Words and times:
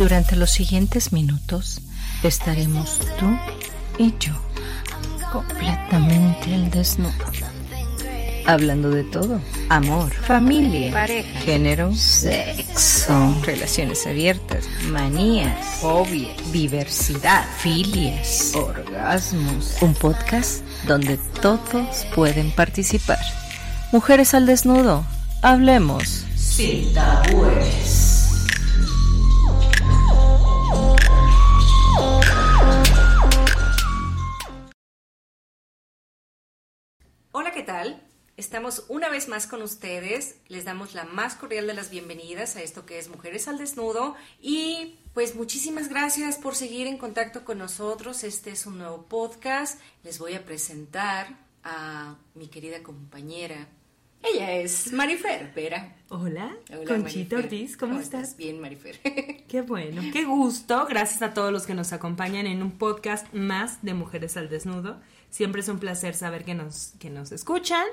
Durante 0.00 0.34
los 0.34 0.50
siguientes 0.50 1.12
minutos 1.12 1.82
estaremos 2.22 3.00
tú 3.18 3.38
y 3.98 4.14
yo 4.18 4.32
completamente 5.30 6.54
al 6.54 6.70
desnudo. 6.70 7.12
Hablando 8.46 8.88
de 8.88 9.04
todo. 9.04 9.42
Amor, 9.68 10.10
familia, 10.10 10.90
pareja, 10.90 11.40
género, 11.40 11.94
sexo, 11.94 13.42
relaciones 13.42 14.06
abiertas, 14.06 14.64
manías, 14.90 15.54
fobias, 15.82 16.50
diversidad, 16.50 17.44
filias, 17.58 18.54
orgasmos. 18.54 19.76
Un 19.82 19.92
podcast 19.92 20.64
donde 20.86 21.18
todos 21.42 22.06
pueden 22.14 22.52
participar. 22.52 23.20
Mujeres 23.92 24.32
al 24.32 24.46
desnudo. 24.46 25.04
Hablemos. 25.42 26.24
Sin 26.36 26.90
tabúes. 26.94 27.99
Estamos 38.40 38.86
una 38.88 39.10
vez 39.10 39.28
más 39.28 39.46
con 39.46 39.60
ustedes. 39.60 40.36
Les 40.48 40.64
damos 40.64 40.94
la 40.94 41.04
más 41.04 41.34
cordial 41.34 41.66
de 41.66 41.74
las 41.74 41.90
bienvenidas 41.90 42.56
a 42.56 42.62
esto 42.62 42.86
que 42.86 42.98
es 42.98 43.10
Mujeres 43.10 43.48
al 43.48 43.58
Desnudo. 43.58 44.16
Y 44.40 44.96
pues 45.12 45.34
muchísimas 45.34 45.90
gracias 45.90 46.38
por 46.38 46.54
seguir 46.54 46.86
en 46.86 46.96
contacto 46.96 47.44
con 47.44 47.58
nosotros. 47.58 48.24
Este 48.24 48.50
es 48.50 48.64
un 48.64 48.78
nuevo 48.78 49.02
podcast. 49.02 49.78
Les 50.04 50.18
voy 50.18 50.32
a 50.32 50.42
presentar 50.46 51.36
a 51.64 52.16
mi 52.34 52.48
querida 52.48 52.82
compañera. 52.82 53.68
Ella 54.22 54.52
es 54.52 54.90
Marifer 54.90 55.52
Vera. 55.54 55.96
Hola, 56.08 56.56
Conchita 56.86 57.36
Ortiz, 57.36 57.76
¿cómo, 57.76 58.00
estás? 58.00 58.38
Bien, 58.38 58.58
Marifer. 58.58 59.00
Qué 59.48 59.60
bueno, 59.60 60.00
qué 60.12 60.24
gusto. 60.24 60.86
Gracias 60.88 61.22
a 61.22 61.34
todos 61.34 61.52
los 61.52 61.66
que 61.66 61.74
nos 61.74 61.92
acompañan 61.92 62.46
en 62.46 62.62
un 62.62 62.70
podcast 62.70 63.32
más 63.34 63.82
de 63.82 63.94
Mujeres 63.94 64.36
al 64.36 64.48
Desnudo. 64.48 65.00
Siempre 65.28 65.60
es 65.60 65.68
un 65.68 65.78
placer 65.78 66.14
saber 66.14 66.44
que 66.44 66.54
nos, 66.54 66.92
que 66.98 67.10
nos 67.10 67.32
escuchan, 67.32 67.84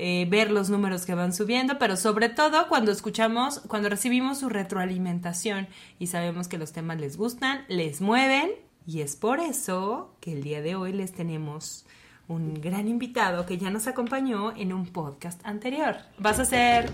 eh, 0.00 0.26
ver 0.30 0.52
los 0.52 0.70
números 0.70 1.04
que 1.04 1.14
van 1.14 1.32
subiendo, 1.32 1.76
pero 1.80 1.96
sobre 1.96 2.28
todo 2.28 2.68
cuando 2.68 2.92
escuchamos, 2.92 3.58
cuando 3.66 3.88
recibimos 3.88 4.38
su 4.38 4.48
retroalimentación 4.48 5.66
y 5.98 6.06
sabemos 6.06 6.46
que 6.46 6.56
los 6.56 6.72
temas 6.72 7.00
les 7.00 7.16
gustan, 7.16 7.64
les 7.66 8.00
mueven 8.00 8.52
y 8.86 9.00
es 9.00 9.16
por 9.16 9.40
eso 9.40 10.14
que 10.20 10.32
el 10.34 10.44
día 10.44 10.62
de 10.62 10.76
hoy 10.76 10.92
les 10.92 11.12
tenemos 11.12 11.84
un 12.28 12.60
gran 12.60 12.86
invitado 12.86 13.44
que 13.44 13.58
ya 13.58 13.70
nos 13.70 13.88
acompañó 13.88 14.54
en 14.56 14.72
un 14.72 14.86
podcast 14.86 15.40
anterior. 15.44 15.96
Vas 16.18 16.38
a 16.38 16.42
hacer... 16.42 16.92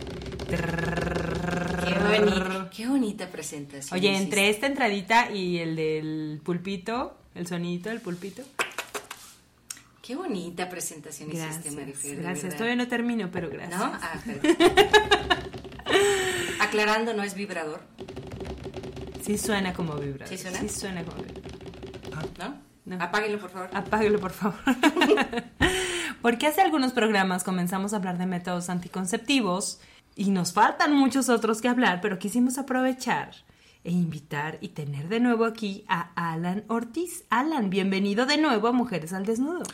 Qué 2.75 2.87
bonita, 2.87 3.29
presentación. 3.29 3.99
Oye, 3.99 4.17
entre 4.17 4.49
esta 4.49 4.67
entradita 4.67 5.31
y 5.31 5.59
el 5.59 5.77
del 5.77 6.41
pulpito, 6.43 7.19
el 7.35 7.47
sonito 7.47 7.91
del 7.91 8.01
pulpito. 8.01 8.45
Qué 10.05 10.15
bonita 10.17 10.69
presentación 10.69 11.33
hiciste, 11.33 11.71
Marifer. 11.71 12.17
Gracias, 12.17 12.53
todavía 12.57 12.77
no 12.77 12.87
termino, 12.89 13.31
pero 13.31 13.49
gracias. 13.49 13.81
¿No? 13.81 13.87
Ah, 13.87 14.21
Aclarando, 16.61 17.15
¿no 17.15 17.23
es 17.23 17.35
vibrador? 17.35 17.81
Sí 19.23 19.39
suena 19.39 19.73
como 19.73 19.95
vibrador. 19.95 20.29
¿Sí 20.29 20.37
suena? 20.37 20.59
Sí 20.61 20.69
suena 20.69 21.03
como 21.05 21.23
vibrador. 21.23 22.29
¿No? 22.39 22.61
No. 22.85 23.03
Apáguelo, 23.03 23.39
por 23.39 23.49
favor. 23.49 23.71
Apáguelo, 23.73 24.21
por 24.21 24.33
favor. 24.33 24.59
Porque 26.21 26.49
hace 26.49 26.61
algunos 26.61 26.93
programas 26.93 27.43
comenzamos 27.43 27.95
a 27.95 27.97
hablar 27.97 28.19
de 28.19 28.27
métodos 28.27 28.69
anticonceptivos 28.69 29.81
y 30.15 30.29
nos 30.33 30.53
faltan 30.53 30.93
muchos 30.93 31.31
otros 31.31 31.63
que 31.63 31.69
hablar, 31.69 32.03
pero 32.03 32.19
quisimos 32.19 32.59
aprovechar 32.59 33.31
e 33.85 33.91
invitar 33.91 34.59
y 34.61 34.69
tener 34.69 35.09
de 35.09 35.21
nuevo 35.21 35.47
aquí 35.47 35.87
a 35.89 36.11
Alan 36.15 36.65
Ortiz. 36.69 37.25
Alan, 37.31 37.71
bienvenido 37.71 38.27
de 38.27 38.37
nuevo 38.37 38.69
a 38.69 38.73
Mujeres 38.73 39.15
al 39.15 39.25
Desnudo. 39.25 39.65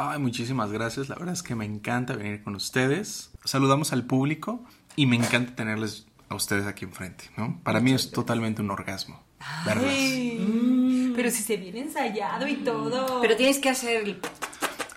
Ay, 0.00 0.20
muchísimas 0.20 0.70
gracias. 0.70 1.08
La 1.08 1.16
verdad 1.16 1.34
es 1.34 1.42
que 1.42 1.56
me 1.56 1.64
encanta 1.64 2.14
venir 2.14 2.44
con 2.44 2.54
ustedes. 2.54 3.32
Saludamos 3.44 3.92
al 3.92 4.04
público 4.04 4.64
y 4.94 5.06
me 5.06 5.16
encanta 5.16 5.56
tenerles 5.56 6.06
a 6.28 6.36
ustedes 6.36 6.68
aquí 6.68 6.84
enfrente, 6.84 7.24
¿no? 7.36 7.58
Para 7.64 7.80
mí 7.80 7.92
es 7.92 8.12
totalmente 8.12 8.62
un 8.62 8.70
orgasmo. 8.70 9.20
Ay, 9.40 10.38
mm. 10.38 11.14
pero 11.16 11.32
si 11.32 11.42
se 11.42 11.56
viene 11.56 11.80
ensayado 11.80 12.46
y 12.46 12.58
todo. 12.58 13.20
Pero 13.20 13.34
tienes 13.34 13.58
que 13.58 13.70
hacer 13.70 14.04
el... 14.04 14.20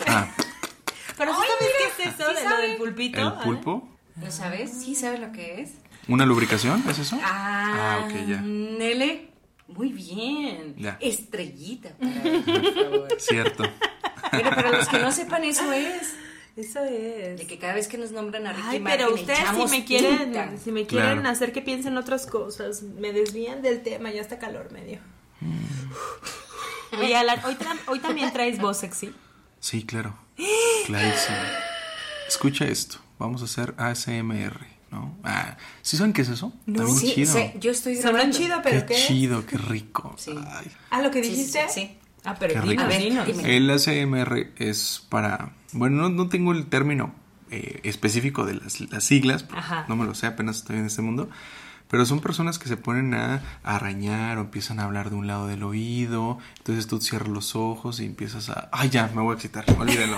Ah. 0.05 0.27
Pero 1.17 1.33
sabes 1.33 1.69
qué 1.97 2.03
es 2.03 2.13
eso 2.13 2.33
de 2.33 2.49
lo 2.49 2.57
del 2.57 2.77
pulpito? 2.77 3.21
¿El 3.21 3.33
pulpo? 3.43 3.89
¿Lo 4.21 4.31
sabes? 4.31 4.71
¿Sí 4.71 4.93
sabes 4.93 5.19
lo 5.19 5.31
que 5.31 5.61
es? 5.61 5.73
¿Una 6.07 6.27
lubricación? 6.27 6.83
¿Es 6.87 6.99
eso? 6.99 7.19
Ah, 7.23 8.01
ah 8.01 8.05
ok, 8.05 8.27
ya. 8.27 8.41
Nele. 8.41 9.29
Muy 9.67 9.93
bien. 9.93 10.75
Ya. 10.77 10.97
Estrellita 10.99 11.89
para 11.97 12.21
por 12.21 12.73
favor. 12.73 13.07
Cierto. 13.19 13.63
Pero 14.31 14.49
para 14.49 14.71
los 14.71 14.87
que 14.87 14.99
no 14.99 15.11
sepan, 15.11 15.43
eso 15.43 15.71
es. 15.73 16.15
Eso 16.55 16.83
es. 16.83 17.39
De 17.39 17.47
que 17.47 17.57
cada 17.57 17.73
vez 17.73 17.87
que 17.87 17.97
nos 17.97 18.11
nombran 18.11 18.45
a 18.45 18.53
Ricky 18.53 18.67
Ay, 18.67 18.81
pero 18.83 19.13
ustedes 19.13 19.39
si 19.39 19.65
me 19.71 19.85
quieren, 19.85 20.59
si 20.61 20.71
me 20.71 20.85
quieren 20.85 21.25
hacer 21.25 21.53
que 21.53 21.61
piensen 21.61 21.97
otras 21.97 22.25
cosas, 22.25 22.83
me 22.83 23.13
desvían 23.13 23.61
del 23.61 23.81
tema, 23.83 24.11
ya 24.11 24.21
está 24.21 24.37
calor 24.37 24.71
medio. 24.71 24.99
Mm. 25.39 26.99
Oye, 26.99 27.15
Alan, 27.15 27.39
¿hoy, 27.45 27.57
hoy 27.87 27.99
también 27.99 28.33
traes 28.33 28.59
voz 28.59 28.77
sexy. 28.77 29.13
Sí, 29.59 29.83
claro. 29.83 30.13
Clarísimo. 30.85 31.37
Escucha 32.27 32.65
esto. 32.65 32.97
Vamos 33.17 33.41
a 33.41 33.45
hacer 33.45 33.73
ASMR, 33.77 34.65
¿no? 34.89 35.15
Ah, 35.23 35.57
¿sí 35.81 35.95
saben 35.95 36.11
qué 36.11 36.23
es 36.23 36.29
eso? 36.29 36.51
No, 36.65 36.87
sí, 36.87 37.13
chido. 37.13 37.33
yo 37.59 37.71
estoy 37.71 37.99
chido, 38.31 38.61
pero 38.63 38.85
qué, 38.85 38.95
qué 38.95 39.05
chido, 39.07 39.45
qué 39.45 39.57
rico. 39.57 40.15
Sí. 40.17 40.33
Ah, 40.89 41.01
lo 41.01 41.11
que 41.11 41.21
dijiste. 41.21 41.69
sí. 41.69 41.97
Ah, 42.23 42.35
pero 42.39 42.61
El 42.61 43.69
ACMR 43.69 44.51
es 44.57 45.05
para. 45.09 45.53
Bueno, 45.73 46.09
no, 46.09 46.29
tengo 46.29 46.51
el 46.51 46.67
término 46.67 47.15
eh, 47.49 47.79
específico 47.83 48.45
de 48.45 48.55
las, 48.55 48.73
siglas, 49.03 49.45
no 49.87 49.95
me 49.95 50.05
lo 50.05 50.13
sé, 50.13 50.27
apenas 50.27 50.57
estoy 50.57 50.77
en 50.77 50.85
este 50.85 51.01
mundo. 51.01 51.29
Pero 51.89 52.05
son 52.05 52.21
personas 52.21 52.57
que 52.57 52.69
se 52.69 52.77
ponen 52.77 53.13
a, 53.13 53.41
arañar 53.63 54.37
o 54.37 54.41
empiezan 54.41 54.79
a 54.79 54.85
hablar 54.85 55.09
de 55.09 55.17
un 55.17 55.27
lado 55.27 55.47
del 55.47 55.61
oído. 55.63 56.37
Entonces 56.59 56.87
tú 56.87 57.01
cierras 57.01 57.27
los 57.27 57.55
ojos 57.55 57.99
y 57.99 58.05
empiezas 58.05 58.49
a. 58.49 58.69
¡Ay, 58.71 58.89
ya! 58.89 59.11
Me 59.13 59.21
voy 59.21 59.33
a 59.33 59.35
excitar, 59.35 59.65
olvídalo. 59.77 60.17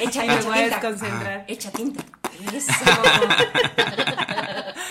Echa, 0.00 0.24
me 0.24 0.40
voy 0.42 0.58
a 0.58 0.62
desconcentrar. 0.68 1.44
Echa 1.46 1.70
tinta. 1.70 2.04
Eso. 2.52 2.72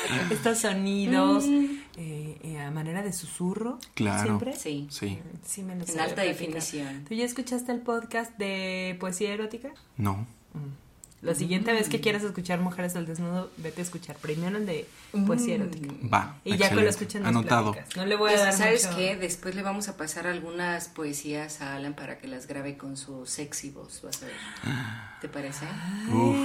Estos 0.32 0.60
sonidos. 0.60 1.48
Mm. 1.48 1.66
Eh, 2.00 2.60
a 2.60 2.70
manera 2.70 3.02
de 3.02 3.12
susurro. 3.12 3.80
Claro. 3.96 4.24
¿Siempre? 4.24 4.56
Sí. 4.56 4.88
Sí. 4.92 5.20
sí 5.46 5.64
me 5.64 5.74
en 5.74 6.00
alta 6.00 6.22
definición. 6.22 7.06
¿Tú 7.06 7.16
ya 7.16 7.26
escuchaste 7.26 7.72
el 7.72 7.82
podcast 7.82 8.38
de 8.38 8.96
poesía 9.00 9.34
erótica? 9.34 9.72
No. 9.98 10.28
Mm. 10.54 10.88
La 11.22 11.34
siguiente 11.34 11.74
vez 11.74 11.90
que 11.90 12.00
quieras 12.00 12.22
escuchar 12.22 12.60
Mujeres 12.60 12.96
al 12.96 13.08
Desnudo, 13.08 13.50
vete 13.58 13.82
a 13.82 13.84
escuchar 13.84 14.16
primero 14.18 14.58
el 14.58 14.68
de 14.68 14.88
poesía 15.26 15.58
mm. 15.58 15.62
erótica. 15.62 15.94
Va. 16.14 16.40
Y 16.44 16.58
ya 16.58 16.70
que 16.70 16.76
lo 16.76 16.88
escuchan 16.88 17.26
Anotado. 17.26 17.76
No 17.96 18.06
le 18.06 18.16
voy 18.16 18.30
a 18.30 18.34
pues, 18.34 18.46
dar 18.46 18.54
¿Sabes 18.54 18.88
qué? 18.88 19.16
Después 19.16 19.56
le 19.56 19.64
vamos 19.64 19.90
a 19.90 19.98
pasar 19.98 20.28
algunas 20.28 20.90
poesías 20.90 21.62
a 21.62 21.76
Alan 21.76 21.96
para 21.96 22.20
que 22.20 22.28
las 22.28 22.46
grabe 22.46 22.78
con 22.78 22.98
su 22.98 23.26
sexy 23.26 23.72
voz, 23.72 24.04
vas 24.04 24.22
a 24.22 24.28
ver. 24.28 24.36
¿Te 25.22 25.28
parece? 25.28 25.66
Uf. 26.14 26.36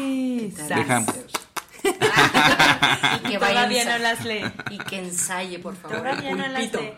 ¿Qué 0.57 0.85
tal? 0.85 1.07
y 3.25 3.29
que 3.29 3.39
vaya 3.39 3.63
Todavía 3.63 3.85
no 3.85 3.99
las 3.99 4.25
lee. 4.25 4.43
Y 4.71 4.79
que 4.79 4.99
ensaye, 4.99 5.59
por 5.59 5.77
favor. 5.77 5.99
Todavía 5.99 6.35
no 6.35 6.47
las 6.49 6.73
lee. 6.73 6.93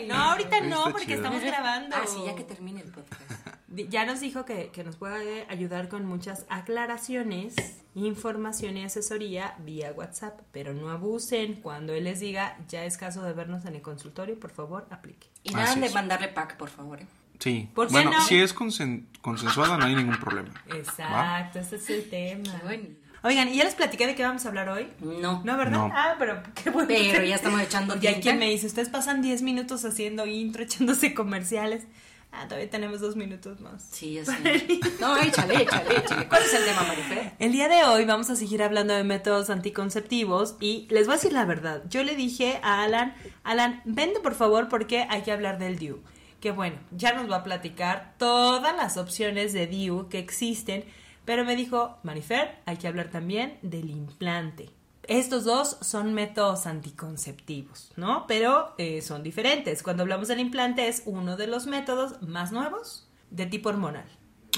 no, 0.08 0.14
ahorita 0.14 0.60
no, 0.60 0.84
porque 0.84 1.04
chido. 1.06 1.16
estamos 1.18 1.42
grabando. 1.42 1.96
Ah, 1.96 2.04
sí, 2.06 2.18
ya 2.24 2.34
que 2.34 2.44
termine 2.44 2.80
el 2.80 2.90
podcast. 2.90 3.20
Ya 3.68 4.06
nos 4.06 4.20
dijo 4.20 4.44
que, 4.46 4.70
que 4.70 4.84
nos 4.84 4.96
puede 4.96 5.46
ayudar 5.50 5.88
con 5.88 6.06
muchas 6.06 6.46
aclaraciones, 6.48 7.54
información 7.94 8.76
y 8.78 8.84
asesoría 8.84 9.54
vía 9.58 9.92
WhatsApp, 9.94 10.40
pero 10.52 10.72
no 10.72 10.88
abusen. 10.90 11.54
Cuando 11.56 11.92
él 11.92 12.04
les 12.04 12.20
diga 12.20 12.56
ya 12.68 12.84
es 12.84 12.96
caso 12.96 13.22
de 13.22 13.32
vernos 13.34 13.64
en 13.66 13.74
el 13.74 13.82
consultorio, 13.82 14.38
por 14.40 14.50
favor, 14.50 14.86
aplique. 14.90 15.28
Y 15.42 15.50
nada 15.52 15.72
Así 15.72 15.80
de 15.80 15.86
es. 15.86 15.94
mandarle 15.94 16.28
pack, 16.28 16.56
por 16.56 16.70
favor. 16.70 17.00
¿eh? 17.02 17.06
Sí. 17.38 17.68
¿Por 17.74 17.90
bueno, 17.90 18.12
no? 18.12 18.20
si 18.22 18.38
es 18.40 18.54
consen- 18.56 19.04
consensuado 19.20 19.76
no 19.76 19.84
hay 19.84 19.94
ningún 19.94 20.18
problema. 20.18 20.48
Exacto, 20.68 21.58
ese 21.58 21.76
es 21.76 21.90
el 21.90 22.08
tema. 22.08 22.58
Qué 22.58 22.64
bueno. 22.64 22.88
Oigan, 23.26 23.48
¿y 23.48 23.56
ya 23.56 23.64
les 23.64 23.74
platiqué 23.74 24.06
de 24.06 24.14
qué 24.14 24.22
vamos 24.22 24.44
a 24.44 24.48
hablar 24.48 24.68
hoy? 24.68 24.86
No. 25.00 25.42
No, 25.44 25.56
¿verdad? 25.56 25.72
No. 25.72 25.90
Ah, 25.92 26.14
pero 26.16 26.40
qué 26.62 26.70
bueno. 26.70 26.86
Pero 26.88 27.24
ya 27.24 27.34
estamos 27.34 27.60
echando 27.60 27.94
Porque 27.94 28.08
hay 28.08 28.20
quien 28.20 28.38
me 28.38 28.48
dice, 28.48 28.68
ustedes 28.68 28.88
pasan 28.88 29.20
10 29.20 29.42
minutos 29.42 29.84
haciendo 29.84 30.26
intro, 30.26 30.62
echándose 30.64 31.12
comerciales. 31.12 31.82
Ah, 32.30 32.44
todavía 32.44 32.70
tenemos 32.70 33.00
dos 33.00 33.16
minutos 33.16 33.60
más. 33.60 33.82
Sí, 33.90 34.14
ya 34.14 34.24
sé. 34.24 34.34
No, 35.00 35.16
échale, 35.16 35.62
échale, 35.62 35.96
échale. 35.96 36.28
¿Cuál 36.28 36.42
es 36.42 36.54
el 36.54 36.64
tema, 36.64 36.82
Marifer? 36.82 37.32
El 37.40 37.50
día 37.50 37.66
de 37.68 37.82
hoy 37.82 38.04
vamos 38.04 38.30
a 38.30 38.36
seguir 38.36 38.62
hablando 38.62 38.94
de 38.94 39.02
métodos 39.02 39.50
anticonceptivos 39.50 40.54
y 40.60 40.86
les 40.90 41.06
voy 41.06 41.14
a 41.14 41.16
decir 41.16 41.32
la 41.32 41.44
verdad. 41.46 41.82
Yo 41.88 42.04
le 42.04 42.14
dije 42.14 42.60
a 42.62 42.82
Alan, 42.84 43.14
Alan, 43.42 43.80
vente 43.86 44.20
por 44.20 44.34
favor 44.34 44.68
porque 44.68 45.06
hay 45.08 45.22
que 45.22 45.32
hablar 45.32 45.58
del 45.58 45.78
DIU. 45.78 46.00
Que 46.40 46.52
bueno, 46.52 46.76
ya 46.92 47.12
nos 47.12 47.28
va 47.28 47.36
a 47.38 47.42
platicar 47.42 48.14
todas 48.18 48.76
las 48.76 48.98
opciones 48.98 49.52
de 49.52 49.66
DIU 49.66 50.08
que 50.10 50.18
existen, 50.18 50.84
pero 51.26 51.44
me 51.44 51.54
dijo, 51.56 51.98
Marifer, 52.02 52.56
hay 52.64 52.78
que 52.78 52.88
hablar 52.88 53.08
también 53.10 53.58
del 53.60 53.90
implante. 53.90 54.70
Estos 55.02 55.44
dos 55.44 55.76
son 55.82 56.14
métodos 56.14 56.66
anticonceptivos, 56.66 57.92
¿no? 57.96 58.26
Pero 58.26 58.74
eh, 58.78 59.02
son 59.02 59.22
diferentes. 59.22 59.82
Cuando 59.82 60.02
hablamos 60.02 60.28
del 60.28 60.40
implante 60.40 60.88
es 60.88 61.02
uno 61.04 61.36
de 61.36 61.46
los 61.46 61.66
métodos 61.66 62.22
más 62.22 62.50
nuevos 62.50 63.06
de 63.30 63.46
tipo 63.46 63.68
hormonal. 63.68 64.06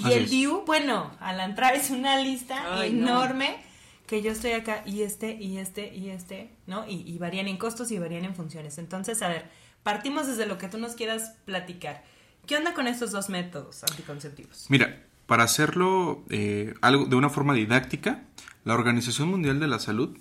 Y 0.00 0.04
Así 0.04 0.12
el 0.14 0.24
es. 0.24 0.30
DIU, 0.30 0.62
bueno, 0.64 1.10
al 1.20 1.40
entrar 1.40 1.74
es 1.74 1.90
una 1.90 2.20
lista 2.20 2.78
Ay, 2.80 2.92
no. 2.92 3.08
enorme 3.08 3.56
que 4.06 4.22
yo 4.22 4.30
estoy 4.30 4.52
acá 4.52 4.82
y 4.86 5.02
este 5.02 5.32
y 5.34 5.58
este 5.58 5.94
y 5.94 6.10
este, 6.10 6.50
¿no? 6.66 6.86
Y, 6.88 7.02
y 7.06 7.18
varían 7.18 7.48
en 7.48 7.58
costos 7.58 7.90
y 7.90 7.98
varían 7.98 8.24
en 8.24 8.34
funciones. 8.34 8.78
Entonces, 8.78 9.20
a 9.22 9.28
ver, 9.28 9.50
partimos 9.82 10.26
desde 10.28 10.46
lo 10.46 10.56
que 10.56 10.68
tú 10.68 10.78
nos 10.78 10.94
quieras 10.94 11.34
platicar. 11.44 12.04
¿Qué 12.46 12.56
onda 12.56 12.72
con 12.72 12.86
estos 12.86 13.10
dos 13.10 13.28
métodos 13.28 13.84
anticonceptivos? 13.84 14.66
Mira, 14.70 15.04
para 15.28 15.44
hacerlo 15.44 16.24
eh, 16.30 16.72
algo 16.80 17.04
de 17.04 17.14
una 17.14 17.28
forma 17.28 17.52
didáctica, 17.52 18.22
la 18.64 18.72
Organización 18.72 19.28
Mundial 19.28 19.60
de 19.60 19.68
la 19.68 19.78
Salud 19.78 20.16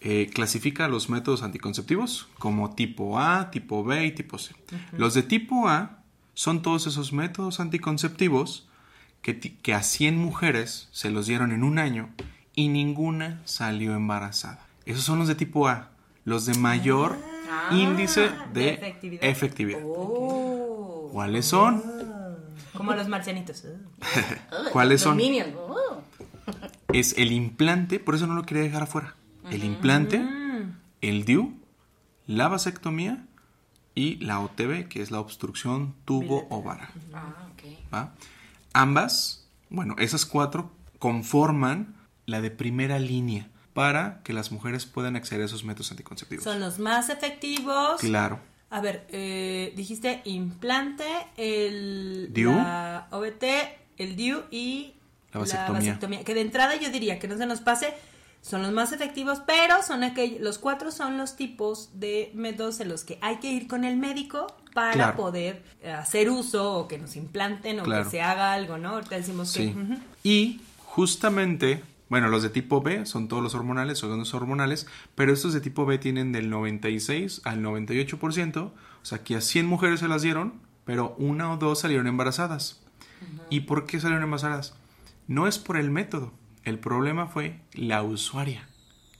eh, 0.00 0.30
clasifica 0.32 0.88
los 0.88 1.10
métodos 1.10 1.42
anticonceptivos 1.42 2.28
como 2.38 2.74
tipo 2.74 3.20
A, 3.20 3.50
tipo 3.50 3.84
B 3.84 4.06
y 4.06 4.12
tipo 4.12 4.38
C. 4.38 4.54
Los 4.92 5.12
de 5.12 5.22
tipo 5.22 5.68
A 5.68 6.02
son 6.32 6.62
todos 6.62 6.86
esos 6.86 7.12
métodos 7.12 7.60
anticonceptivos 7.60 8.66
que, 9.20 9.38
que 9.38 9.74
a 9.74 9.82
100 9.82 10.16
mujeres 10.16 10.88
se 10.90 11.10
los 11.10 11.26
dieron 11.26 11.52
en 11.52 11.62
un 11.62 11.78
año 11.78 12.08
y 12.54 12.68
ninguna 12.68 13.42
salió 13.44 13.94
embarazada. 13.94 14.66
Esos 14.86 15.04
son 15.04 15.18
los 15.18 15.28
de 15.28 15.34
tipo 15.34 15.68
A, 15.68 15.90
los 16.24 16.46
de 16.46 16.54
mayor 16.54 17.18
índice 17.72 18.30
de, 18.54 18.60
de 18.60 18.72
efectividad. 18.72 19.24
efectividad. 19.24 19.80
Oh. 19.84 21.10
¿Cuáles 21.12 21.44
son? 21.44 21.82
Como 22.76 22.94
los 22.94 23.08
marcianitos. 23.08 23.64
¿Cuáles 24.72 25.00
los 25.00 25.02
son? 25.02 25.16
Minions. 25.16 25.54
Oh. 25.56 26.02
es 26.92 27.16
el 27.18 27.32
implante, 27.32 27.98
por 28.00 28.14
eso 28.14 28.26
no 28.26 28.34
lo 28.34 28.44
quería 28.44 28.62
dejar 28.62 28.84
afuera. 28.84 29.14
El 29.50 29.62
implante, 29.62 30.24
el 31.02 31.24
DIU, 31.24 31.54
la 32.26 32.48
vasectomía 32.48 33.26
y 33.94 34.16
la 34.16 34.40
OTB, 34.40 34.88
que 34.88 35.02
es 35.02 35.12
la 35.12 35.20
obstrucción 35.20 35.94
tubo-ovar. 36.04 36.88
Ah, 37.14 37.48
ok. 37.52 37.94
¿va? 37.94 38.12
Ambas, 38.72 39.48
bueno, 39.70 39.94
esas 39.98 40.26
cuatro 40.26 40.72
conforman 40.98 41.94
la 42.26 42.40
de 42.40 42.50
primera 42.50 42.98
línea 42.98 43.48
para 43.72 44.22
que 44.22 44.32
las 44.32 44.50
mujeres 44.50 44.84
puedan 44.86 45.16
acceder 45.16 45.42
a 45.42 45.44
esos 45.44 45.64
métodos 45.64 45.92
anticonceptivos. 45.92 46.44
Son 46.44 46.58
los 46.58 46.78
más 46.78 47.08
efectivos. 47.08 48.00
Claro. 48.00 48.40
A 48.76 48.80
ver, 48.82 49.06
eh, 49.08 49.72
dijiste 49.74 50.20
implante, 50.24 51.04
el 51.38 52.28
DIU. 52.30 52.50
la 52.52 53.08
OBT, 53.10 53.44
el 53.96 54.16
DIU 54.16 54.42
y 54.50 54.92
La 55.32 55.40
vasectomía. 55.40 56.22
Que 56.24 56.34
de 56.34 56.42
entrada 56.42 56.76
yo 56.76 56.90
diría 56.90 57.18
que 57.18 57.26
no 57.26 57.38
se 57.38 57.46
nos 57.46 57.60
pase, 57.62 57.94
son 58.42 58.60
los 58.62 58.72
más 58.72 58.92
efectivos, 58.92 59.40
pero 59.46 59.82
son 59.82 60.04
aquellos, 60.04 60.40
los 60.42 60.58
cuatro 60.58 60.90
son 60.90 61.16
los 61.16 61.36
tipos 61.36 61.88
de 61.98 62.30
métodos 62.34 62.78
en 62.80 62.88
los 62.90 63.02
que 63.04 63.18
hay 63.22 63.36
que 63.36 63.50
ir 63.50 63.66
con 63.66 63.82
el 63.84 63.96
médico 63.96 64.46
para 64.74 64.92
Claro. 64.92 65.16
poder 65.16 65.62
eh, 65.80 65.90
hacer 65.90 66.28
uso 66.28 66.74
o 66.80 66.86
que 66.86 66.98
nos 66.98 67.16
implanten 67.16 67.80
o 67.80 67.84
Claro. 67.84 68.04
que 68.04 68.10
se 68.10 68.20
haga 68.20 68.52
algo, 68.52 68.76
¿no? 68.76 68.90
Ahorita 68.90 69.16
decimos 69.16 69.50
Sí. 69.52 69.72
que... 69.72 69.80
ujú. 69.80 69.94
Y 70.22 70.60
justamente, 70.84 71.82
bueno, 72.08 72.28
los 72.28 72.42
de 72.42 72.50
tipo 72.50 72.80
B 72.82 73.04
son 73.06 73.28
todos 73.28 73.42
los 73.42 73.54
hormonales, 73.54 73.98
son 73.98 74.18
los 74.18 74.32
hormonales, 74.34 74.86
pero 75.14 75.32
estos 75.32 75.52
de 75.52 75.60
tipo 75.60 75.86
B 75.86 75.98
tienen 75.98 76.32
del 76.32 76.50
96 76.50 77.42
al 77.44 77.62
98%, 77.62 78.56
o 78.58 78.72
sea 79.02 79.24
que 79.24 79.36
a 79.36 79.40
100 79.40 79.66
mujeres 79.66 80.00
se 80.00 80.08
las 80.08 80.22
dieron, 80.22 80.54
pero 80.84 81.14
una 81.18 81.52
o 81.52 81.56
dos 81.56 81.80
salieron 81.80 82.06
embarazadas. 82.06 82.82
¿Y 83.50 83.60
por 83.60 83.86
qué 83.86 83.98
salieron 83.98 84.22
embarazadas? 84.24 84.74
No 85.26 85.48
es 85.48 85.58
por 85.58 85.76
el 85.76 85.90
método, 85.90 86.32
el 86.62 86.78
problema 86.78 87.26
fue 87.26 87.60
la 87.72 88.02
usuaria, 88.02 88.68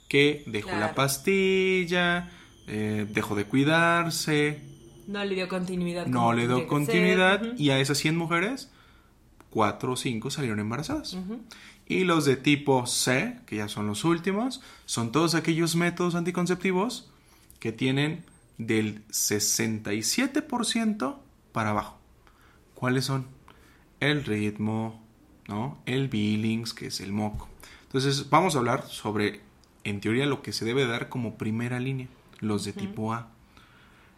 que 0.08 0.44
dejó 0.46 0.70
la 0.70 0.94
pastilla, 0.94 2.30
eh, 2.68 3.06
dejó 3.10 3.34
de 3.34 3.44
cuidarse, 3.44 4.60
No 5.08 5.24
le 5.24 5.34
dio 5.34 5.48
continuidad. 5.48 6.06
no 6.06 6.32
le 6.32 6.46
dio 6.46 6.66
continuidad 6.66 7.56
y 7.56 7.70
a 7.70 7.80
esas 7.80 7.98
100 7.98 8.16
mujeres, 8.16 8.70
4 9.50 9.92
o 9.92 9.96
5 9.96 10.30
salieron 10.30 10.60
embarazadas. 10.60 11.16
Y 11.88 12.04
los 12.04 12.24
de 12.24 12.36
tipo 12.36 12.86
C, 12.86 13.38
que 13.46 13.56
ya 13.56 13.68
son 13.68 13.86
los 13.86 14.04
últimos, 14.04 14.60
son 14.86 15.12
todos 15.12 15.34
aquellos 15.34 15.76
métodos 15.76 16.14
anticonceptivos 16.14 17.10
que 17.60 17.72
tienen 17.72 18.24
del 18.58 19.06
67% 19.08 21.16
para 21.52 21.70
abajo. 21.70 21.98
¿Cuáles 22.74 23.04
son? 23.04 23.26
El 24.00 24.24
ritmo, 24.24 25.02
¿no? 25.48 25.78
El 25.86 26.08
Billings, 26.08 26.74
que 26.74 26.88
es 26.88 27.00
el 27.00 27.12
moco. 27.12 27.48
Entonces, 27.84 28.28
vamos 28.30 28.54
a 28.54 28.58
hablar 28.58 28.86
sobre, 28.88 29.40
en 29.84 30.00
teoría, 30.00 30.26
lo 30.26 30.42
que 30.42 30.52
se 30.52 30.64
debe 30.64 30.86
dar 30.86 31.08
como 31.08 31.38
primera 31.38 31.80
línea, 31.80 32.08
los 32.40 32.64
de 32.64 32.72
tipo 32.72 33.14
A. 33.14 33.28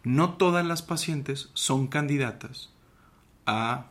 No 0.04 0.34
todas 0.34 0.64
las 0.64 0.82
pacientes 0.82 1.50
son 1.54 1.86
candidatas 1.86 2.70
a 3.46 3.86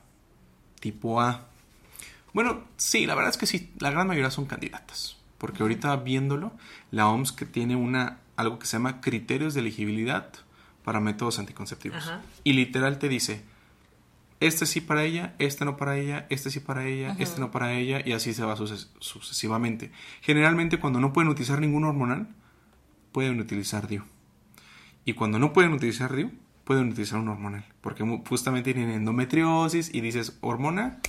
tipo 0.79 1.21
A. 1.21 1.47
Bueno, 2.33 2.63
sí, 2.77 3.05
la 3.05 3.15
verdad 3.15 3.31
es 3.31 3.37
que 3.37 3.47
sí, 3.47 3.71
la 3.79 3.91
gran 3.91 4.07
mayoría 4.07 4.31
son 4.31 4.45
candidatas. 4.45 5.17
Porque 5.37 5.63
ahorita 5.63 5.95
viéndolo, 5.97 6.51
la 6.91 7.07
OMS 7.07 7.31
que 7.31 7.45
tiene 7.45 7.75
una, 7.75 8.19
algo 8.35 8.59
que 8.59 8.65
se 8.65 8.77
llama 8.77 9.01
criterios 9.01 9.53
de 9.53 9.61
elegibilidad 9.61 10.29
para 10.83 10.99
métodos 10.99 11.37
anticonceptivos. 11.39 12.11
Y 12.43 12.53
literal 12.53 12.97
te 12.97 13.09
dice, 13.09 13.43
este 14.39 14.65
sí 14.65 14.81
para 14.81 15.03
ella, 15.03 15.35
este 15.39 15.65
no 15.65 15.77
para 15.77 15.97
ella, 15.97 16.27
este 16.29 16.49
sí 16.49 16.59
para 16.59 16.85
ella, 16.85 17.15
este 17.19 17.39
no 17.39 17.51
para 17.51 17.73
ella, 17.73 18.01
y 18.05 18.13
así 18.13 18.33
se 18.33 18.43
va 18.43 18.55
sucesivamente. 18.55 19.91
Generalmente 20.21 20.79
cuando 20.79 20.99
no 20.99 21.13
pueden 21.13 21.29
utilizar 21.29 21.59
ningún 21.59 21.83
hormonal, 21.83 22.27
pueden 23.11 23.39
utilizar 23.39 23.87
DIU. 23.87 24.03
Y 25.05 25.13
cuando 25.13 25.39
no 25.39 25.53
pueden 25.53 25.73
utilizar 25.73 26.15
DIU, 26.15 26.31
pueden 26.63 26.89
utilizar 26.89 27.19
un 27.19 27.29
hormonal. 27.29 27.65
Porque 27.81 28.03
justamente 28.27 28.73
tienen 28.73 28.91
endometriosis 28.91 29.93
y 29.93 30.01
dices, 30.01 30.37
hormona, 30.41 30.99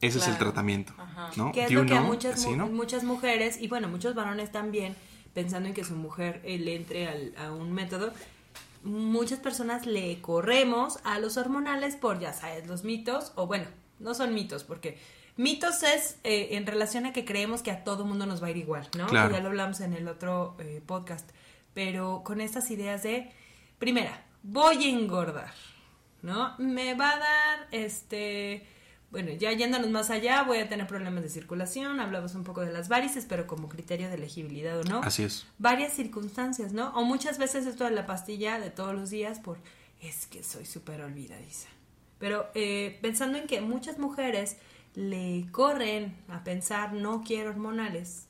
ese 0.00 0.18
es 0.18 0.28
el 0.28 0.38
tratamiento. 0.38 0.92
¿no? 1.36 1.52
Que 1.52 1.64
es 1.64 1.70
lo 1.70 1.86
que 1.86 1.94
a 1.94 2.02
muchas, 2.02 2.46
muchas 2.46 3.04
mujeres, 3.04 3.60
y 3.60 3.68
bueno, 3.68 3.88
muchos 3.88 4.14
varones 4.14 4.52
también, 4.52 4.94
pensando 5.34 5.68
en 5.68 5.74
que 5.74 5.84
su 5.84 5.94
mujer 5.96 6.40
eh, 6.44 6.58
le 6.58 6.76
entre 6.76 7.34
a 7.36 7.52
un 7.52 7.72
método, 7.72 8.12
muchas 8.84 9.38
personas 9.40 9.86
le 9.86 10.20
corremos 10.20 10.98
a 11.04 11.18
los 11.18 11.36
hormonales 11.36 11.96
por, 11.96 12.18
ya 12.18 12.32
sabes, 12.32 12.66
los 12.66 12.84
mitos, 12.84 13.32
o 13.34 13.46
bueno, 13.46 13.66
no 13.98 14.14
son 14.14 14.34
mitos, 14.34 14.64
porque 14.64 14.98
mitos 15.36 15.82
es 15.82 16.18
eh, 16.24 16.50
en 16.52 16.66
relación 16.66 17.06
a 17.06 17.12
que 17.12 17.24
creemos 17.24 17.62
que 17.62 17.70
a 17.70 17.84
todo 17.84 18.04
mundo 18.04 18.26
nos 18.26 18.42
va 18.42 18.48
a 18.48 18.50
ir 18.50 18.56
igual, 18.56 18.88
¿no? 18.96 19.10
ya 19.10 19.28
lo 19.40 19.48
hablamos 19.48 19.80
en 19.80 19.94
el 19.94 20.08
otro 20.08 20.56
eh, 20.58 20.82
podcast, 20.84 21.28
pero 21.74 22.22
con 22.24 22.40
estas 22.40 22.70
ideas 22.70 23.02
de, 23.02 23.30
primera, 23.78 24.24
voy 24.42 24.84
a 24.84 24.88
engordar, 24.88 25.52
¿no? 26.22 26.54
Me 26.58 26.94
va 26.94 27.10
a 27.10 27.18
dar, 27.18 27.68
este 27.70 28.66
bueno, 29.10 29.30
ya 29.32 29.52
yéndonos 29.52 29.90
más 29.90 30.10
allá, 30.10 30.42
voy 30.42 30.58
a 30.58 30.68
tener 30.68 30.86
problemas 30.86 31.22
de 31.22 31.30
circulación, 31.30 31.98
hablamos 32.00 32.34
un 32.34 32.44
poco 32.44 32.60
de 32.60 32.72
las 32.72 32.88
varices, 32.88 33.24
pero 33.26 33.46
como 33.46 33.68
criterio 33.68 34.08
de 34.08 34.16
elegibilidad 34.16 34.78
o 34.78 34.84
no. 34.84 35.00
Así 35.00 35.22
es. 35.22 35.46
Varias 35.58 35.94
circunstancias, 35.94 36.72
¿no? 36.72 36.90
O 36.90 37.04
muchas 37.04 37.38
veces 37.38 37.66
esto 37.66 37.84
de 37.84 37.90
la 37.90 38.06
pastilla 38.06 38.60
de 38.60 38.70
todos 38.70 38.94
los 38.94 39.08
días 39.08 39.40
por, 39.40 39.58
es 40.02 40.26
que 40.26 40.42
soy 40.42 40.66
súper 40.66 41.00
olvidadiza. 41.00 41.68
Pero 42.18 42.48
eh, 42.54 42.98
pensando 43.00 43.38
en 43.38 43.46
que 43.46 43.60
muchas 43.62 43.98
mujeres 43.98 44.58
le 44.94 45.46
corren 45.52 46.16
a 46.28 46.44
pensar, 46.44 46.92
no 46.92 47.22
quiero 47.22 47.50
hormonales, 47.50 48.26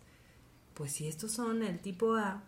pues 0.75 0.93
si 0.93 1.09
estos 1.09 1.33
son 1.33 1.65
el 1.65 1.81
tipo 1.81 2.15
A, 2.15 2.43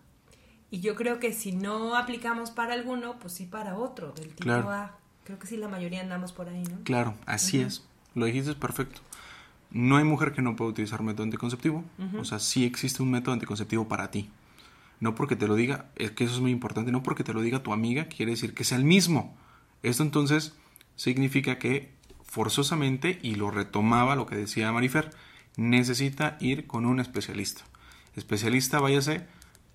y 0.70 0.80
yo 0.80 0.94
creo 0.94 1.18
que 1.18 1.32
si 1.32 1.50
no 1.50 1.96
aplicamos 1.96 2.52
para 2.52 2.74
alguno, 2.74 3.18
pues 3.18 3.32
sí 3.32 3.46
para 3.46 3.76
otro, 3.76 4.12
del 4.12 4.34
tipo 4.34 4.52
A. 4.52 4.96
Creo 5.24 5.38
que 5.38 5.48
sí 5.48 5.56
la 5.56 5.68
mayoría 5.68 6.00
andamos 6.00 6.32
por 6.32 6.48
ahí, 6.48 6.62
¿no? 6.62 6.84
Claro, 6.84 7.14
así 7.26 7.60
es. 7.60 7.84
Lo 8.14 8.26
dijiste 8.26 8.50
es 8.50 8.56
perfecto. 8.56 9.00
No 9.70 9.96
hay 9.96 10.04
mujer 10.04 10.32
que 10.32 10.42
no 10.42 10.56
pueda 10.56 10.70
utilizar 10.70 11.02
método 11.02 11.24
anticonceptivo. 11.24 11.84
O 12.18 12.24
sea, 12.24 12.38
sí 12.38 12.64
existe 12.64 13.02
un 13.02 13.10
método 13.10 13.34
anticonceptivo 13.34 13.88
para 13.88 14.10
ti. 14.10 14.30
No 14.98 15.14
porque 15.14 15.36
te 15.36 15.46
lo 15.46 15.54
diga, 15.54 15.86
es 15.96 16.10
que 16.10 16.24
eso 16.24 16.34
es 16.34 16.40
muy 16.40 16.50
importante, 16.50 16.92
no 16.92 17.02
porque 17.02 17.24
te 17.24 17.32
lo 17.32 17.40
diga 17.40 17.62
tu 17.62 17.72
amiga, 17.72 18.04
quiere 18.04 18.32
decir 18.32 18.52
que 18.52 18.64
sea 18.64 18.76
el 18.76 18.84
mismo. 18.84 19.34
Esto 19.82 20.02
entonces 20.02 20.54
significa 20.96 21.58
que 21.58 21.94
forzosamente, 22.22 23.18
y 23.22 23.36
lo 23.36 23.50
retomaba 23.50 24.14
lo 24.14 24.26
que 24.26 24.36
decía 24.36 24.72
Marifer, 24.72 25.10
necesita 25.56 26.36
ir 26.40 26.66
con 26.66 26.84
un 26.84 27.00
especialista. 27.00 27.62
Especialista, 28.14 28.78
váyase, 28.78 29.26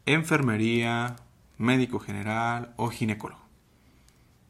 enfermería, 0.05 1.15
médico 1.57 1.99
general 1.99 2.73
o 2.77 2.89
ginecólogo. 2.89 3.41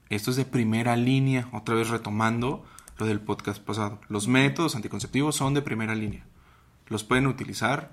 Esto 0.10 0.32
es 0.32 0.38
de 0.38 0.46
primera 0.46 0.96
línea, 0.98 1.48
otra 1.51 1.75
vez 1.75 1.89
retomando 1.89 2.65
lo 2.98 3.06
del 3.06 3.20
podcast 3.20 3.62
pasado. 3.62 4.00
Los 4.08 4.28
métodos 4.28 4.75
anticonceptivos 4.75 5.36
son 5.36 5.54
de 5.54 5.62
primera 5.62 5.96
línea. 5.96 6.25
Los 6.88 7.04
pueden 7.04 7.28
utilizar 7.28 7.92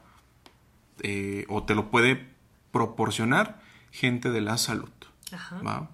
eh, 1.02 1.46
o 1.48 1.64
te 1.64 1.74
lo 1.74 1.90
puede 1.90 2.28
proporcionar 2.70 3.60
gente 3.90 4.30
de 4.30 4.40
la 4.40 4.58
salud. 4.58 4.90
Ajá. 5.32 5.88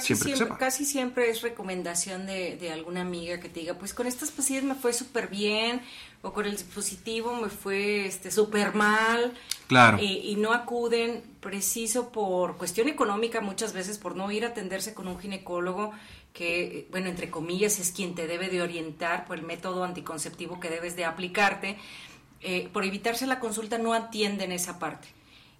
Casi 0.00 0.14
siempre, 0.14 0.56
casi 0.58 0.84
siempre 0.84 1.30
es 1.30 1.42
recomendación 1.42 2.26
de, 2.26 2.70
alguna 2.72 3.02
amiga 3.02 3.40
que 3.40 3.48
te 3.48 3.60
diga, 3.60 3.74
pues 3.74 3.94
con 3.94 4.06
estas 4.06 4.30
pastillas 4.30 4.64
me 4.64 4.74
fue 4.74 4.92
súper 4.92 5.28
bien, 5.28 5.82
o 6.22 6.32
con 6.32 6.46
el 6.46 6.52
dispositivo 6.52 7.34
me 7.34 7.48
fue 7.48 8.06
este 8.06 8.30
súper 8.30 8.74
mal. 8.74 9.32
Claro. 9.68 9.96
y 10.02 10.36
no 10.36 10.52
acuden 10.52 11.22
preciso 11.40 12.10
por 12.10 12.58
cuestión 12.58 12.88
económica 12.88 13.40
muchas 13.40 13.72
veces, 13.72 13.96
por 13.96 14.16
no 14.16 14.30
ir 14.30 14.44
a 14.44 14.48
atenderse 14.48 14.92
con 14.92 15.08
un 15.08 15.18
ginecólogo 15.18 15.92
que, 16.32 16.88
bueno, 16.90 17.08
entre 17.08 17.30
comillas, 17.30 17.78
es 17.78 17.92
quien 17.92 18.14
te 18.14 18.26
debe 18.26 18.48
de 18.48 18.62
orientar 18.62 19.26
por 19.26 19.38
el 19.38 19.44
método 19.44 19.84
anticonceptivo 19.84 20.60
que 20.60 20.70
debes 20.70 20.96
de 20.96 21.04
aplicarte, 21.04 21.78
eh, 22.40 22.68
por 22.72 22.84
evitarse 22.84 23.26
la 23.26 23.40
consulta 23.40 23.78
no 23.78 23.92
atienden 23.92 24.52
esa 24.52 24.78
parte. 24.78 25.08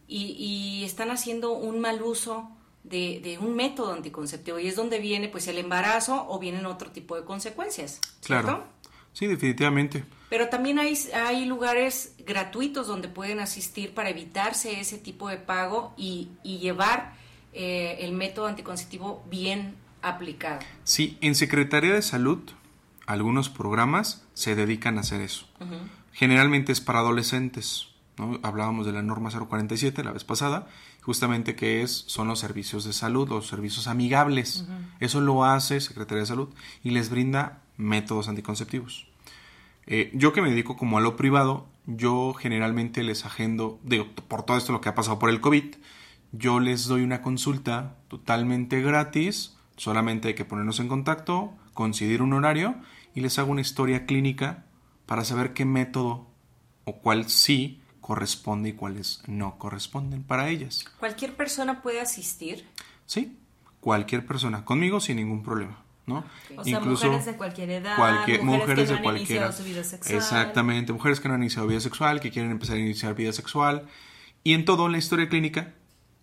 Y, 0.08 0.82
están 0.84 1.10
haciendo 1.10 1.52
un 1.52 1.80
mal 1.80 2.02
uso 2.02 2.50
de, 2.84 3.38
un 3.40 3.54
método 3.54 3.92
anticonceptivo 3.92 4.58
y 4.58 4.68
es 4.68 4.76
donde 4.76 4.98
viene 4.98 5.28
pues 5.28 5.46
el 5.48 5.58
embarazo 5.58 6.26
o 6.28 6.38
vienen 6.38 6.66
otro 6.66 6.90
tipo 6.90 7.16
de 7.16 7.24
consecuencias. 7.24 8.00
Claro. 8.24 8.64
Sí, 9.12 9.26
definitivamente. 9.26 10.04
Pero 10.30 10.48
también 10.48 10.78
hay, 10.78 10.98
hay 11.14 11.44
lugares 11.44 12.14
gratuitos 12.26 12.86
donde 12.86 13.08
pueden 13.08 13.40
asistir 13.40 13.92
para 13.92 14.08
evitarse 14.08 14.80
ese 14.80 14.96
tipo 14.96 15.28
de 15.28 15.36
pago 15.36 15.92
y, 15.96 16.30
llevar 16.42 17.14
eh, 17.52 17.98
el 18.00 18.12
método 18.12 18.46
anticonceptivo 18.46 19.22
bien 19.28 19.74
aplicado. 20.00 20.60
Sí, 20.84 21.18
en 21.20 21.34
Secretaría 21.34 21.92
de 21.92 22.02
Salud 22.02 22.40
algunos 23.06 23.48
programas 23.48 24.24
se 24.32 24.54
dedican 24.54 24.96
a 24.96 25.02
hacer 25.02 25.20
eso. 25.20 25.46
Generalmente 26.12 26.72
es 26.72 26.80
para 26.80 27.00
adolescentes. 27.00 27.88
¿no? 28.16 28.38
Hablábamos 28.42 28.86
de 28.86 28.92
la 28.92 29.02
norma 29.02 29.30
047 29.30 30.04
la 30.04 30.12
vez 30.12 30.24
pasada, 30.24 30.68
justamente 31.02 31.54
que 31.54 31.82
es, 31.82 32.04
son 32.06 32.28
los 32.28 32.38
servicios 32.38 32.84
de 32.84 32.92
salud, 32.92 33.28
los 33.28 33.46
servicios 33.46 33.86
amigables. 33.86 34.64
Eso 35.00 35.20
lo 35.20 35.44
hace 35.44 35.80
Secretaría 35.80 36.20
de 36.22 36.26
Salud 36.26 36.48
y 36.82 36.90
les 36.90 37.10
brinda 37.10 37.60
métodos 37.76 38.28
anticonceptivos. 38.28 39.06
Eh, 39.86 40.10
yo 40.14 40.32
que 40.32 40.42
me 40.42 40.50
dedico 40.50 40.76
como 40.76 40.98
a 40.98 41.00
lo 41.00 41.16
privado, 41.16 41.66
yo 41.86 42.32
generalmente 42.34 43.02
les 43.02 43.26
agendo, 43.26 43.80
digo, 43.82 44.06
por 44.28 44.44
todo 44.44 44.56
esto 44.56 44.72
lo 44.72 44.80
que 44.80 44.88
ha 44.88 44.94
pasado 44.94 45.18
por 45.18 45.28
el 45.28 45.40
COVID, 45.40 45.74
yo 46.32 46.60
les 46.60 46.86
doy 46.86 47.02
una 47.02 47.20
consulta 47.20 47.96
totalmente 48.08 48.80
gratis 48.80 49.56
Solamente 49.76 50.28
hay 50.28 50.34
que 50.34 50.44
ponernos 50.44 50.78
en 50.78 50.86
contacto, 50.86 51.52
coincidir 51.74 52.22
un 52.22 52.34
horario 52.34 52.76
y 53.16 53.20
les 53.20 53.38
hago 53.38 53.50
una 53.50 53.62
historia 53.62 54.06
clínica 54.06 54.64
para 55.06 55.24
saber 55.24 55.54
qué 55.54 55.64
método 55.64 56.28
o 56.84 56.98
cuál 56.98 57.28
sí 57.28 57.81
corresponde 58.12 58.68
y 58.68 58.72
cuáles 58.74 59.22
no 59.26 59.56
corresponden 59.56 60.22
para 60.22 60.50
ellas. 60.50 60.84
¿Cualquier 61.00 61.34
persona 61.34 61.80
puede 61.80 61.98
asistir? 61.98 62.66
Sí, 63.06 63.38
cualquier 63.80 64.26
persona, 64.26 64.66
conmigo 64.66 65.00
sin 65.00 65.16
ningún 65.16 65.42
problema. 65.42 65.82
¿no? 66.04 66.22
O 66.58 66.62
sea, 66.62 66.80
mujeres 66.80 67.24
de 67.24 67.36
cualquier 67.38 67.70
edad, 67.70 67.96
mujeres, 68.42 68.90
que 68.90 69.00
no 69.00 69.08
han 69.08 69.16
iniciado 69.16 69.52
su 69.52 69.64
vida 69.64 69.82
sexual. 69.82 70.18
Exactamente, 70.18 70.92
mujeres 70.92 71.20
que 71.20 71.28
no 71.28 71.34
han 71.36 71.40
iniciado 71.40 71.66
vida 71.66 71.80
sexual, 71.80 72.20
que 72.20 72.30
quieren 72.30 72.50
empezar 72.50 72.76
a 72.76 72.80
iniciar 72.80 73.14
vida 73.14 73.32
sexual. 73.32 73.88
Y 74.44 74.52
en 74.52 74.66
todo 74.66 74.90
la 74.90 74.98
historia 74.98 75.30
clínica 75.30 75.72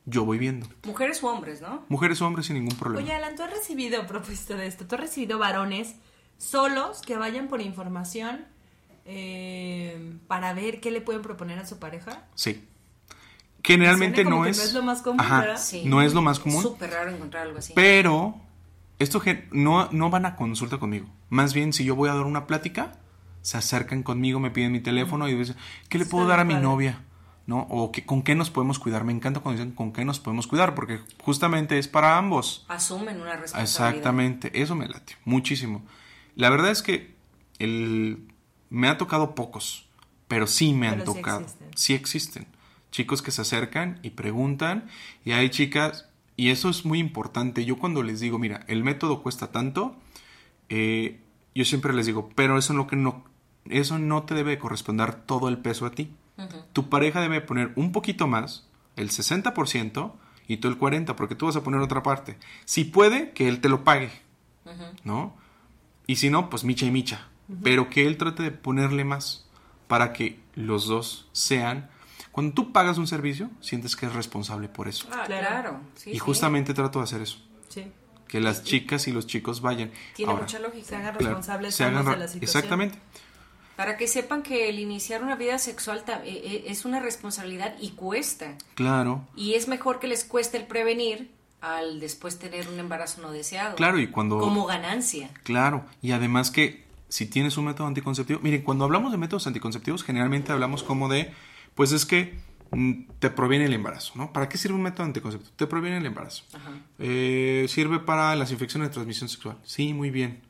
yo 0.05 0.25
voy 0.25 0.38
viendo. 0.38 0.67
Mujeres 0.84 1.24
o 1.24 1.27
hombres, 1.27 1.60
¿no? 1.60 1.86
Mujeres 1.89 2.22
o 2.22 2.27
hombres 2.27 2.46
sin 2.46 2.58
ningún 2.58 2.77
problema. 2.77 3.03
Oye, 3.03 3.15
Alan, 3.15 3.36
¿tú 3.36 3.41
has 3.41 3.50
recibido, 3.50 4.00
a 4.03 4.05
propósito 4.05 4.55
de 4.55 4.67
esto, 4.67 4.86
tú 4.86 4.93
has 4.93 5.01
recibido 5.01 5.39
varones 5.39 5.96
solos 6.38 7.01
que 7.01 7.17
vayan 7.17 7.48
por 7.48 7.62
información 7.62 8.46
eh, 9.12 10.18
para 10.28 10.54
ver 10.54 10.80
qué 10.80 10.92
le 10.92 11.01
pueden 11.01 11.24
proponer 11.24 11.58
a 11.58 11.66
su 11.66 11.80
pareja? 11.80 12.28
Sí. 12.36 12.63
Generalmente 13.63 14.24
no 14.24 14.46
es, 14.46 14.58
no 14.58 14.63
es 14.63 14.74
lo 14.74 14.84
más 14.84 15.01
común, 15.01 15.18
¿verdad? 15.18 15.60
No 15.86 16.01
es 16.04 16.13
lo 16.13 16.22
más 16.22 16.39
común. 16.39 16.62
Súper 16.62 16.92
raro 16.92 17.10
encontrar 17.10 17.48
algo 17.48 17.58
así. 17.58 17.74
Pero 17.75 18.39
esto 19.00 19.20
no, 19.51 19.89
no 19.92 20.10
van 20.12 20.28
a 20.28 20.36
consulta 20.36 20.78
conmigo. 20.78 21.08
Más 21.30 21.56
bien, 21.56 21.74
si 21.74 21.84
yo 21.84 21.96
voy 21.96 22.10
a 22.10 22.13
dar 22.13 22.25
una 22.25 22.46
plática, 22.46 22.92
se 23.42 23.58
acercan 23.58 24.04
conmigo, 24.04 24.39
me 24.39 24.51
piden 24.51 24.72
mi 24.72 24.80
teléfono 24.80 25.28
y 25.28 25.34
dicen, 25.34 25.56
¿qué 25.89 25.98
le 25.98 26.06
puedo 26.06 26.28
dar 26.28 26.39
a 26.39 26.44
mi 26.44 26.54
novia? 26.54 27.01
¿no? 27.48 27.66
O 27.72 27.92
que, 27.92 28.06
con 28.06 28.22
qué 28.22 28.36
nos 28.36 28.51
podemos 28.51 28.78
cuidar. 28.78 29.04
Me 29.06 29.12
encanta 29.12 29.39
cuando 29.39 29.60
dicen 29.60 29.75
con 29.75 29.92
qué 29.92 30.06
nos 30.06 30.20
podemos 30.20 30.46
cuidar, 30.46 30.75
porque 30.75 31.00
justamente 31.24 31.80
es 31.80 31.88
para 31.88 32.16
ambos. 32.16 32.63
Asumen 32.68 33.20
una 33.20 33.38
responsabilidad. 33.38 33.63
Exactamente, 33.63 34.62
eso 34.62 34.75
me 34.75 34.88
late 34.88 35.18
muchísimo. 35.25 35.82
La 36.36 36.51
verdad 36.51 36.70
es 36.70 36.84
que 36.84 37.16
el, 37.58 38.32
me 38.70 38.88
ha 38.88 38.98
tocado 38.98 39.36
pocos, 39.36 39.88
pero 40.28 40.48
sí 40.48 40.74
me 40.74 40.88
han 40.88 41.04
tocado. 41.04 41.46
Sí 41.76 41.94
existen. 41.94 42.48
Chicos 42.92 43.22
que 43.22 43.32
se 43.32 43.42
acercan 43.42 44.00
y 44.02 44.12
preguntan, 44.12 44.90
y 45.24 45.32
hay 45.32 45.50
chicas, 45.50 46.08
y 46.36 46.50
eso 46.50 46.70
es 46.70 46.86
muy 46.86 47.00
importante. 47.00 47.66
Yo 47.66 47.78
cuando 47.78 48.04
les 48.04 48.20
digo, 48.20 48.40
mira, 48.40 48.64
el 48.68 48.84
método 48.84 49.22
cuesta 49.22 49.52
tanto, 49.52 49.96
eh, 50.70 51.20
yo 51.54 51.66
siempre 51.66 51.94
les 51.94 52.06
digo, 52.06 52.30
pero 52.36 52.58
eso, 52.58 52.74
lo 52.74 52.88
que 52.88 52.96
no, 52.96 53.26
eso 53.66 54.00
no 54.00 54.24
te 54.24 54.36
debe 54.36 54.58
corresponder 54.58 55.14
todo 55.14 55.50
el 55.50 55.58
peso 55.58 55.86
a 55.86 55.92
ti. 55.92 56.14
Tu 56.72 56.88
pareja 56.88 57.20
debe 57.20 57.42
poner 57.42 57.74
un 57.76 57.92
poquito 57.92 58.26
más, 58.26 58.68
el 58.96 59.10
60%, 59.10 60.14
y 60.48 60.58
tú 60.58 60.68
el 60.68 60.80
40%, 60.80 61.16
porque 61.16 61.36
tú 61.36 61.46
vas 61.46 61.56
a 61.58 61.64
poner 61.64 61.82
otra 61.82 62.02
parte. 62.02 62.38
Si 62.66 62.86
puede, 62.86 63.32
que 63.32 63.50
él 63.50 63.60
te 63.60 63.70
lo 63.70 63.84
pague, 63.84 64.10
¿no? 65.04 65.36
Y 66.08 66.16
si 66.16 66.30
no, 66.30 66.50
pues 66.50 66.64
micha 66.64 66.86
y 66.86 66.92
micha. 66.92 67.28
Pero 67.63 67.89
que 67.89 68.06
él 68.06 68.18
trate 68.18 68.44
de 68.44 68.51
ponerle 68.51 69.03
más 69.03 69.48
para 69.88 70.13
que 70.13 70.39
los 70.56 70.88
dos 70.88 71.27
sean... 71.32 71.89
Cuando 72.32 72.53
tú 72.53 72.72
pagas 72.72 72.98
un 72.98 73.08
servicio, 73.08 73.50
sientes 73.60 73.96
que 73.96 74.06
es 74.06 74.13
responsable 74.13 74.70
por 74.70 74.88
eso. 74.88 75.08
Ah, 75.12 75.24
claro. 75.25 75.82
y 76.06 76.20
justamente 76.20 76.74
trato 76.74 77.00
de 77.00 77.03
hacer 77.03 77.22
eso. 77.22 77.39
Sí. 77.70 77.91
Que 78.27 78.39
las 78.39 78.63
chicas 78.63 79.08
y 79.08 79.12
los 79.12 79.25
chicos 79.25 79.62
vayan. 79.62 79.91
Tiene 80.15 80.36
mucha 80.36 80.60
lógica. 80.60 80.86
Se 80.86 80.96
hagan 80.96 81.15
responsables 81.15 81.75
se 81.75 81.84
hagan 81.84 82.06
de 82.06 82.18
la 82.18 82.27
situación. 82.27 82.44
Exactamente. 82.44 83.00
Para 83.75 83.98
que 83.98 84.08
sepan 84.08 84.44
que 84.44 84.70
el 84.70 84.77
iniciar 84.77 85.24
una 85.24 85.36
vida 85.36 85.58
sexual 85.58 86.03
eh, 86.08 86.22
eh, 86.25 86.63
es 86.68 86.86
una 86.86 87.00
responsabilidad 87.00 87.75
y 87.79 87.91
cuesta. 87.91 88.58
Claro. 88.75 89.27
Y 89.36 89.56
es 89.56 89.68
mejor 89.68 90.00
que 90.00 90.08
les 90.08 90.24
cueste 90.24 90.58
el 90.58 90.68
prevenir 90.68 91.32
al 91.62 92.00
después 92.00 92.38
tener 92.38 92.68
un 92.70 92.79
embarazo 92.79 93.22
no 93.22 93.32
deseado. 93.32 93.75
Claro, 93.75 94.00
y 94.00 94.08
cuando... 94.08 94.39
Como 94.39 94.65
ganancia. 94.65 95.29
Claro, 95.44 95.86
y 96.01 96.12
además 96.12 96.51
que 96.51 96.88
si 97.10 97.25
tienes 97.25 97.58
un 97.58 97.66
método 97.66 97.88
anticonceptivo, 97.88 98.39
miren, 98.42 98.62
cuando 98.62 98.86
hablamos 98.86 99.12
de 99.12 99.18
métodos 99.18 99.48
anticonceptivos, 99.48 100.04
generalmente 100.04 100.51
hablamos 100.51 100.84
como 100.84 101.10
de, 101.10 101.34
pues 101.74 101.92
es 101.92 102.06
que 102.06 102.39
mm, 102.72 102.94
te 103.20 103.32
proviene 103.32 103.66
el 103.66 103.74
embarazo, 103.74 104.13
¿no? 104.16 104.32
¿Para 104.32 104.48
qué 104.48 104.58
sirve 104.58 104.75
un 104.75 104.84
método 104.84 105.06
anticonceptivo? 105.06 105.51
Te 105.56 105.68
proviene 105.68 105.98
el 105.98 106.06
embarazo. 106.06 106.44
Eh, 107.00 107.66
sirve 107.68 108.00
para 108.00 108.36
las 108.36 108.51
infecciones 108.51 108.89
de 108.89 108.94
transmisión 108.94 109.28
sexual. 109.28 109.58
Sí, 109.63 109.94
muy 109.94 110.12
bien. 110.12 110.42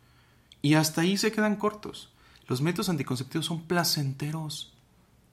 Y 0.61 0.73
hasta 0.73 1.01
ahí 1.01 1.17
se 1.17 1.31
quedan 1.31 1.55
cortos. 1.55 2.11
Los 2.47 2.61
métodos 2.61 2.89
anticonceptivos 2.89 3.45
son 3.45 3.61
placenteros. 3.61 4.73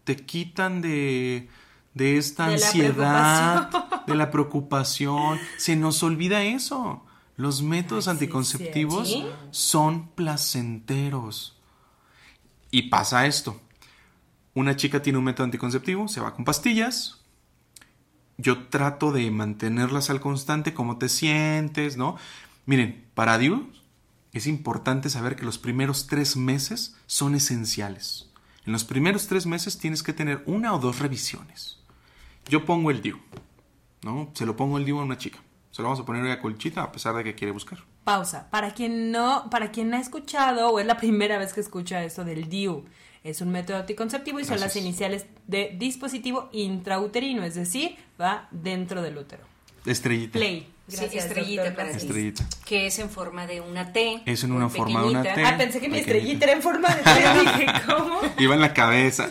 Te 0.04 0.16
quitan 0.16 0.80
de, 0.80 1.48
de 1.94 2.18
esta 2.18 2.46
De 2.46 2.54
ansiedad, 2.54 4.04
de 4.06 4.14
la 4.14 4.30
preocupación. 4.30 5.40
Se 5.56 5.74
nos 5.74 6.02
olvida 6.02 6.44
eso. 6.44 7.05
Los 7.36 7.62
métodos 7.62 8.08
Ay, 8.08 8.14
sí, 8.14 8.24
anticonceptivos 8.24 9.08
¿sí? 9.08 9.26
son 9.50 10.08
placenteros. 10.08 11.58
Y 12.70 12.82
pasa 12.82 13.26
esto. 13.26 13.60
Una 14.54 14.76
chica 14.76 15.02
tiene 15.02 15.18
un 15.18 15.24
método 15.24 15.44
anticonceptivo, 15.44 16.08
se 16.08 16.20
va 16.20 16.34
con 16.34 16.44
pastillas, 16.46 17.20
yo 18.38 18.68
trato 18.68 19.12
de 19.12 19.30
mantenerlas 19.30 20.10
al 20.10 20.20
constante, 20.20 20.74
cómo 20.74 20.98
te 20.98 21.08
sientes, 21.08 21.96
¿no? 21.96 22.16
Miren, 22.66 23.06
para 23.14 23.38
Dios 23.38 23.60
es 24.32 24.46
importante 24.46 25.08
saber 25.08 25.36
que 25.36 25.44
los 25.44 25.58
primeros 25.58 26.06
tres 26.06 26.36
meses 26.36 26.96
son 27.06 27.34
esenciales. 27.34 28.30
En 28.66 28.72
los 28.72 28.84
primeros 28.84 29.26
tres 29.26 29.46
meses 29.46 29.78
tienes 29.78 30.02
que 30.02 30.12
tener 30.12 30.42
una 30.46 30.74
o 30.74 30.78
dos 30.78 30.98
revisiones. 30.98 31.78
Yo 32.48 32.64
pongo 32.64 32.90
el 32.90 33.00
DIU, 33.00 33.18
¿no? 34.02 34.30
Se 34.34 34.44
lo 34.44 34.56
pongo 34.56 34.76
el 34.76 34.84
DIU 34.84 34.98
a 34.98 35.04
una 35.04 35.18
chica. 35.18 35.38
Se 35.76 35.82
lo 35.82 35.88
vamos 35.88 36.00
a 36.00 36.06
poner 36.06 36.22
hoy 36.22 36.30
a 36.30 36.40
Colchita 36.40 36.82
a 36.82 36.90
pesar 36.90 37.14
de 37.16 37.22
que 37.22 37.34
quiere 37.34 37.52
buscar. 37.52 37.78
Pausa. 38.02 38.48
Para 38.48 38.70
quien 38.72 39.12
no, 39.12 39.50
para 39.50 39.72
quien 39.72 39.90
no 39.90 39.98
ha 39.98 40.00
escuchado 40.00 40.70
o 40.70 40.80
es 40.80 40.86
la 40.86 40.96
primera 41.00 41.36
vez 41.36 41.52
que 41.52 41.60
escucha 41.60 42.02
esto 42.02 42.24
del 42.24 42.48
DIU, 42.48 42.86
es 43.22 43.42
un 43.42 43.50
método 43.50 43.76
anticonceptivo 43.76 44.40
y 44.40 44.46
son 44.46 44.58
las 44.58 44.74
iniciales 44.76 45.26
de 45.46 45.76
dispositivo 45.78 46.48
intrauterino, 46.52 47.44
es 47.44 47.56
decir, 47.56 47.94
va 48.18 48.48
dentro 48.52 49.02
del 49.02 49.18
útero. 49.18 49.44
Estrellita. 49.84 50.38
Play. 50.38 50.66
Sí, 50.88 50.96
Gracias, 50.96 51.26
estrellita 51.26 51.64
doctor 51.64 51.84
para. 51.84 51.94
Estrellita. 51.94 52.48
Que 52.64 52.86
es 52.86 52.98
en 52.98 53.10
forma 53.10 53.46
de 53.46 53.60
una 53.60 53.92
T. 53.92 54.22
Es 54.24 54.44
en 54.44 54.52
una 54.52 54.70
forma 54.70 55.02
de 55.02 55.08
una. 55.08 55.22
T. 55.24 55.44
Ah, 55.44 55.58
pensé 55.58 55.78
que 55.78 55.88
mi 55.88 55.98
Pequeñita. 55.98 56.16
estrellita 56.16 56.44
era 56.46 56.52
en 56.54 56.62
forma 56.62 56.88
de 56.88 57.02
T. 57.02 57.10
Dije, 57.40 57.66
¿cómo? 57.84 58.20
Iba 58.38 58.54
en 58.54 58.62
la 58.62 58.72
cabeza. 58.72 59.28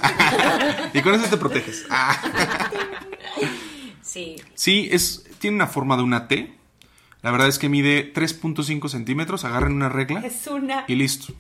y 0.94 1.02
con 1.02 1.16
eso 1.16 1.28
te 1.28 1.38
proteges. 1.38 1.88
Ah. 1.90 2.70
Sí. 4.16 4.36
Sí, 4.54 4.88
es, 4.92 5.25
tiene 5.40 5.56
una 5.56 5.68
forma 5.68 5.98
de 5.98 6.04
una 6.04 6.28
T. 6.28 6.54
La 7.22 7.32
verdad 7.32 7.48
es 7.48 7.58
que 7.60 7.70
mide 7.70 8.14
3.5 8.14 8.88
centímetros. 8.90 9.46
Agarren 9.46 9.74
una 9.74 9.90
regla 9.90 10.20
Es 10.26 10.46
una. 10.48 10.86
y 10.88 10.96
listo. 10.96 11.34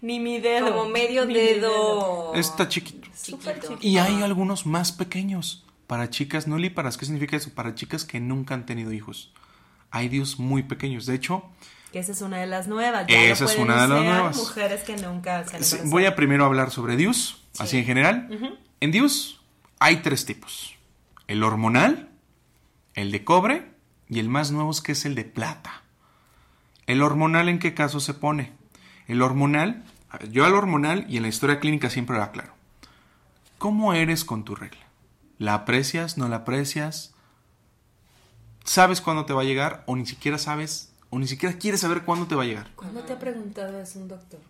Ni 0.00 0.20
mi 0.20 0.38
dedo. 0.40 0.68
Como 0.74 0.88
medio 0.88 1.26
mi 1.26 1.34
dedo. 1.34 2.34
Está 2.34 2.68
chiquito. 2.68 3.08
Súper 3.14 3.60
chiquito. 3.60 3.78
Y 3.80 3.98
hay 3.98 4.22
algunos 4.22 4.66
más 4.66 4.92
pequeños. 4.92 5.64
Para 5.86 6.10
chicas 6.10 6.46
no 6.46 6.58
líparas. 6.58 6.96
¿Qué 6.96 7.06
significa 7.06 7.36
eso? 7.36 7.50
Para 7.54 7.74
chicas 7.74 8.04
que 8.04 8.20
nunca 8.20 8.54
han 8.54 8.66
tenido 8.66 8.92
hijos. 8.92 9.32
Hay 9.90 10.08
dios 10.08 10.38
muy 10.38 10.62
pequeños. 10.64 11.06
De 11.06 11.14
hecho, 11.14 11.44
Que 11.92 12.00
esa 12.00 12.12
es 12.12 12.20
una 12.20 12.38
de 12.38 12.46
las 12.46 12.66
nuevas. 12.68 13.06
ya 13.08 13.22
Esa 13.24 13.44
es 13.46 13.56
una 13.56 13.82
de 13.82 13.88
las 13.88 14.02
nuevas. 14.04 14.36
Mujeres 14.36 14.82
que 14.82 14.96
nunca 14.96 15.44
se 15.44 15.56
han 15.56 15.64
sí, 15.64 15.78
voy 15.84 16.04
a 16.04 16.14
primero 16.16 16.44
hablar 16.44 16.70
sobre 16.70 16.96
dios, 16.96 17.42
así 17.58 17.78
en 17.78 17.84
general. 17.84 18.58
En 18.80 18.90
dios 18.90 19.40
hay 19.78 19.98
tres 19.98 20.26
tipos. 20.26 20.74
El 21.28 21.42
hormonal, 21.42 22.10
el 22.96 23.12
de 23.12 23.22
cobre 23.24 23.70
y 24.08 24.18
el 24.18 24.28
más 24.28 24.50
nuevo 24.50 24.70
es 24.72 24.80
que 24.80 24.92
es 24.92 25.04
el 25.04 25.14
de 25.14 25.24
plata. 25.24 25.82
¿El 26.86 27.02
hormonal 27.02 27.48
en 27.48 27.58
qué 27.60 27.74
caso 27.74 28.00
se 28.00 28.14
pone? 28.14 28.52
El 29.06 29.22
hormonal, 29.22 29.84
yo 30.30 30.44
al 30.44 30.54
hormonal 30.54 31.06
y 31.08 31.16
en 31.16 31.22
la 31.22 31.28
historia 31.28 31.60
clínica 31.60 31.90
siempre 31.90 32.16
lo 32.16 32.22
aclaro. 32.22 32.52
¿Cómo 33.58 33.92
eres 33.94 34.24
con 34.24 34.44
tu 34.44 34.54
regla? 34.54 34.84
¿La 35.38 35.54
aprecias? 35.54 36.18
¿No 36.18 36.28
la 36.28 36.36
aprecias? 36.36 37.14
¿Sabes 38.64 39.00
cuándo 39.00 39.24
te 39.26 39.32
va 39.32 39.42
a 39.42 39.44
llegar? 39.44 39.84
¿O 39.86 39.96
ni 39.96 40.06
siquiera 40.06 40.38
sabes? 40.38 40.92
¿O 41.10 41.18
ni 41.18 41.26
siquiera 41.26 41.56
quieres 41.58 41.80
saber 41.80 42.02
cuándo 42.02 42.26
te 42.26 42.34
va 42.34 42.42
a 42.42 42.46
llegar? 42.46 42.70
¿Cuándo 42.74 43.00
te 43.02 43.12
ha 43.12 43.18
preguntado 43.18 43.78
eso 43.80 43.98
un 44.00 44.08
doctor? 44.08 44.40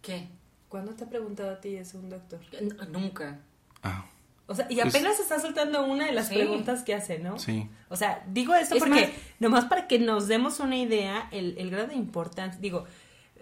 ¿Qué? 0.00 0.28
¿Cuándo 0.68 0.92
te 0.94 1.04
ha 1.04 1.08
preguntado 1.08 1.50
a 1.52 1.60
ti 1.60 1.76
eso 1.76 1.98
un 1.98 2.08
doctor? 2.10 2.40
N- 2.58 2.74
Nunca. 2.90 3.38
Ah, 3.82 4.04
O 4.46 4.54
sea, 4.54 4.66
y 4.68 4.80
apenas 4.80 5.18
está 5.20 5.38
soltando 5.40 5.84
una 5.84 6.06
de 6.06 6.12
las 6.12 6.28
Sí. 6.28 6.34
preguntas 6.34 6.82
que 6.82 6.94
hace, 6.94 7.18
¿no? 7.18 7.38
sí. 7.38 7.70
O 7.88 7.96
sea, 7.96 8.22
digo 8.28 8.54
esto 8.54 8.74
Es 8.74 8.80
porque, 8.80 9.00
más- 9.02 9.10
nomás 9.38 9.64
para 9.66 9.86
que 9.86 9.98
nos 9.98 10.26
demos 10.28 10.60
una 10.60 10.76
idea, 10.76 11.28
el, 11.30 11.56
el 11.58 11.70
grado 11.70 11.88
de 11.88 11.94
importancia, 11.94 12.60
digo, 12.60 12.84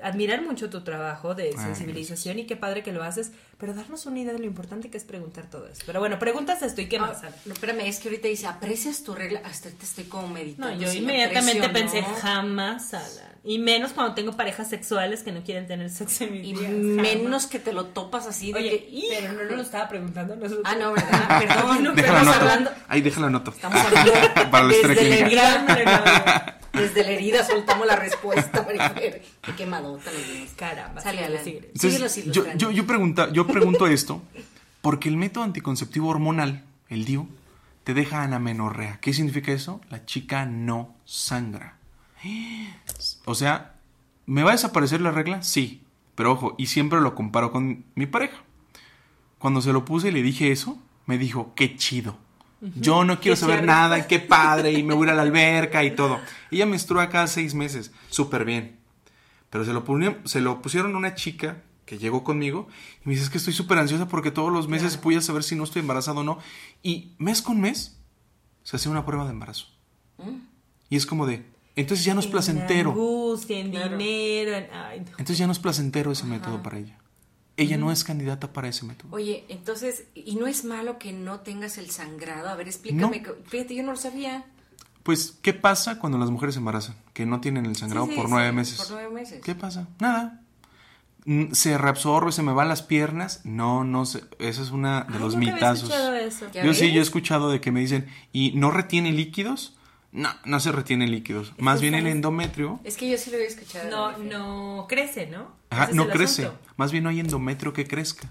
admirar 0.02 0.42
mucho 0.42 0.70
tu 0.70 0.82
trabajo 0.82 1.34
de 1.34 1.50
Ah, 1.56 1.62
sensibilización 1.62 2.38
y 2.38 2.46
qué 2.46 2.56
padre 2.56 2.82
que 2.82 2.92
lo 2.92 3.02
haces, 3.02 3.32
pero 3.58 3.74
darnos 3.74 4.06
una 4.06 4.18
idea 4.20 4.32
de 4.32 4.38
lo 4.38 4.46
importante 4.46 4.90
que 4.90 4.96
es 4.98 5.04
preguntar 5.04 5.46
todo 5.50 5.66
eso. 5.68 5.82
Pero 5.86 6.00
bueno, 6.00 6.18
preguntas 6.18 6.62
esto 6.62 6.80
y 6.80 6.88
qué 6.88 6.96
Ah, 6.96 7.00
más. 7.00 7.22
no, 7.44 7.52
espérame, 7.52 7.80
es 7.80 7.98
que 8.00 8.08
ahorita 8.08 8.28
dice, 8.28 8.46
¿aprecias 8.46 9.02
tu 9.02 9.14
regla? 9.14 9.42
Hasta 9.44 9.68
ahorita 9.68 9.84
estoy 9.84 10.04
como 10.04 10.28
No, 10.28 10.34
meditando. 10.34 10.80
yo 10.80 10.88
si 10.90 10.96
la 11.00 11.02
inmediatamente 11.02 11.68
pensé, 11.68 12.02
no. 12.02 12.08
jamás, 12.20 12.94
Alan. 12.94 13.30
Y 13.42 13.58
menos 13.58 13.92
cuando 13.92 14.14
tengo 14.14 14.32
parejas 14.36 14.68
sexuales 14.68 15.22
que 15.22 15.32
no 15.32 15.42
quieren 15.42 15.66
tener 15.66 15.88
sexo 15.88 16.24
en 16.24 16.32
mi 16.32 16.38
Y 16.50 16.52
vida. 16.52 16.68
menos 16.68 17.46
que 17.46 17.58
te 17.58 17.72
lo 17.72 17.86
topas 17.86 18.26
así 18.26 18.52
de 18.52 18.58
Oye, 18.58 18.70
que... 18.70 19.02
pero 19.18 19.32
no 19.32 19.44
nos 19.44 19.56
lo 19.56 19.62
estaba 19.62 19.88
preguntando 19.88 20.36
nosotros. 20.36 20.62
Ah, 20.66 20.74
no, 20.74 20.92
¿verdad? 20.92 21.38
Perdón, 21.48 21.84
no, 21.84 21.92
Déjala 21.94 22.18
estamos 22.20 22.36
hablando... 22.36 22.70
Ahí 22.88 23.00
déjala 23.00 23.26
anoto. 23.28 23.50
Estamos 23.52 23.80
hablando 23.80 24.12
Para 24.50 24.66
desde 24.66 24.88
la 24.88 24.94
clínica. 24.94 26.56
Desde 26.72 27.02
la 27.02 27.10
herida 27.10 27.44
soltamos 27.44 27.86
la 27.86 27.96
respuesta, 27.96 28.62
Marifer. 28.62 29.22
Qué 29.42 29.54
quemadota 29.54 30.10
nos 30.12 30.26
dimos. 30.26 30.50
Caramba, 30.56 31.00
Sale. 31.00 31.24
Entonces, 31.24 31.70
Síguelos 31.74 32.16
yo, 32.26 32.44
yo, 32.54 32.70
yo, 32.70 32.86
pregunta, 32.86 33.30
yo 33.32 33.46
pregunto 33.46 33.86
esto 33.86 34.22
porque 34.80 35.08
el 35.08 35.16
método 35.16 35.44
anticonceptivo 35.44 36.08
hormonal, 36.08 36.64
el 36.88 37.04
DIU, 37.04 37.28
te 37.84 37.94
deja 37.94 38.22
anamenorrea. 38.22 38.98
¿Qué 39.00 39.12
significa 39.12 39.52
eso? 39.52 39.80
La 39.90 40.04
chica 40.06 40.46
no 40.46 40.94
sangra. 41.04 41.76
O 43.24 43.34
sea, 43.34 43.74
¿me 44.26 44.42
va 44.42 44.50
a 44.50 44.54
desaparecer 44.54 45.00
la 45.00 45.10
regla? 45.10 45.42
Sí. 45.42 45.82
Pero 46.14 46.32
ojo, 46.32 46.54
y 46.58 46.66
siempre 46.66 47.00
lo 47.00 47.14
comparo 47.14 47.50
con 47.50 47.84
mi 47.94 48.06
pareja. 48.06 48.36
Cuando 49.38 49.62
se 49.62 49.72
lo 49.72 49.84
puse 49.84 50.08
y 50.08 50.12
le 50.12 50.22
dije 50.22 50.52
eso, 50.52 50.78
me 51.06 51.16
dijo, 51.18 51.52
qué 51.54 51.76
chido. 51.76 52.18
Yo 52.60 53.04
no 53.04 53.20
quiero 53.20 53.34
Qué 53.36 53.40
saber 53.40 53.56
chévere. 53.56 53.66
nada, 53.66 54.06
qué 54.06 54.18
padre, 54.18 54.72
y 54.72 54.82
me 54.82 54.92
voy 54.94 55.06
a 55.06 55.08
ir 55.08 55.12
a 55.12 55.16
la 55.16 55.22
alberca 55.28 55.82
y 55.84 55.94
todo. 55.94 56.20
Ella 56.50 56.66
menstrua 56.66 57.08
cada 57.08 57.26
seis 57.26 57.54
meses, 57.54 57.90
súper 58.10 58.44
bien. 58.44 58.78
Pero 59.48 59.64
se 59.64 59.72
lo, 59.72 59.84
poni- 59.84 60.16
se 60.26 60.40
lo 60.40 60.60
pusieron 60.62 60.94
a 60.94 60.98
una 60.98 61.14
chica 61.14 61.62
que 61.86 61.98
llegó 61.98 62.22
conmigo 62.22 62.68
y 63.04 63.08
me 63.08 63.14
dice, 63.14 63.24
es 63.24 63.30
que 63.30 63.38
estoy 63.38 63.52
súper 63.54 63.78
ansiosa 63.78 64.06
porque 64.06 64.30
todos 64.30 64.52
los 64.52 64.68
meses 64.68 65.00
voy 65.02 65.16
a 65.16 65.20
saber 65.22 65.42
si 65.42 65.56
no 65.56 65.64
estoy 65.64 65.80
embarazado 65.80 66.20
o 66.20 66.22
no. 66.24 66.38
Y 66.82 67.14
mes 67.18 67.42
con 67.42 67.60
mes 67.60 67.98
se 68.62 68.76
hace 68.76 68.88
una 68.88 69.04
prueba 69.06 69.24
de 69.24 69.30
embarazo. 69.30 69.66
Y 70.88 70.96
es 70.96 71.06
como 71.06 71.26
de, 71.26 71.44
entonces 71.76 72.04
ya 72.04 72.12
no 72.14 72.20
es 72.20 72.26
En 72.26 72.32
placentero. 72.32 72.90
angustia, 72.90 73.58
en 73.58 73.70
Claro. 73.70 73.96
dinero, 73.96 74.52
en... 74.56 74.68
Ay, 74.72 75.00
no. 75.00 75.06
Entonces 75.12 75.38
ya 75.38 75.46
no 75.46 75.52
es 75.52 75.58
placentero 75.58 76.12
ese 76.12 76.26
método 76.26 76.62
para 76.62 76.78
ella. 76.78 76.98
Ella 77.60 77.76
no 77.76 77.92
es 77.92 78.04
candidata 78.04 78.52
para 78.52 78.68
ese 78.68 78.84
método. 78.84 79.08
Oye, 79.14 79.44
entonces, 79.48 80.04
¿y 80.14 80.36
no 80.36 80.46
es 80.46 80.64
malo 80.64 80.98
que 80.98 81.12
no 81.12 81.40
tengas 81.40 81.78
el 81.78 81.90
sangrado? 81.90 82.48
A 82.48 82.54
ver, 82.56 82.68
explícame. 82.68 83.20
No. 83.20 83.32
Fíjate, 83.46 83.74
yo 83.74 83.82
no 83.82 83.92
lo 83.92 83.96
sabía. 83.98 84.44
Pues, 85.02 85.38
¿qué 85.42 85.52
pasa 85.52 85.98
cuando 85.98 86.18
las 86.18 86.30
mujeres 86.30 86.54
se 86.54 86.58
embarazan? 86.58 86.94
Que 87.12 87.26
no 87.26 87.40
tienen 87.40 87.66
el 87.66 87.76
sangrado 87.76 88.06
Sí, 88.06 88.12
sí, 88.12 88.16
por 88.16 88.26
sí, 88.26 88.32
nueve 88.32 88.52
meses. 88.52 88.78
Por 88.78 88.90
nueve 88.92 89.10
meses. 89.14 89.42
¿Qué 89.44 89.54
pasa? 89.54 89.88
Nada. 89.98 90.40
Mm, 91.26 91.52
Se 91.52 91.76
reabsorbe, 91.78 92.32
se 92.32 92.42
me 92.42 92.52
van 92.52 92.68
las 92.68 92.82
piernas. 92.82 93.40
No, 93.44 93.84
no 93.84 94.06
sé. 94.06 94.24
Esa 94.38 94.62
es 94.62 94.70
una 94.70 95.02
de 95.04 95.14
Ay, 95.14 95.20
los 95.20 95.34
nunca 95.34 95.50
había 95.50 95.54
mitazos. 95.54 95.82
escuchado 95.90 96.14
eso. 96.14 96.46
¿Ya 96.52 96.64
Yo 96.64 96.74
sí, 96.74 96.92
yo 96.92 97.00
he 97.00 97.02
escuchado 97.02 97.50
de 97.50 97.60
que 97.60 97.72
me 97.72 97.80
dicen, 97.80 98.06
¿y 98.32 98.52
no 98.52 98.70
retiene 98.70 99.12
líquidos? 99.12 99.76
No, 100.12 100.28
no 100.44 100.58
se 100.58 100.72
retiene 100.72 101.06
líquidos. 101.06 101.52
Más 101.58 101.80
bien 101.80 101.94
el 101.94 102.06
endometrio, 102.08 102.80
Es 102.84 102.96
que 102.96 103.08
yo 103.08 103.16
sí 103.16 103.30
lo 103.30 103.36
había 103.36 103.48
escuchado. 103.48 103.88
No, 103.90 104.18
no 104.18 104.86
crece, 104.88 105.26
¿no? 105.28 105.52
ajá, 105.70 105.84
Ese 105.84 105.94
no 105.94 106.08
crece. 106.08 106.46
asunto. 106.46 106.60
Más 106.76 106.90
bien 106.90 107.04
no 107.04 107.10
hay 107.10 107.20
endometrio 107.20 107.72
que 107.72 107.86
crezca. 107.86 108.28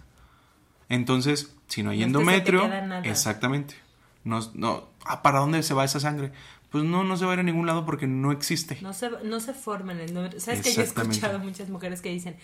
Entonces, 0.90 1.54
si 1.68 1.84
no 1.84 1.92
hay 1.92 2.00
No 2.00 2.06
es 2.06 2.08
que 2.08 2.10
se 2.10 2.42
te 2.42 2.50
endometrio, 2.50 2.62
queda 2.64 2.82
nada. 2.88 3.02
exactamente. 3.04 3.76
No, 4.24 4.40
no, 4.56 4.90
ah, 5.06 5.22
¿Para 5.22 5.40
dónde 5.40 5.64
se 5.64 5.74
va 5.74 5.86
esa 5.86 6.00
sangre? 6.00 6.32
Pues 6.70 6.84
no, 6.84 7.04
no 7.04 7.18
se 7.18 7.26
va 7.26 7.32
a 7.32 7.34
ir 7.36 7.40
a 7.40 7.44
ningún 7.44 7.66
lado 7.66 7.86
porque 7.86 8.08
no 8.08 8.32
existe. 8.32 8.78
No 8.82 8.94
se, 8.94 9.10
no 9.24 9.40
se 9.40 9.54
forman 9.54 10.00
el 10.00 10.14
número. 10.14 10.40
¿Sabes 10.40 10.62
que 10.62 10.72
yo 10.72 10.82
he 10.82 10.86
escuchado 10.86 11.40
muchas 11.40 11.70
mujeres 11.70 12.02
que 12.02 12.10
dicen, 12.10 12.36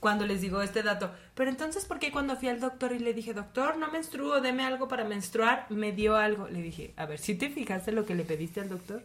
cuando 0.00 0.26
les 0.26 0.40
digo 0.40 0.62
este 0.62 0.82
dato, 0.82 1.10
pero 1.34 1.50
entonces, 1.50 1.84
¿por 1.84 1.98
qué 1.98 2.10
cuando 2.10 2.36
fui 2.36 2.48
al 2.48 2.60
doctor 2.60 2.92
y 2.92 2.98
le 2.98 3.14
dije, 3.14 3.34
doctor, 3.34 3.76
no 3.76 3.90
menstruo, 3.90 4.40
deme 4.40 4.64
algo 4.64 4.88
para 4.88 5.04
menstruar, 5.04 5.66
me 5.70 5.92
dio 5.92 6.16
algo? 6.16 6.48
Le 6.48 6.62
dije, 6.62 6.94
a 6.96 7.06
ver, 7.06 7.18
¿si 7.18 7.34
te 7.34 7.50
fijaste 7.50 7.92
lo 7.92 8.06
que 8.06 8.14
le 8.14 8.24
pediste 8.24 8.60
al 8.60 8.68
doctor? 8.68 9.02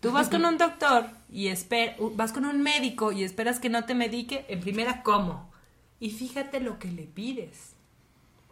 Tú 0.00 0.12
vas 0.12 0.28
con 0.28 0.44
un 0.44 0.58
doctor 0.58 1.06
y 1.32 1.48
esper 1.48 1.96
vas 2.14 2.32
con 2.32 2.44
un 2.44 2.62
médico 2.62 3.12
y 3.12 3.24
esperas 3.24 3.58
que 3.58 3.68
no 3.68 3.84
te 3.84 3.94
medique, 3.94 4.44
en 4.48 4.60
primera, 4.60 5.02
¿cómo? 5.02 5.50
Y 5.98 6.10
fíjate 6.10 6.60
lo 6.60 6.78
que 6.78 6.88
le 6.88 7.04
pides. 7.04 7.72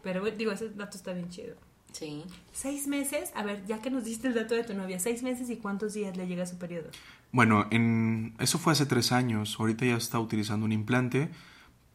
Pero 0.03 0.25
digo, 0.31 0.53
ese 0.53 0.71
dato 0.71 0.97
está 0.97 1.13
bien 1.13 1.29
chido. 1.31 1.55
Sí. 1.95 2.25
Seis 2.53 2.89
meses, 2.89 3.31
a 3.37 3.45
ver, 3.45 3.65
ya 3.67 3.81
que 3.81 3.89
nos 3.89 4.05
diste 4.05 4.27
el 4.27 4.35
dato 4.35 4.55
de 4.55 4.65
tu 4.65 4.75
novia, 4.75 4.99
seis 4.99 5.23
meses 5.23 5.49
y 5.49 5.57
cuántos 5.57 5.95
días 5.95 6.17
le 6.17 6.27
llega 6.27 6.45
su 6.45 6.59
periodo. 6.59 6.91
Bueno, 7.31 7.67
en 7.71 8.35
eso 8.41 8.59
fue 8.59 8.73
hace 8.73 8.85
tres 8.85 9.13
años. 9.13 9.57
Ahorita 9.59 9.87
ya 9.87 9.97
está 9.97 10.19
utilizando 10.19 10.67
un 10.67 10.73
implante, 10.73 11.31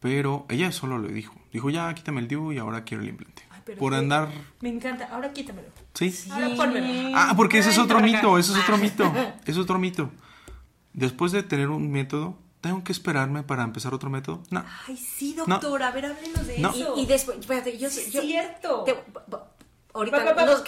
pero 0.00 0.46
ella 0.48 0.72
solo 0.72 0.98
le 0.98 1.12
dijo. 1.12 1.34
Dijo, 1.52 1.68
ya 1.68 1.92
quítame 1.94 2.20
el 2.20 2.28
DIU 2.28 2.52
y 2.52 2.58
ahora 2.58 2.84
quiero 2.84 3.02
el 3.02 3.10
implante. 3.10 3.42
Por 3.78 3.94
andar. 3.94 4.30
Me 4.62 4.70
encanta, 4.70 5.06
ahora 5.12 5.32
quítamelo. 5.32 5.68
Sí. 5.94 6.10
sí. 6.10 6.30
Ahora 6.30 6.56
pónmelo. 6.56 7.12
Ah, 7.14 7.34
porque 7.36 7.58
ese 7.58 7.70
es 7.70 7.78
otro 7.78 8.00
mito, 8.00 8.38
ese 8.38 8.52
es 8.52 8.58
otro 8.58 8.78
mito. 8.78 9.12
Es 9.44 9.58
otro 9.58 9.78
mito. 9.78 10.10
Después 10.94 11.30
de 11.30 11.42
tener 11.42 11.68
un 11.68 11.90
método, 11.90 12.36
¿Tengo 12.60 12.84
que 12.84 12.92
esperarme 12.92 13.42
para 13.42 13.62
empezar 13.62 13.94
otro 13.94 14.10
método? 14.10 14.42
No. 14.50 14.62
Ay, 14.86 14.96
sí, 14.96 15.34
doctor. 15.34 15.82
A 15.82 15.90
ver, 15.92 16.04
háblenos 16.06 16.46
de 16.46 16.56
eso. 16.56 16.94
Y, 16.98 17.06
después, 17.06 17.38
espérate, 17.38 17.78
yo... 17.78 17.88
Sí, 17.88 18.10
yo 18.10 18.20
cierto. 18.20 18.84
Ahorita 19.92 20.24
nos 20.44 20.62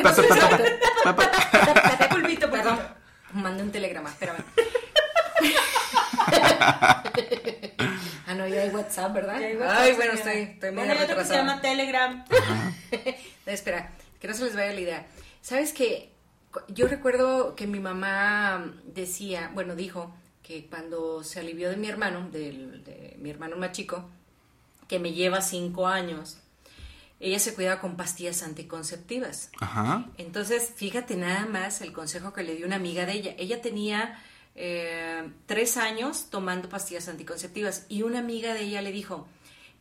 pulpito, 2.10 2.50
perdón. 2.50 2.78
Mandé 3.32 3.62
un 3.62 3.72
telegrama, 3.72 4.10
espérame. 4.10 4.44
ah, 8.26 8.34
no, 8.36 8.46
ya 8.46 8.62
hay 8.62 8.68
WhatsApp, 8.70 9.14
¿verdad? 9.14 9.36
Ay, 9.68 9.94
bueno, 9.94 10.12
estoy, 10.12 10.38
estoy 10.38 10.70
medio 10.72 10.94
bueno, 10.94 11.24
se 11.24 11.34
llama 11.34 11.60
Telegram. 11.60 12.24
espera, 13.46 13.92
que 14.20 14.28
no 14.28 14.34
se 14.34 14.44
les 14.44 14.54
vaya 14.54 14.72
la 14.72 14.80
idea. 14.80 15.06
¿Sabes 15.40 15.72
qué? 15.72 16.12
Yo 16.68 16.86
recuerdo 16.88 17.54
que 17.56 17.66
mi 17.66 17.80
mamá 17.80 18.74
decía, 18.84 19.50
bueno, 19.54 19.74
dijo 19.74 20.14
que 20.42 20.66
cuando 20.66 21.24
se 21.24 21.40
alivió 21.40 21.70
de 21.70 21.76
mi 21.76 21.88
hermano, 21.88 22.28
de 22.30 23.16
mi 23.18 23.30
hermano 23.30 23.56
más 23.56 23.72
chico, 23.72 24.10
que 24.88 24.98
me 24.98 25.12
lleva 25.12 25.40
cinco 25.40 25.86
años, 25.86 26.41
ella 27.22 27.38
se 27.38 27.54
cuidaba 27.54 27.80
con 27.80 27.96
pastillas 27.96 28.42
anticonceptivas. 28.42 29.50
Ajá. 29.60 30.06
Entonces, 30.18 30.72
fíjate 30.74 31.14
nada 31.14 31.46
más 31.46 31.80
el 31.80 31.92
consejo 31.92 32.32
que 32.32 32.42
le 32.42 32.56
dio 32.56 32.66
una 32.66 32.76
amiga 32.76 33.06
de 33.06 33.12
ella. 33.12 33.34
Ella 33.38 33.62
tenía 33.62 34.20
eh, 34.56 35.30
tres 35.46 35.76
años 35.76 36.30
tomando 36.30 36.68
pastillas 36.68 37.08
anticonceptivas 37.08 37.86
y 37.88 38.02
una 38.02 38.18
amiga 38.18 38.54
de 38.54 38.62
ella 38.62 38.82
le 38.82 38.90
dijo, 38.90 39.28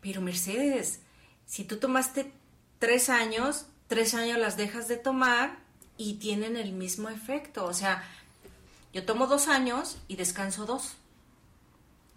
pero 0.02 0.22
Mercedes, 0.22 1.00
si 1.48 1.64
tú 1.64 1.78
tomaste 1.78 2.32
tres 2.78 3.10
años, 3.10 3.66
tres 3.88 4.14
años 4.14 4.38
las 4.38 4.56
dejas 4.56 4.88
de 4.88 4.98
tomar 4.98 5.58
y 5.98 6.16
tienen 6.20 6.56
el 6.56 6.74
mismo 6.74 7.10
efecto. 7.10 7.66
O 7.66 7.74
sea, 7.74 8.04
yo 8.94 9.04
tomo 9.04 9.26
dos 9.26 9.48
años 9.48 9.98
y 10.08 10.16
descanso 10.16 10.68
dos. 10.68 10.94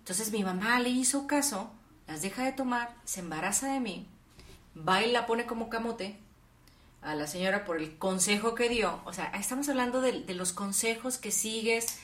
Entonces 0.00 0.32
mi 0.32 0.44
mamá 0.44 0.80
le 0.80 0.90
hizo 0.90 1.26
caso, 1.26 1.70
las 2.06 2.20
deja 2.20 2.44
de 2.44 2.52
tomar, 2.52 2.94
se 3.06 3.20
embaraza 3.20 3.72
de 3.72 3.80
mí 3.80 4.06
va 4.76 5.02
y 5.02 5.10
la 5.10 5.26
pone 5.26 5.46
como 5.46 5.68
camote 5.68 6.16
a 7.02 7.14
la 7.14 7.26
señora 7.26 7.64
por 7.64 7.76
el 7.76 7.96
consejo 7.98 8.54
que 8.54 8.68
dio. 8.68 9.00
O 9.04 9.12
sea, 9.12 9.26
estamos 9.38 9.68
hablando 9.68 10.00
de, 10.00 10.24
los 10.34 10.52
consejos 10.52 11.18
que 11.18 11.30
sigues, 11.30 11.98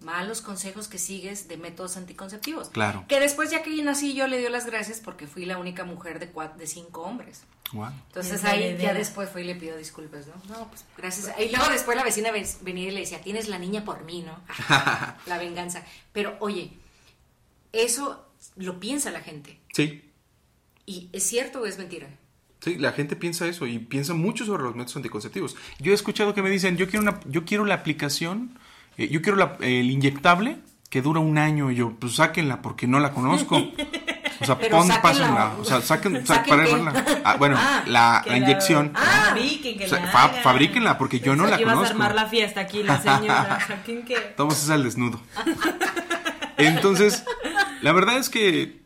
malos 0.00 0.40
consejos 0.40 0.88
que 0.88 0.98
sigues 0.98 1.46
de 1.46 1.58
métodos 1.58 1.96
anticonceptivos. 1.96 2.70
Claro. 2.70 3.04
Que 3.06 3.20
después, 3.20 3.50
ya 3.50 3.62
que 3.62 3.70
nací, 3.82 4.14
yo 4.14 4.26
le 4.26 4.38
dio 4.38 4.48
las 4.48 4.66
gracias 4.66 5.00
porque 5.00 5.26
fui 5.26 5.44
la 5.44 5.58
única 5.58 5.84
mujer 5.84 6.18
de, 6.18 6.30
de 6.58 6.66
cinco 6.66 7.02
hombres. 7.02 7.42
Entonces 7.72 8.44
ahí 8.44 8.76
ya 8.78 8.94
después 8.94 9.28
fui 9.28 9.42
y 9.42 9.44
le 9.44 9.56
pido 9.56 9.76
disculpas, 9.76 10.26
¿no? 10.26 10.34
No, 10.48 10.68
pues 10.68 10.84
gracias. 10.96 11.34
Y 11.38 11.50
luego 11.50 11.70
después 11.70 11.96
la 11.96 12.04
vecina 12.04 12.30
venía 12.30 12.88
y 12.88 12.90
le 12.92 13.00
decía, 13.00 13.20
tienes 13.20 13.48
la 13.48 13.58
niña 13.58 13.84
por 13.84 14.04
mí, 14.04 14.22
¿no? 14.22 14.38
la 15.26 15.38
venganza. 15.38 15.82
Pero 16.12 16.36
oye, 16.40 16.72
eso 17.72 18.26
lo 18.56 18.78
piensa 18.78 19.10
la 19.10 19.20
gente. 19.20 19.60
Sí. 19.72 20.05
¿Y 20.86 21.10
es 21.12 21.24
cierto 21.24 21.60
o 21.60 21.66
es 21.66 21.78
mentira? 21.78 22.06
Sí, 22.60 22.76
la 22.76 22.92
gente 22.92 23.16
piensa 23.16 23.46
eso 23.46 23.66
y 23.66 23.78
piensa 23.78 24.14
mucho 24.14 24.46
sobre 24.46 24.62
los 24.62 24.74
métodos 24.74 24.96
anticonceptivos. 24.96 25.56
Yo 25.78 25.92
he 25.92 25.94
escuchado 25.94 26.32
que 26.32 26.42
me 26.42 26.50
dicen, 26.50 26.76
yo 26.76 26.88
quiero, 26.88 27.02
una, 27.02 27.20
yo 27.26 27.44
quiero 27.44 27.64
la 27.64 27.74
aplicación, 27.74 28.58
eh, 28.96 29.08
yo 29.08 29.20
quiero 29.20 29.56
el 29.60 29.90
inyectable 29.90 30.58
que 30.88 31.02
dura 31.02 31.20
un 31.20 31.38
año. 31.38 31.70
Y 31.70 31.76
yo, 31.76 31.94
pues 31.98 32.14
sáquenla 32.14 32.62
porque 32.62 32.86
no 32.86 33.00
la 33.00 33.12
conozco. 33.12 33.56
O 34.38 34.44
sea, 34.44 34.58
pon, 34.58 34.86
pásenla. 35.00 35.54
O 35.58 35.64
sea, 35.64 35.80
saquen, 35.80 36.22
para 36.26 36.64
verla. 36.64 37.04
Ah, 37.24 37.36
bueno, 37.38 37.56
ah, 37.58 37.84
la, 37.86 38.22
la, 38.26 38.36
inyección. 38.36 38.92
Ah, 38.94 39.34
fabríquenla 40.42 40.98
porque 40.98 41.20
yo 41.20 41.34
no 41.34 41.46
la 41.46 41.56
conozco. 41.56 41.80
Vas 41.80 41.88
a 41.88 41.92
armar 41.92 42.14
la 42.14 42.26
fiesta 42.26 42.60
aquí, 42.60 42.82
la 42.82 43.00
señora. 43.00 43.58
Saquen 43.66 44.04
que. 44.04 44.14
Estamos 44.14 44.68
al 44.68 44.84
desnudo. 44.84 45.22
Entonces, 46.58 47.24
la 47.80 47.92
verdad 47.92 48.18
es 48.18 48.28
que 48.28 48.85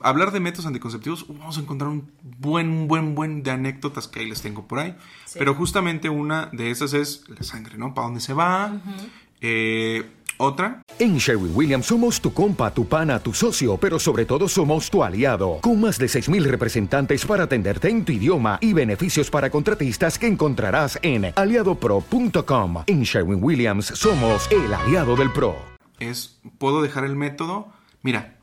hablar 0.00 0.32
de 0.32 0.40
métodos 0.40 0.66
anticonceptivos, 0.66 1.26
vamos 1.28 1.58
a 1.58 1.60
encontrar 1.60 1.90
un 1.90 2.10
buen, 2.22 2.86
buen, 2.88 3.14
buen 3.14 3.42
de 3.42 3.50
anécdotas 3.50 4.08
que 4.08 4.20
ahí 4.20 4.28
les 4.28 4.42
tengo 4.42 4.66
por 4.66 4.78
ahí. 4.78 4.96
Pero 5.34 5.54
justamente 5.54 6.08
una 6.08 6.48
de 6.52 6.70
esas 6.70 6.94
es 6.94 7.24
la 7.28 7.42
sangre, 7.42 7.76
¿no? 7.78 7.94
¿Para 7.94 8.06
dónde 8.06 8.20
se 8.20 8.34
va? 8.34 8.80
eh, 9.40 10.04
otra. 10.36 10.82
En 10.98 11.18
Sherwin 11.18 11.52
Williams 11.54 11.86
somos 11.86 12.20
tu 12.20 12.32
compa, 12.32 12.72
tu 12.72 12.86
pana, 12.88 13.20
tu 13.20 13.32
socio, 13.32 13.76
pero 13.76 13.98
sobre 13.98 14.24
todo 14.24 14.48
somos 14.48 14.90
tu 14.90 15.04
aliado, 15.04 15.58
con 15.60 15.80
más 15.80 15.98
de 15.98 16.06
6.000 16.06 16.42
representantes 16.44 17.24
para 17.24 17.44
atenderte 17.44 17.88
en 17.88 18.04
tu 18.04 18.12
idioma 18.12 18.58
y 18.60 18.72
beneficios 18.72 19.30
para 19.30 19.50
contratistas 19.50 20.18
que 20.18 20.26
encontrarás 20.26 20.98
en 21.02 21.32
aliadopro.com. 21.36 22.84
En 22.86 23.02
Sherwin 23.02 23.42
Williams 23.42 23.86
somos 23.86 24.48
el 24.50 24.72
aliado 24.74 25.14
del 25.14 25.30
PRO. 25.32 25.56
Es, 26.00 26.40
¿puedo 26.58 26.82
dejar 26.82 27.04
el 27.04 27.14
método? 27.14 27.68
Mira, 28.02 28.38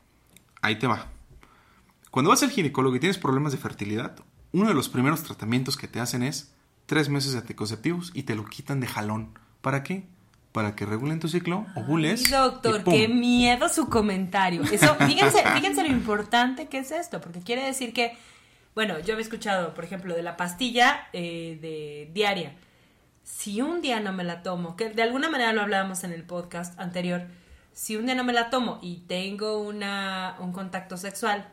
ahí 0.62 0.78
te 0.78 0.86
va. 0.86 1.11
Cuando 2.12 2.28
vas 2.28 2.42
al 2.42 2.50
ginecólogo 2.50 2.94
y 2.94 3.00
tienes 3.00 3.16
problemas 3.16 3.52
de 3.52 3.58
fertilidad, 3.58 4.14
uno 4.52 4.68
de 4.68 4.74
los 4.74 4.90
primeros 4.90 5.22
tratamientos 5.22 5.78
que 5.78 5.88
te 5.88 5.98
hacen 5.98 6.22
es 6.22 6.54
tres 6.84 7.08
meses 7.08 7.32
de 7.32 7.38
anticonceptivos 7.38 8.10
y 8.12 8.24
te 8.24 8.34
lo 8.34 8.44
quitan 8.44 8.80
de 8.80 8.86
jalón. 8.86 9.38
¿Para 9.62 9.82
qué? 9.82 10.04
Para 10.52 10.76
que 10.76 10.84
regulen 10.84 11.20
tu 11.20 11.28
ciclo, 11.28 11.64
ovules. 11.74 12.26
Ay, 12.26 12.32
doctor, 12.32 12.84
qué 12.84 13.08
miedo 13.08 13.66
su 13.70 13.88
comentario. 13.88 14.62
Eso, 14.64 14.94
fíjense, 14.96 15.42
fíjense 15.54 15.82
lo 15.82 15.88
importante 15.88 16.68
que 16.68 16.80
es 16.80 16.90
esto, 16.90 17.18
porque 17.22 17.40
quiere 17.40 17.64
decir 17.64 17.94
que, 17.94 18.14
bueno, 18.74 18.98
yo 18.98 19.16
he 19.16 19.20
escuchado, 19.22 19.72
por 19.72 19.84
ejemplo, 19.84 20.14
de 20.14 20.22
la 20.22 20.36
pastilla 20.36 21.08
eh, 21.14 21.58
de 21.62 22.10
diaria. 22.12 22.56
Si 23.22 23.62
un 23.62 23.80
día 23.80 24.00
no 24.00 24.12
me 24.12 24.24
la 24.24 24.42
tomo, 24.42 24.76
que 24.76 24.90
de 24.90 25.02
alguna 25.02 25.30
manera 25.30 25.54
lo 25.54 25.62
hablábamos 25.62 26.04
en 26.04 26.12
el 26.12 26.24
podcast 26.24 26.78
anterior, 26.78 27.22
si 27.72 27.96
un 27.96 28.04
día 28.04 28.14
no 28.14 28.24
me 28.24 28.34
la 28.34 28.50
tomo 28.50 28.80
y 28.82 28.98
tengo 29.06 29.62
una, 29.62 30.36
un 30.40 30.52
contacto 30.52 30.98
sexual, 30.98 31.48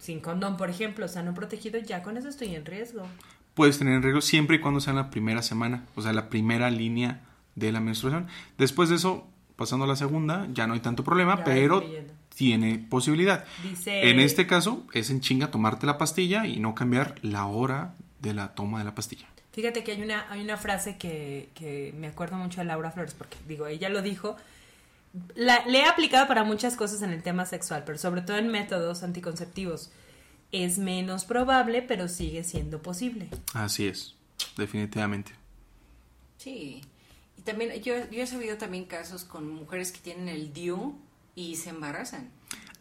sin 0.00 0.20
condón, 0.20 0.56
por 0.56 0.70
ejemplo, 0.70 1.04
o 1.04 1.08
sea, 1.08 1.22
no 1.22 1.34
protegido, 1.34 1.78
ya 1.78 2.02
con 2.02 2.16
eso 2.16 2.28
estoy 2.28 2.56
en 2.56 2.64
riesgo. 2.64 3.06
Puedes 3.54 3.78
tener 3.78 3.94
en 3.94 4.02
riesgo 4.02 4.22
siempre 4.22 4.56
y 4.56 4.60
cuando 4.60 4.80
sea 4.80 4.92
en 4.92 4.96
la 4.96 5.10
primera 5.10 5.42
semana, 5.42 5.84
o 5.94 6.02
sea, 6.02 6.12
la 6.12 6.28
primera 6.28 6.70
línea 6.70 7.20
de 7.54 7.70
la 7.70 7.80
menstruación. 7.80 8.26
Después 8.56 8.88
de 8.88 8.96
eso, 8.96 9.28
pasando 9.56 9.84
a 9.84 9.88
la 9.88 9.96
segunda, 9.96 10.48
ya 10.52 10.66
no 10.66 10.74
hay 10.74 10.80
tanto 10.80 11.04
problema, 11.04 11.44
pero 11.44 11.84
tiene 12.34 12.78
posibilidad. 12.78 13.44
En 13.84 14.20
este 14.20 14.46
caso, 14.46 14.86
es 14.94 15.10
en 15.10 15.20
chinga 15.20 15.50
tomarte 15.50 15.86
la 15.86 15.98
pastilla 15.98 16.46
y 16.46 16.58
no 16.58 16.74
cambiar 16.74 17.16
la 17.20 17.44
hora 17.46 17.94
de 18.20 18.32
la 18.32 18.54
toma 18.54 18.78
de 18.78 18.86
la 18.86 18.94
pastilla. 18.94 19.26
Fíjate 19.52 19.84
que 19.84 19.92
hay 19.92 20.00
una, 20.00 20.30
hay 20.30 20.40
una 20.40 20.56
frase 20.56 20.96
que, 20.96 21.50
que 21.54 21.92
me 21.98 22.06
acuerdo 22.06 22.36
mucho 22.36 22.60
de 22.60 22.66
Laura 22.66 22.92
Flores, 22.92 23.14
porque 23.14 23.36
digo, 23.46 23.66
ella 23.66 23.90
lo 23.90 24.00
dijo, 24.00 24.36
la, 25.34 25.64
le 25.66 25.80
he 25.80 25.84
aplicado 25.84 26.26
para 26.28 26.44
muchas 26.44 26.76
cosas 26.76 27.02
en 27.02 27.10
el 27.10 27.22
tema 27.22 27.46
sexual, 27.46 27.82
pero 27.84 27.98
sobre 27.98 28.22
todo 28.22 28.38
en 28.38 28.48
métodos 28.48 29.02
anticonceptivos. 29.02 29.90
Es 30.52 30.78
menos 30.78 31.24
probable, 31.24 31.82
pero 31.82 32.08
sigue 32.08 32.42
siendo 32.42 32.82
posible. 32.82 33.28
Así 33.54 33.86
es, 33.86 34.16
definitivamente. 34.56 35.32
Sí. 36.38 36.82
Y 37.38 37.42
también, 37.42 37.80
yo, 37.82 37.94
yo 38.10 38.22
he 38.22 38.26
sabido 38.26 38.58
también 38.58 38.84
casos 38.84 39.24
con 39.24 39.48
mujeres 39.48 39.92
que 39.92 40.00
tienen 40.00 40.28
el 40.28 40.52
DIU 40.52 40.98
y 41.36 41.56
se 41.56 41.70
embarazan. 41.70 42.30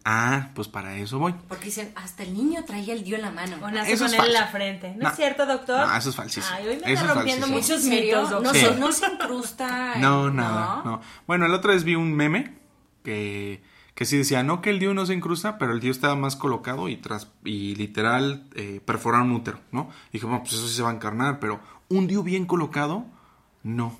Ah, 0.05 0.49
pues 0.55 0.67
para 0.67 0.95
eso 0.97 1.19
voy. 1.19 1.33
Porque 1.47 1.65
dicen, 1.65 1.91
hasta 1.95 2.23
el 2.23 2.33
niño 2.33 2.63
traía 2.65 2.93
el 2.93 3.03
dio 3.03 3.17
en 3.17 3.21
la 3.21 3.31
mano. 3.31 3.57
O 3.61 3.69
nace 3.69 3.97
con 3.97 4.13
él 4.13 4.19
en 4.25 4.33
la 4.33 4.47
frente. 4.47 4.95
¿No, 4.97 5.09
es 5.09 5.15
cierto, 5.15 5.45
doctor? 5.45 5.85
No, 5.87 5.95
eso 5.95 6.09
es 6.09 6.15
falsísimo. 6.15 6.55
Ay, 6.55 6.67
hoy 6.67 6.81
me 6.83 6.93
está 6.93 7.13
rompiendo 7.13 7.47
muchos 7.47 7.83
mitos, 7.83 8.29
doctor. 8.29 8.53
No, 8.53 8.59
se, 8.59 8.75
no 8.79 8.91
se 8.91 9.05
incrusta. 9.07 9.95
No, 9.99 10.31
nada, 10.31 10.81
no. 10.85 11.01
Bueno, 11.27 11.47
la 11.47 11.57
otra 11.57 11.73
vez 11.73 11.83
vi 11.83 11.95
un 11.95 12.13
meme 12.13 12.57
que, 13.03 13.61
que 13.93 14.05
sí 14.05 14.17
decía, 14.17 14.43
no 14.43 14.61
que 14.61 14.69
el 14.69 14.79
dio 14.79 14.93
no 14.93 15.05
se 15.05 15.13
incrusta, 15.13 15.57
pero 15.57 15.73
el 15.73 15.79
dio 15.79 15.91
estaba 15.91 16.15
más 16.15 16.35
colocado 16.35 16.87
y 16.87 16.95
tras 16.95 17.27
y 17.43 17.75
literal 17.75 18.47
eh, 18.55 18.81
perforar 18.85 19.23
un 19.23 19.31
útero, 19.31 19.59
¿no? 19.71 19.89
Y 20.09 20.13
dije, 20.13 20.25
bueno, 20.25 20.41
pues 20.43 20.53
eso 20.53 20.67
sí 20.67 20.75
se 20.75 20.81
va 20.83 20.89
a 20.89 20.93
encarnar, 20.93 21.39
pero 21.39 21.59
un 21.89 22.07
dio 22.07 22.23
bien 22.23 22.45
colocado, 22.45 23.05
no. 23.63 23.97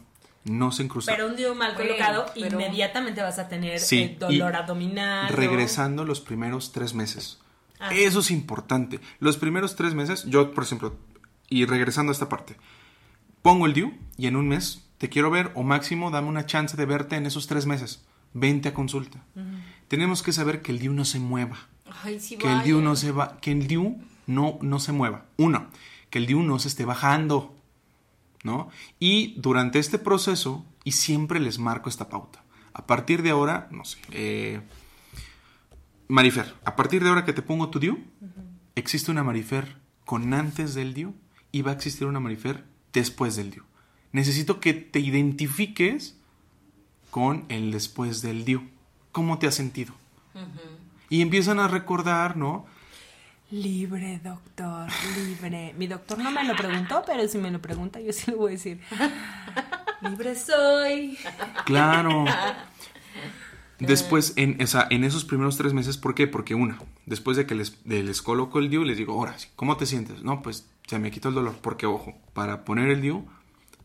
No 0.49 0.71
se 0.71 0.83
incrusta. 0.83 1.11
Pero 1.11 1.27
un 1.27 1.35
DIU 1.35 1.53
mal 1.53 1.75
colocado, 1.75 2.25
inmediatamente 2.35 3.21
vas 3.21 3.37
a 3.37 3.47
tener 3.47 3.79
eh, 3.91 4.17
dolor 4.19 4.55
abdominal. 4.55 5.29
Regresando 5.29 6.05
los 6.05 6.21
primeros 6.21 6.71
tres 6.71 6.93
meses. 6.93 7.39
Ah. 7.79 7.93
Eso 7.93 8.19
es 8.19 8.31
importante. 8.31 8.99
Los 9.19 9.37
primeros 9.37 9.75
tres 9.75 9.93
meses, 9.93 10.25
yo, 10.25 10.51
por 10.51 10.63
ejemplo, 10.63 10.97
y 11.49 11.65
regresando 11.65 12.11
a 12.11 12.13
esta 12.13 12.29
parte, 12.29 12.57
pongo 13.41 13.67
el 13.67 13.73
DIU 13.73 13.93
y 14.17 14.25
en 14.25 14.35
un 14.35 14.47
mes 14.47 14.83
te 14.97 15.07
quiero 15.07 15.29
ver 15.29 15.51
o 15.53 15.63
máximo 15.63 16.11
dame 16.11 16.27
una 16.27 16.45
chance 16.45 16.75
de 16.75 16.85
verte 16.85 17.15
en 17.15 17.27
esos 17.27 17.47
tres 17.47 17.65
meses. 17.65 18.03
Vente 18.33 18.69
a 18.69 18.73
consulta. 18.73 19.23
Tenemos 19.87 20.23
que 20.23 20.33
saber 20.33 20.61
que 20.61 20.71
el 20.71 20.79
DIU 20.79 20.93
no 20.93 21.05
se 21.05 21.19
mueva. 21.19 21.57
que 22.03 22.51
el 22.51 22.63
DIU 22.63 22.81
no 22.81 22.95
se 22.95 23.11
va, 23.11 23.37
que 23.39 23.51
el 23.51 23.67
DIU 23.67 24.01
no, 24.25 24.57
no 24.61 24.79
se 24.79 24.91
mueva. 24.91 25.25
Uno, 25.37 25.67
que 26.09 26.17
el 26.17 26.25
DIU 26.25 26.41
no 26.41 26.57
se 26.59 26.67
esté 26.67 26.85
bajando. 26.85 27.55
¿No? 28.43 28.69
Y 28.99 29.35
durante 29.39 29.79
este 29.79 29.99
proceso, 29.99 30.65
y 30.83 30.93
siempre 30.93 31.39
les 31.39 31.59
marco 31.59 31.89
esta 31.89 32.09
pauta. 32.09 32.43
A 32.73 32.87
partir 32.87 33.21
de 33.21 33.31
ahora, 33.31 33.67
no 33.71 33.83
sé, 33.83 33.97
eh, 34.11 34.61
Marifer, 36.07 36.55
a 36.63 36.75
partir 36.75 37.03
de 37.03 37.09
ahora 37.09 37.25
que 37.25 37.33
te 37.33 37.41
pongo 37.41 37.69
tu 37.69 37.79
DIU, 37.79 37.99
existe 38.75 39.11
una 39.11 39.23
Marifer 39.23 39.77
con 40.05 40.33
antes 40.33 40.73
del 40.73 40.93
DIU 40.93 41.13
y 41.51 41.61
va 41.61 41.71
a 41.71 41.75
existir 41.75 42.07
una 42.07 42.19
Marifer 42.19 42.65
después 42.93 43.35
del 43.35 43.51
DIU. 43.51 43.63
Necesito 44.11 44.59
que 44.59 44.73
te 44.73 44.99
identifiques 44.99 46.17
con 47.11 47.45
el 47.49 47.71
después 47.71 48.21
del 48.21 48.45
DIU. 48.45 48.69
¿Cómo 49.11 49.37
te 49.37 49.47
has 49.47 49.55
sentido? 49.55 49.93
Y 51.09 51.21
empiezan 51.21 51.59
a 51.59 51.67
recordar, 51.67 52.37
¿no? 52.37 52.65
Libre, 53.51 54.21
doctor, 54.23 54.87
libre. 55.17 55.73
Mi 55.75 55.87
doctor 55.87 56.19
no 56.19 56.29
me 56.29 56.43
lo 56.43 56.55
preguntó, 56.55 57.01
pero 57.03 57.27
si 57.27 57.39
me 57.39 57.49
lo 57.49 57.59
pregunta, 57.59 57.99
yo 57.99 58.13
sí 58.13 58.29
le 58.29 58.37
voy 58.37 58.49
a 58.49 58.51
decir. 58.51 58.79
libre 60.01 60.35
soy. 60.35 61.17
Claro. 61.65 62.25
Después, 63.79 64.33
en, 64.35 64.57
en 64.59 65.03
esos 65.03 65.25
primeros 65.25 65.57
tres 65.57 65.73
meses, 65.73 65.97
¿por 65.97 66.13
qué? 66.13 66.27
Porque 66.27 66.53
una, 66.53 66.77
después 67.07 67.37
de 67.37 67.47
que 67.47 67.55
les, 67.55 67.77
les 67.85 68.21
coloco 68.21 68.59
el 68.59 68.69
DIU, 68.69 68.83
les 68.83 68.97
digo, 68.97 69.13
ahora, 69.13 69.35
¿cómo 69.55 69.77
te 69.77 69.87
sientes? 69.87 70.21
No, 70.21 70.43
pues 70.43 70.69
se 70.85 70.99
me 70.99 71.09
quitó 71.09 71.29
el 71.29 71.35
dolor. 71.35 71.55
Porque, 71.61 71.87
ojo, 71.87 72.15
para 72.33 72.65
poner 72.65 72.89
el 72.89 73.01
DIU 73.01 73.25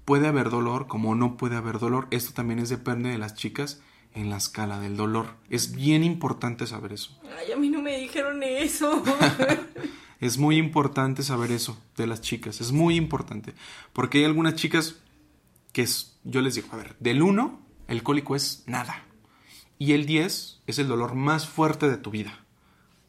puede 0.04 0.26
haber 0.26 0.50
dolor 0.50 0.88
como 0.88 1.14
no 1.14 1.38
puede 1.38 1.56
haber 1.56 1.78
dolor. 1.78 2.06
Esto 2.10 2.34
también 2.34 2.58
es 2.58 2.68
depende 2.68 3.08
de 3.08 3.18
las 3.18 3.34
chicas 3.34 3.80
en 4.14 4.30
la 4.30 4.36
escala 4.36 4.80
del 4.80 4.96
dolor. 4.96 5.34
Es 5.50 5.74
bien 5.74 6.04
importante 6.04 6.66
saber 6.66 6.92
eso. 6.92 7.18
Ay, 7.38 7.52
a 7.52 7.56
mí 7.56 7.68
no 7.68 7.82
me 7.82 7.98
dijeron 7.98 8.42
eso. 8.42 9.02
es 10.20 10.38
muy 10.38 10.56
importante 10.56 11.22
saber 11.22 11.50
eso 11.52 11.80
de 11.96 12.06
las 12.06 12.20
chicas. 12.20 12.60
Es 12.60 12.72
muy 12.72 12.96
importante. 12.96 13.54
Porque 13.92 14.18
hay 14.18 14.24
algunas 14.24 14.54
chicas 14.54 14.96
que 15.72 15.82
es, 15.82 16.16
yo 16.24 16.40
les 16.40 16.54
digo, 16.54 16.68
a 16.72 16.76
ver, 16.76 16.96
del 17.00 17.22
1 17.22 17.60
el 17.88 18.02
cólico 18.02 18.36
es 18.36 18.64
nada. 18.66 19.04
Y 19.78 19.92
el 19.92 20.06
10 20.06 20.62
es 20.66 20.78
el 20.78 20.88
dolor 20.88 21.14
más 21.14 21.48
fuerte 21.48 21.88
de 21.88 21.96
tu 21.96 22.10
vida. 22.10 22.44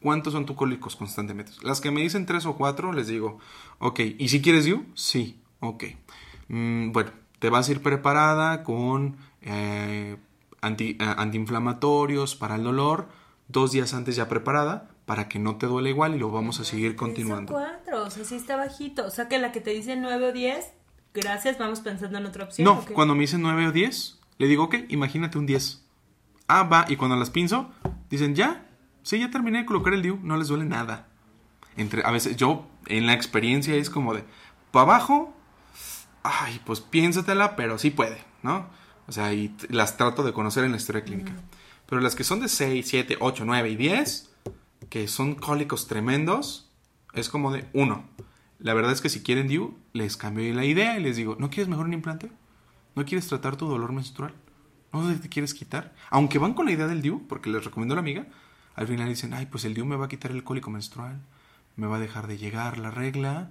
¿Cuántos 0.02 0.34
son 0.34 0.46
tus 0.46 0.56
cólicos 0.56 0.96
constantemente? 0.96 1.52
Las 1.62 1.80
que 1.80 1.90
me 1.90 2.02
dicen 2.02 2.26
3 2.26 2.46
o 2.46 2.56
4, 2.56 2.92
les 2.92 3.06
digo, 3.06 3.38
ok, 3.78 4.00
¿y 4.18 4.28
si 4.28 4.42
quieres 4.42 4.66
you? 4.66 4.84
Sí, 4.94 5.40
ok. 5.60 5.84
Mm, 6.48 6.92
bueno, 6.92 7.12
te 7.38 7.50
vas 7.50 7.68
a 7.68 7.72
ir 7.72 7.82
preparada 7.82 8.62
con 8.62 9.16
eh, 9.40 10.16
anti, 10.66 10.96
eh, 11.00 11.14
antiinflamatorios 11.16 12.36
para 12.36 12.56
el 12.56 12.64
dolor, 12.64 13.08
dos 13.48 13.72
días 13.72 13.94
antes 13.94 14.16
ya 14.16 14.28
preparada, 14.28 14.90
para 15.04 15.28
que 15.28 15.38
no 15.38 15.56
te 15.56 15.66
duele 15.66 15.90
igual 15.90 16.14
y 16.14 16.18
lo 16.18 16.30
vamos 16.30 16.60
a 16.60 16.64
seguir 16.64 16.96
continuando. 16.96 17.52
4, 17.52 18.04
o 18.04 18.10
sea, 18.10 18.24
sí 18.24 18.34
está 18.34 18.56
bajito. 18.56 19.06
O 19.06 19.10
sea, 19.10 19.28
que 19.28 19.38
la 19.38 19.52
que 19.52 19.60
te 19.60 19.70
dice 19.70 19.96
9 19.96 20.28
o 20.28 20.32
10, 20.32 20.72
gracias, 21.14 21.58
vamos 21.58 21.80
pensando 21.80 22.18
en 22.18 22.26
otra 22.26 22.44
opción. 22.44 22.64
No, 22.64 22.84
cuando 22.92 23.14
me 23.14 23.20
dicen 23.20 23.42
9 23.42 23.68
o 23.68 23.72
10, 23.72 24.18
le 24.38 24.46
digo, 24.46 24.64
ok, 24.64 24.74
imagínate 24.88 25.38
un 25.38 25.46
10 25.46 25.86
Ah, 26.48 26.62
va, 26.62 26.84
y 26.88 26.96
cuando 26.96 27.16
las 27.16 27.30
pinzo, 27.30 27.70
dicen, 28.08 28.34
ya, 28.34 28.66
sí, 29.02 29.18
ya 29.18 29.30
terminé 29.30 29.58
de 29.58 29.66
colocar 29.66 29.92
el 29.92 30.02
DIU, 30.02 30.20
no 30.22 30.36
les 30.36 30.48
duele 30.48 30.64
nada. 30.64 31.08
Entre, 31.76 32.04
a 32.04 32.10
veces 32.10 32.36
yo, 32.36 32.66
en 32.86 33.06
la 33.06 33.14
experiencia, 33.14 33.74
es 33.74 33.90
como 33.90 34.14
de, 34.14 34.24
para 34.70 34.84
abajo, 34.84 35.34
ay, 36.22 36.60
pues 36.64 36.80
piénsatela, 36.80 37.56
pero 37.56 37.78
sí 37.78 37.90
puede, 37.90 38.18
¿no? 38.42 38.66
O 39.08 39.12
sea, 39.12 39.32
y 39.32 39.54
las 39.68 39.96
trato 39.96 40.22
de 40.22 40.32
conocer 40.32 40.64
en 40.64 40.72
la 40.72 40.76
historia 40.76 41.04
clínica. 41.04 41.32
Pero 41.88 42.00
las 42.00 42.14
que 42.14 42.24
son 42.24 42.40
de 42.40 42.48
6, 42.48 42.86
7, 42.86 43.16
8, 43.20 43.44
9 43.44 43.70
y 43.70 43.76
10, 43.76 44.30
que 44.90 45.06
son 45.08 45.34
cólicos 45.34 45.86
tremendos, 45.86 46.70
es 47.14 47.28
como 47.28 47.52
de, 47.52 47.66
uno, 47.72 48.04
la 48.58 48.74
verdad 48.74 48.92
es 48.92 49.00
que 49.00 49.08
si 49.08 49.22
quieren 49.22 49.48
DIU, 49.48 49.76
les 49.92 50.16
cambio 50.16 50.52
la 50.54 50.64
idea 50.64 50.98
y 50.98 51.02
les 51.02 51.16
digo, 51.16 51.36
¿no 51.38 51.50
quieres 51.50 51.68
mejor 51.68 51.86
un 51.86 51.92
implante? 51.92 52.30
¿No 52.94 53.04
quieres 53.04 53.28
tratar 53.28 53.56
tu 53.56 53.68
dolor 53.68 53.92
menstrual? 53.92 54.34
¿No 54.92 55.14
te 55.14 55.28
quieres 55.28 55.52
quitar? 55.52 55.94
Aunque 56.10 56.38
van 56.38 56.54
con 56.54 56.66
la 56.66 56.72
idea 56.72 56.86
del 56.86 57.02
DIU, 57.02 57.26
porque 57.28 57.50
les 57.50 57.64
recomiendo 57.64 57.94
a 57.94 57.96
la 57.96 58.00
amiga, 58.00 58.26
al 58.74 58.86
final 58.86 59.08
dicen, 59.08 59.34
ay, 59.34 59.46
pues 59.46 59.64
el 59.64 59.74
DIU 59.74 59.84
me 59.84 59.96
va 59.96 60.06
a 60.06 60.08
quitar 60.08 60.30
el 60.30 60.42
cólico 60.42 60.70
menstrual, 60.70 61.20
me 61.76 61.86
va 61.86 61.96
a 61.96 62.00
dejar 62.00 62.26
de 62.26 62.38
llegar 62.38 62.78
la 62.78 62.90
regla, 62.90 63.50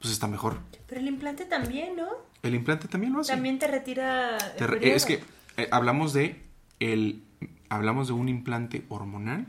pues 0.00 0.12
está 0.12 0.26
mejor. 0.26 0.58
Pero 0.86 1.00
el 1.00 1.08
implante 1.08 1.46
también, 1.46 1.96
¿no? 1.96 2.08
El 2.42 2.54
implante 2.54 2.88
también 2.88 3.12
lo 3.12 3.20
hace. 3.20 3.32
También 3.32 3.58
te 3.58 3.66
retira. 3.66 4.38
es 4.80 5.04
que 5.04 5.22
eh, 5.56 5.68
hablamos 5.70 6.12
de 6.12 6.42
el 6.80 7.22
hablamos 7.68 8.08
de 8.08 8.14
un 8.14 8.28
implante 8.28 8.84
hormonal 8.88 9.46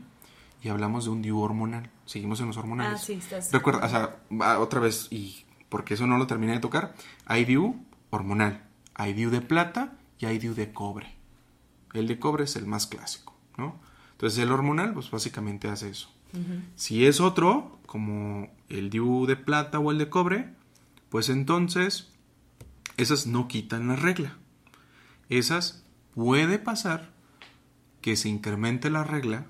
y 0.62 0.68
hablamos 0.68 1.04
de 1.04 1.10
un 1.10 1.22
DIU 1.22 1.40
hormonal. 1.40 1.90
Seguimos 2.04 2.40
en 2.40 2.48
los 2.48 2.56
hormonales. 2.56 3.00
Ah, 3.00 3.04
sí, 3.04 3.14
estás. 3.14 3.52
Recuerda, 3.52 3.86
o 3.86 3.88
sea, 3.88 4.58
otra 4.58 4.80
vez, 4.80 5.08
y 5.10 5.44
porque 5.68 5.94
eso 5.94 6.06
no 6.06 6.18
lo 6.18 6.26
terminé 6.26 6.52
de 6.52 6.60
tocar, 6.60 6.94
hay 7.24 7.44
DIU 7.44 7.82
hormonal, 8.10 8.62
hay 8.94 9.14
DIU 9.14 9.30
de 9.30 9.40
plata 9.40 9.92
y 10.18 10.26
hay 10.26 10.38
DIU 10.38 10.54
de 10.54 10.72
cobre. 10.72 11.14
El 11.94 12.06
de 12.06 12.18
cobre 12.18 12.44
es 12.44 12.56
el 12.56 12.66
más 12.66 12.86
clásico, 12.86 13.34
¿no? 13.56 13.80
Entonces 14.12 14.38
el 14.38 14.52
hormonal, 14.52 14.92
pues 14.92 15.10
básicamente 15.10 15.68
hace 15.68 15.90
eso. 15.90 16.12
Si 16.76 17.06
es 17.06 17.20
otro, 17.20 17.80
como 17.86 18.48
el 18.68 18.90
DIU 18.90 19.26
de 19.26 19.34
plata 19.34 19.80
o 19.80 19.90
el 19.90 19.98
de 19.98 20.08
cobre, 20.08 20.50
pues 21.08 21.28
entonces 21.28 22.12
esas 23.00 23.26
no 23.26 23.48
quitan 23.48 23.88
la 23.88 23.96
regla. 23.96 24.36
Esas 25.28 25.84
puede 26.14 26.58
pasar 26.58 27.10
que 28.00 28.16
se 28.16 28.28
incremente 28.28 28.90
la 28.90 29.04
regla 29.04 29.46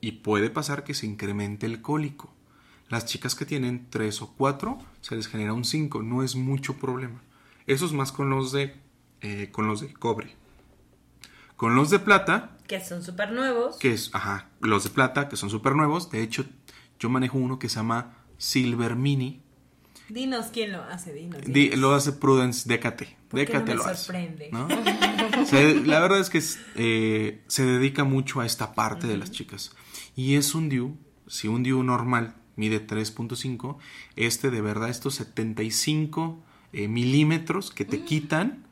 y 0.00 0.12
puede 0.12 0.50
pasar 0.50 0.84
que 0.84 0.94
se 0.94 1.06
incremente 1.06 1.66
el 1.66 1.82
cólico. 1.82 2.32
Las 2.88 3.06
chicas 3.06 3.34
que 3.34 3.46
tienen 3.46 3.86
3 3.90 4.22
o 4.22 4.34
4 4.36 4.78
se 5.00 5.16
les 5.16 5.28
genera 5.28 5.52
un 5.52 5.64
5, 5.64 6.02
no 6.02 6.22
es 6.22 6.34
mucho 6.36 6.76
problema. 6.76 7.22
Eso 7.66 7.86
es 7.86 7.92
más 7.92 8.10
con 8.10 8.30
los 8.30 8.50
de 8.52 8.74
eh, 9.20 9.50
con 9.52 9.66
los 9.66 9.80
de 9.80 9.92
cobre. 9.92 10.34
Con 11.56 11.74
los 11.74 11.90
de 11.90 11.98
plata. 11.98 12.56
Que 12.66 12.82
son 12.82 13.02
súper 13.02 13.32
nuevos. 13.32 13.76
Que 13.76 13.92
es, 13.92 14.10
ajá, 14.14 14.48
los 14.60 14.84
de 14.84 14.90
plata, 14.90 15.28
que 15.28 15.36
son 15.36 15.50
súper 15.50 15.74
nuevos. 15.74 16.10
De 16.10 16.22
hecho, 16.22 16.46
yo 16.98 17.10
manejo 17.10 17.36
uno 17.38 17.58
que 17.58 17.68
se 17.68 17.76
llama 17.76 18.16
Silver 18.38 18.96
Mini. 18.96 19.42
Dinos 20.10 20.46
quién 20.52 20.72
lo 20.72 20.82
hace, 20.82 21.12
dinos. 21.12 21.40
lo 21.78 21.94
hace 21.94 22.12
Prudence 22.12 22.68
DKT. 22.68 23.02
DKT 23.32 23.68
lo 23.74 23.94
sorprende? 23.94 24.50
la 25.86 26.00
verdad 26.00 26.18
es 26.18 26.30
que 26.30 26.42
eh, 26.74 27.42
se 27.46 27.64
dedica 27.64 28.02
mucho 28.02 28.40
a 28.40 28.46
esta 28.46 28.74
parte 28.74 29.06
de 29.06 29.16
las 29.16 29.30
chicas. 29.30 29.70
Y 30.16 30.34
es 30.34 30.56
un 30.56 30.68
DIU, 30.68 30.96
si 31.28 31.46
un 31.46 31.62
DIU 31.62 31.84
normal 31.84 32.34
mide 32.56 32.84
3.5, 32.84 33.76
este 34.16 34.50
de 34.50 34.60
verdad, 34.60 34.90
estos 34.90 35.14
75 35.14 36.42
eh, 36.72 36.88
milímetros 36.88 37.70
que 37.70 37.84
te 37.84 38.02
quitan, 38.02 38.64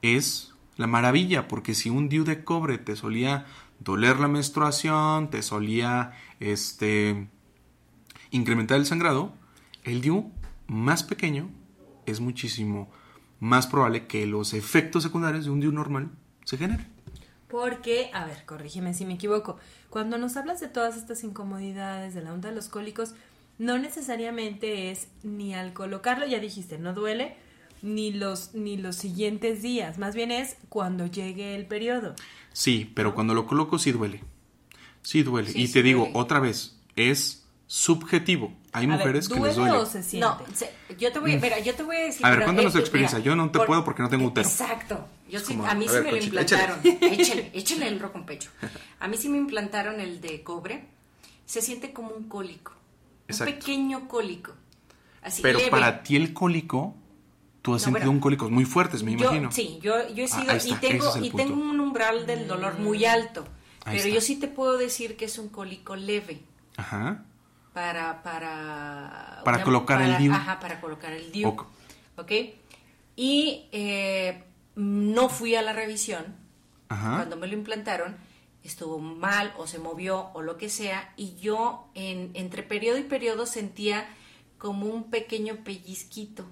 es 0.00 0.54
la 0.78 0.86
maravilla, 0.86 1.46
porque 1.46 1.74
si 1.74 1.90
un 1.90 2.08
DIU 2.08 2.24
de 2.24 2.42
cobre 2.42 2.78
te 2.78 2.96
solía 2.96 3.44
doler 3.80 4.18
la 4.18 4.28
menstruación, 4.28 5.28
te 5.28 5.42
solía 5.42 6.12
este, 6.40 7.28
incrementar 8.30 8.78
el 8.78 8.86
sangrado, 8.86 9.34
el 9.84 10.00
DIU 10.00 10.32
más 10.70 11.02
pequeño 11.02 11.50
es 12.06 12.20
muchísimo 12.20 12.88
más 13.40 13.66
probable 13.66 14.06
que 14.06 14.24
los 14.26 14.54
efectos 14.54 15.02
secundarios 15.02 15.44
de 15.44 15.50
un 15.50 15.58
DIU 15.58 15.72
normal 15.72 16.10
se 16.44 16.58
generen. 16.58 16.86
Porque, 17.48 18.10
a 18.14 18.24
ver, 18.24 18.44
corrígeme 18.46 18.94
si 18.94 19.04
me 19.04 19.14
equivoco, 19.14 19.58
cuando 19.88 20.16
nos 20.16 20.36
hablas 20.36 20.60
de 20.60 20.68
todas 20.68 20.96
estas 20.96 21.24
incomodidades, 21.24 22.14
de 22.14 22.22
la 22.22 22.32
onda 22.32 22.50
de 22.50 22.54
los 22.54 22.68
cólicos, 22.68 23.14
no 23.58 23.78
necesariamente 23.78 24.92
es 24.92 25.08
ni 25.24 25.54
al 25.54 25.72
colocarlo, 25.72 26.24
ya 26.24 26.38
dijiste, 26.38 26.78
no 26.78 26.94
duele, 26.94 27.36
ni 27.82 28.12
los, 28.12 28.54
ni 28.54 28.76
los 28.76 28.94
siguientes 28.94 29.62
días, 29.62 29.98
más 29.98 30.14
bien 30.14 30.30
es 30.30 30.56
cuando 30.68 31.06
llegue 31.06 31.56
el 31.56 31.66
periodo. 31.66 32.14
Sí, 32.52 32.92
pero 32.94 33.14
cuando 33.14 33.34
lo 33.34 33.46
coloco 33.46 33.80
sí 33.80 33.90
duele. 33.90 34.22
Sí 35.02 35.24
duele. 35.24 35.50
y 35.52 35.66
te 35.66 35.82
digo 35.82 36.10
otra 36.14 36.38
vez, 36.38 36.78
es 36.94 37.44
subjetivo. 37.66 38.59
Hay 38.72 38.86
mujeres 38.86 39.28
que 39.28 39.40
les 39.40 39.56
duele. 39.56 39.76
O 39.76 39.86
se 39.86 40.02
siente? 40.02 40.28
No, 40.28 40.38
yo 40.98 41.12
te 41.12 41.18
voy, 41.18 41.36
mira, 41.38 41.58
yo 41.58 41.74
te 41.74 41.82
voy 41.82 41.96
a 41.96 42.00
decir. 42.00 42.24
A 42.24 42.30
ver, 42.30 42.44
cuéntanos 42.44 42.72
tu 42.72 42.78
experiencia. 42.78 43.18
yo 43.18 43.34
no 43.34 43.50
te 43.50 43.58
puedo 43.60 43.84
porque 43.84 44.02
no 44.02 44.08
tengo 44.08 44.26
útero. 44.26 44.48
Exacto. 44.48 45.06
Yo 45.28 45.38
sí, 45.38 45.56
a 45.66 45.74
mí 45.74 45.86
sí 45.88 45.94
me 46.02 46.10
lo 46.10 46.16
implantaron. 46.16 46.80
Échale, 46.84 47.50
échale 47.54 47.86
el 47.86 48.00
rojo 48.00 48.14
con 48.14 48.26
pecho. 48.26 48.50
A 48.98 49.06
mí 49.06 49.16
sí 49.16 49.28
me 49.28 49.38
implantaron 49.38 50.00
el 50.00 50.20
de 50.20 50.42
cobre. 50.42 50.86
Se 51.46 51.62
siente 51.62 51.92
como 51.92 52.10
un 52.10 52.28
cólico. 52.28 52.72
Un 53.28 53.38
pequeño 53.38 54.08
cólico. 54.08 54.52
Así, 55.22 55.42
Pero 55.42 55.60
para 55.70 56.02
ti 56.02 56.16
el 56.16 56.32
cólico 56.32 56.96
Tú 57.62 57.74
has 57.74 57.82
sentido 57.82 58.10
un 58.10 58.20
cólicos 58.20 58.50
muy 58.50 58.64
fuertes, 58.64 59.02
me 59.02 59.12
imagino. 59.12 59.52
Sí, 59.52 59.78
yo, 59.82 60.08
yo 60.14 60.24
he 60.24 60.28
ah, 60.32 60.58
sido 60.58 60.76
y 60.76 60.78
tengo 60.80 61.12
y 61.22 61.30
tengo 61.30 61.60
un 61.60 61.78
umbral 61.78 62.26
del 62.26 62.48
dolor 62.48 62.78
muy 62.78 63.04
alto, 63.04 63.44
pero 63.84 64.08
yo 64.08 64.20
sí 64.20 64.36
te 64.36 64.48
puedo 64.48 64.78
decir 64.78 65.16
que 65.16 65.26
es 65.26 65.38
un 65.38 65.48
cólico 65.48 65.94
leve. 65.94 66.40
Ajá. 66.76 67.24
Para 67.72 68.22
para 68.22 69.42
para 69.44 69.62
colocar 69.62 70.02
el 70.02 70.16
DIU. 70.18 70.32
Ajá, 70.32 70.60
para 70.60 70.80
colocar 70.80 71.12
el 71.12 71.30
DIU. 71.30 71.56
Ok. 72.16 72.32
Y 73.16 73.68
eh, 73.72 74.44
no 74.74 75.28
fui 75.28 75.54
a 75.54 75.62
la 75.62 75.72
revisión 75.72 76.36
ajá. 76.88 77.16
cuando 77.16 77.36
me 77.36 77.46
lo 77.46 77.54
implantaron 77.54 78.16
estuvo 78.62 78.98
mal 78.98 79.52
o 79.56 79.66
se 79.66 79.78
movió 79.78 80.30
o 80.34 80.42
lo 80.42 80.58
que 80.58 80.68
sea 80.68 81.12
y 81.16 81.36
yo 81.36 81.88
en, 81.94 82.30
entre 82.34 82.62
periodo 82.62 82.98
y 82.98 83.04
periodo 83.04 83.46
sentía 83.46 84.06
como 84.58 84.86
un 84.86 85.10
pequeño 85.10 85.64
pellizquito 85.64 86.46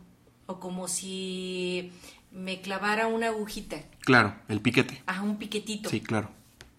o 0.47 0.59
como 0.59 0.89
si 0.89 1.93
me 2.31 2.61
clavara 2.61 3.07
una 3.07 3.29
agujita. 3.29 3.77
Claro, 4.01 4.35
el 4.49 4.61
piquete. 4.61 5.03
Ah, 5.07 5.23
un 5.23 5.37
piquetito. 5.37 5.91
Sí, 5.91 6.01
claro. 6.01 6.31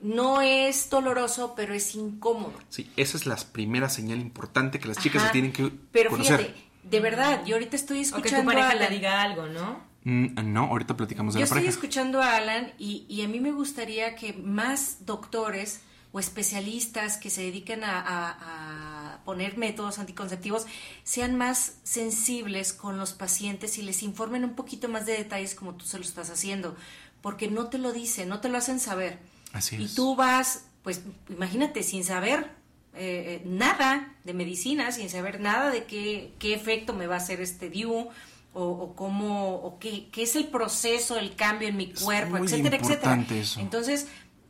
No 0.02 0.42
es 0.42 0.90
doloroso, 0.90 1.54
pero 1.56 1.74
es 1.74 1.94
incómodo. 1.96 2.54
Sí, 2.70 2.90
esa 2.96 3.18
es 3.18 3.26
la 3.26 3.36
primera 3.36 3.90
señal 3.90 4.20
importante 4.20 4.80
que 4.80 4.88
las 4.88 4.98
chicas 4.98 5.24
se 5.24 5.30
tienen 5.30 5.52
que 5.52 5.72
Pero 5.92 6.16
fíjate, 6.16 6.56
de 6.84 7.00
verdad, 7.00 7.44
yo 7.46 7.56
ahorita 7.56 7.76
estoy 7.76 8.00
escuchando 8.00 8.38
o 8.38 8.52
que 8.52 8.58
tu 8.58 8.60
pareja 8.60 8.90
diga 8.90 9.22
algo, 9.22 9.48
¿no? 9.48 9.90
Mm, 10.04 10.54
no, 10.54 10.66
ahorita 10.66 10.96
platicamos 10.96 11.34
de 11.34 11.42
Yo 11.42 11.46
la 11.46 11.56
estoy 11.56 11.68
escuchando 11.68 12.22
a 12.22 12.38
Alan 12.38 12.72
y, 12.78 13.22
a 13.22 13.28
mí 13.28 13.40
me 13.40 13.52
gustaría 13.52 14.16
que 14.16 14.34
más 14.34 15.06
doctores 15.06 15.82
o 16.12 16.20
especialistas 16.20 17.18
que 17.18 17.30
se 17.30 17.44
dediquen 17.44 17.82
a, 17.84 19.20
poner 19.26 19.58
métodos 19.58 20.00
anticonceptivos 20.00 20.66
sean 21.04 21.36
más 21.36 21.78
sensibles 21.84 22.74
con 22.74 22.98
los 22.98 23.14
pacientes 23.14 23.78
y 23.78 23.84
les 23.84 24.02
informen 24.02 24.44
un 24.44 24.56
poquito 24.56 24.88
más 24.88 25.06
de 25.06 25.12
detalles 25.12 25.54
como 25.54 25.76
tú 25.76 25.86
se 25.86 25.98
lo 25.98 26.04
estás 26.04 26.32
haciendo, 26.32 26.76
porque 27.22 27.48
no 27.48 27.68
te 27.68 27.78
lo 27.78 27.92
dicen, 27.92 28.30
no 28.30 28.40
te 28.40 28.50
lo 28.50 28.58
hacen 28.58 28.80
saber. 28.80 29.20
Así 29.54 29.76
es. 29.76 29.92
Y 29.92 29.96
tú 29.96 30.16
vas, 30.16 30.66
pues 30.84 31.02
imagínate, 31.30 31.84
sin 31.84 32.04
saber 32.04 32.52
eh, 32.96 33.42
eh, 33.42 33.42
nada 33.46 34.16
de 34.24 34.34
medicina, 34.34 34.92
sin 34.92 35.10
saber 35.10 35.40
nada 35.40 35.72
de 35.72 35.86
qué, 35.86 36.34
qué 36.40 36.54
efecto 36.54 36.94
me 36.94 37.08
va 37.08 37.16
a 37.16 37.18
hacer 37.20 37.42
este 37.42 37.70
DIU, 37.70 38.10
o, 38.54 38.94
cómo, 38.96 39.56
o 39.56 39.80
qué, 39.80 40.10
es 40.18 40.36
el 40.36 40.48
proceso, 40.48 41.18
el 41.18 41.36
cambio 41.36 41.68
en 41.68 41.78
mi 41.78 41.94
cuerpo, 41.94 42.38
etcétera, 42.38 42.78
etcétera. 42.78 43.26
Entonces, 43.58 44.08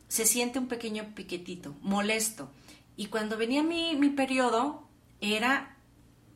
se 0.08 0.26
siente 0.26 0.58
un 0.58 0.66
pequeño 0.66 1.14
piquetito, 1.14 1.76
molesto. 1.82 2.50
Y 2.96 3.06
cuando 3.06 3.36
venía 3.36 3.62
mi, 3.62 3.94
mi 3.96 4.08
periodo, 4.08 4.88
era, 5.20 5.76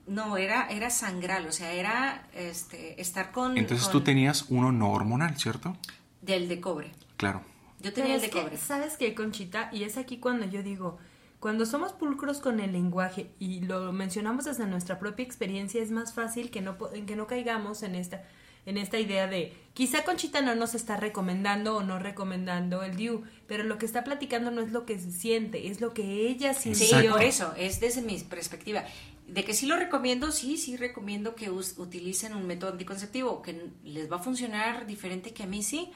no, 0.06 0.36
era, 0.36 0.68
era 0.68 0.90
sangral, 0.90 1.46
o 1.46 1.52
sea, 1.52 1.72
era 1.72 2.28
este, 2.34 3.00
estar 3.00 3.32
con... 3.32 3.56
Entonces 3.58 3.90
tú 3.90 4.02
tenías 4.02 4.46
uno 4.48 4.70
no 4.70 4.92
hormonal, 4.92 5.36
¿cierto? 5.38 5.76
Del 6.22 6.48
de 6.48 6.60
cobre. 6.60 6.92
Claro. 7.16 7.42
Yo 7.80 7.92
tenía 7.92 8.14
el 8.16 8.20
de 8.20 8.30
cobre. 8.30 8.56
¿Sabes 8.56 8.96
qué, 8.96 9.14
Conchita? 9.14 9.70
Y 9.72 9.84
es 9.84 9.96
aquí 9.96 10.18
cuando 10.18 10.46
yo 10.46 10.62
digo, 10.62 10.98
cuando 11.44 11.66
somos 11.66 11.92
pulcros 11.92 12.40
con 12.40 12.58
el 12.58 12.72
lenguaje 12.72 13.28
y 13.38 13.60
lo 13.60 13.92
mencionamos 13.92 14.46
desde 14.46 14.66
nuestra 14.66 14.98
propia 14.98 15.24
experiencia, 15.24 15.82
es 15.82 15.90
más 15.90 16.14
fácil 16.14 16.50
que 16.50 16.62
no, 16.62 16.78
que 16.78 17.16
no 17.16 17.26
caigamos 17.26 17.82
en 17.82 17.94
esta, 17.94 18.24
en 18.64 18.78
esta 18.78 18.98
idea 18.98 19.26
de 19.26 19.52
quizá 19.74 20.04
Conchita 20.04 20.40
no 20.40 20.54
nos 20.54 20.74
está 20.74 20.96
recomendando 20.96 21.76
o 21.76 21.82
no 21.82 21.98
recomendando 21.98 22.82
el 22.82 22.96
DIU, 22.96 23.24
pero 23.46 23.62
lo 23.62 23.76
que 23.76 23.84
está 23.84 24.04
platicando 24.04 24.50
no 24.50 24.62
es 24.62 24.72
lo 24.72 24.86
que 24.86 24.98
se 24.98 25.12
siente, 25.12 25.68
es 25.68 25.82
lo 25.82 25.92
que 25.92 26.28
ella 26.28 26.54
sintió. 26.54 27.00
Sí, 27.00 27.08
por 27.08 27.22
eso, 27.22 27.52
es 27.58 27.78
desde 27.78 28.00
mi 28.00 28.18
perspectiva. 28.20 28.84
De 29.28 29.44
que 29.44 29.52
sí 29.52 29.66
lo 29.66 29.76
recomiendo, 29.76 30.32
sí, 30.32 30.56
sí 30.56 30.78
recomiendo 30.78 31.34
que 31.34 31.50
utilicen 31.50 32.34
un 32.34 32.46
método 32.46 32.72
anticonceptivo, 32.72 33.42
que 33.42 33.68
les 33.84 34.10
va 34.10 34.16
a 34.16 34.20
funcionar 34.20 34.86
diferente 34.86 35.34
que 35.34 35.42
a 35.42 35.46
mí 35.46 35.62
sí. 35.62 35.90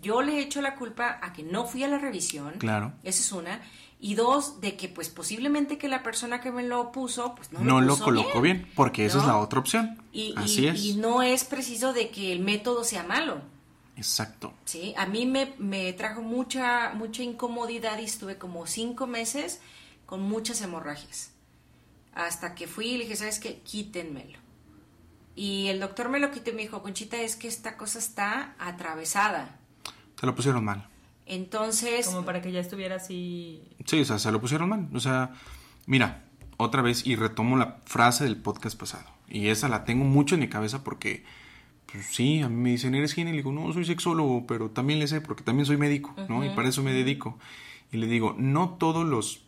Yo 0.00 0.22
le 0.22 0.40
echo 0.40 0.62
la 0.62 0.76
culpa 0.76 1.18
a 1.22 1.32
que 1.32 1.42
no 1.42 1.66
fui 1.66 1.84
a 1.84 1.88
la 1.88 1.98
revisión. 1.98 2.54
Claro. 2.58 2.92
Esa 3.02 3.20
es 3.20 3.32
una 3.32 3.60
y 4.02 4.14
dos, 4.14 4.62
de 4.62 4.76
que 4.76 4.88
pues 4.88 5.10
posiblemente 5.10 5.76
que 5.76 5.86
la 5.86 6.02
persona 6.02 6.40
que 6.40 6.50
me 6.50 6.62
lo 6.62 6.90
puso 6.90 7.34
pues 7.34 7.52
no, 7.52 7.60
no 7.60 7.82
lo, 7.82 7.98
colocó 7.98 8.40
bien, 8.40 8.66
porque 8.74 9.04
esa 9.04 9.18
es 9.18 9.24
la 9.26 9.36
otra 9.36 9.60
opción. 9.60 10.02
Y, 10.10 10.32
Así 10.38 10.66
es. 10.66 10.82
Y 10.82 10.94
no 10.94 11.22
es 11.22 11.44
preciso 11.44 11.92
de 11.92 12.08
que 12.10 12.32
el 12.32 12.40
método 12.40 12.82
sea 12.82 13.02
malo. 13.02 13.42
Exacto. 13.96 14.54
Sí, 14.64 14.94
a 14.96 15.04
mí 15.04 15.26
me, 15.26 15.52
me 15.58 15.92
trajo 15.92 16.22
mucha, 16.22 16.94
mucha 16.94 17.22
incomodidad 17.22 17.98
y 17.98 18.04
estuve 18.04 18.38
como 18.38 18.66
cinco 18.66 19.06
meses 19.06 19.60
con 20.06 20.22
muchas 20.22 20.62
hemorragias. 20.62 21.32
Hasta 22.14 22.54
que 22.54 22.66
fui 22.66 22.86
y 22.86 22.96
le 22.96 23.04
dije, 23.04 23.16
¿sabes 23.16 23.38
qué? 23.38 23.60
Quítenmelo. 23.60 24.38
Y 25.36 25.68
el 25.68 25.78
doctor 25.78 26.08
me 26.08 26.18
lo 26.18 26.30
quitó 26.30 26.50
y 26.50 26.54
me 26.54 26.62
dijo, 26.62 26.82
Conchita, 26.82 27.20
es 27.20 27.36
que 27.36 27.48
esta 27.48 27.76
cosa 27.76 27.98
está 27.98 28.54
atravesada. 28.58 29.59
Te 30.20 30.26
lo 30.26 30.34
pusieron 30.34 30.62
mal. 30.64 30.86
Entonces... 31.24 32.06
Como 32.06 32.26
para 32.26 32.42
que 32.42 32.52
ya 32.52 32.60
estuviera 32.60 32.96
así... 32.96 33.62
Sí, 33.86 34.00
o 34.00 34.04
sea, 34.04 34.18
se 34.18 34.30
lo 34.30 34.38
pusieron 34.38 34.68
mal. 34.68 34.86
O 34.92 35.00
sea, 35.00 35.32
mira, 35.86 36.24
otra 36.58 36.82
vez 36.82 37.06
y 37.06 37.16
retomo 37.16 37.56
la 37.56 37.78
frase 37.86 38.24
del 38.24 38.36
podcast 38.36 38.78
pasado. 38.78 39.06
Y 39.28 39.46
esa 39.46 39.68
la 39.68 39.84
tengo 39.84 40.04
mucho 40.04 40.34
en 40.34 40.42
mi 40.42 40.48
cabeza 40.48 40.84
porque, 40.84 41.24
pues 41.90 42.04
sí, 42.04 42.42
a 42.42 42.50
mí 42.50 42.56
me 42.56 42.70
dicen, 42.70 42.94
¿eres 42.94 43.14
gine? 43.14 43.30
Y 43.30 43.32
le 43.32 43.38
digo, 43.38 43.52
no, 43.52 43.72
soy 43.72 43.86
sexólogo, 43.86 44.46
pero 44.46 44.70
también 44.70 44.98
le 44.98 45.06
sé 45.08 45.22
porque 45.22 45.42
también 45.42 45.64
soy 45.64 45.78
médico, 45.78 46.14
¿no? 46.28 46.44
Y 46.44 46.50
para 46.50 46.68
eso 46.68 46.82
me 46.82 46.92
dedico. 46.92 47.38
Y 47.90 47.96
le 47.96 48.06
digo, 48.06 48.34
no 48.36 48.76
todos 48.78 49.06
los 49.06 49.44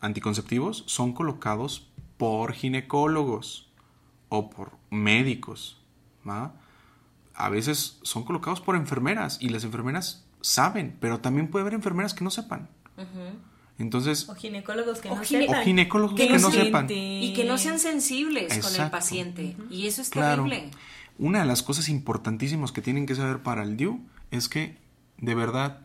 anticonceptivos 0.00 0.84
son 0.86 1.14
colocados 1.14 1.88
por 2.16 2.52
ginecólogos 2.52 3.72
o 4.28 4.50
por 4.50 4.72
médicos, 4.90 5.80
¿va? 6.28 6.54
A 7.34 7.48
veces 7.48 7.98
son 8.02 8.24
colocados 8.24 8.60
por 8.60 8.76
enfermeras 8.76 9.38
y 9.40 9.48
las 9.48 9.64
enfermeras 9.64 10.24
saben, 10.42 10.96
pero 11.00 11.20
también 11.20 11.48
puede 11.48 11.62
haber 11.62 11.74
enfermeras 11.74 12.14
que 12.14 12.24
no 12.24 12.30
sepan. 12.30 12.68
Entonces, 13.78 14.28
o 14.28 14.34
ginecólogos 14.34 15.00
que 15.00 15.08
no 15.08 15.24
sepan. 15.24 15.60
O 15.60 15.64
ginecólogos 15.64 16.16
que, 16.16 16.38
no 16.38 16.50
sepan. 16.50 16.86
Y 16.90 17.32
que 17.34 17.44
no 17.44 17.58
sean 17.58 17.78
sensibles 17.78 18.58
con 18.58 18.80
el 18.80 18.90
paciente. 18.90 19.56
Y 19.70 19.86
eso 19.86 20.02
es 20.02 20.10
terrible. 20.10 20.70
Una 21.18 21.40
de 21.40 21.46
las 21.46 21.62
cosas 21.62 21.88
importantísimas 21.88 22.72
que 22.72 22.82
tienen 22.82 23.06
que 23.06 23.14
saber 23.14 23.42
para 23.42 23.62
el 23.62 23.76
DIU 23.76 24.00
es 24.30 24.48
que, 24.48 24.78
de 25.18 25.34
verdad, 25.34 25.80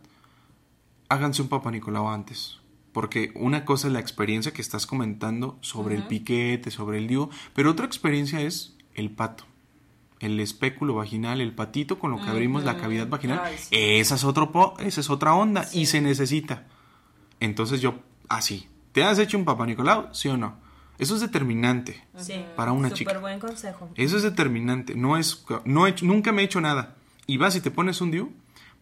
háganse 1.09 1.41
un 1.41 1.49
Papa 1.49 1.71
Nicolau 1.71 2.07
antes. 2.07 2.59
Porque 2.91 3.31
una 3.35 3.65
cosa 3.65 3.87
es 3.87 3.93
la 3.93 3.99
experiencia 3.99 4.53
que 4.53 4.61
estás 4.61 4.87
comentando 4.87 5.57
sobre 5.61 5.95
el 5.95 6.07
piquete, 6.07 6.71
sobre 6.71 6.97
el 6.97 7.07
DIU, 7.07 7.29
pero 7.53 7.71
otra 7.71 7.85
experiencia 7.85 8.41
es 8.41 8.75
el 8.95 9.11
pato 9.11 9.43
el 10.19 10.39
espéculo 10.39 10.95
vaginal, 10.95 11.41
el 11.41 11.53
patito 11.53 11.99
con 11.99 12.11
lo 12.11 12.17
que 12.17 12.29
abrimos 12.29 12.63
la 12.63 12.77
cavidad 12.77 13.07
vaginal, 13.07 13.41
esa, 13.71 14.15
es 14.15 14.23
otro 14.23 14.75
esa 14.79 15.01
es 15.01 15.09
otra 15.09 15.33
onda 15.33 15.65
y 15.73 15.85
se 15.85 16.01
necesita. 16.01 16.65
Entonces 17.39 17.81
yo, 17.81 17.99
así, 18.29 18.67
¿te 18.91 19.03
has 19.03 19.19
hecho 19.19 19.37
un 19.37 19.45
papá 19.45 19.65
Nicolau? 19.65 20.13
¿Sí 20.13 20.29
o 20.29 20.37
no? 20.37 20.55
Eso 20.97 21.13
es 21.15 21.21
determinante 21.21 22.03
para 22.55 22.71
una 22.71 22.91
chica. 22.91 23.17
buen 23.19 23.39
consejo. 23.39 23.89
Eso 23.95 24.17
es 24.17 24.23
determinante. 24.23 24.95
No 24.95 25.17
es, 25.17 25.45
no 25.63 25.85
he 25.85 25.93
nunca 26.01 26.31
me 26.31 26.41
he 26.41 26.45
hecho 26.45 26.59
nada. 26.59 26.95
Y 27.27 27.37
vas 27.37 27.55
y 27.55 27.61
te 27.61 27.69
pones 27.69 28.01
un 28.01 28.09
DIU, 28.09 28.33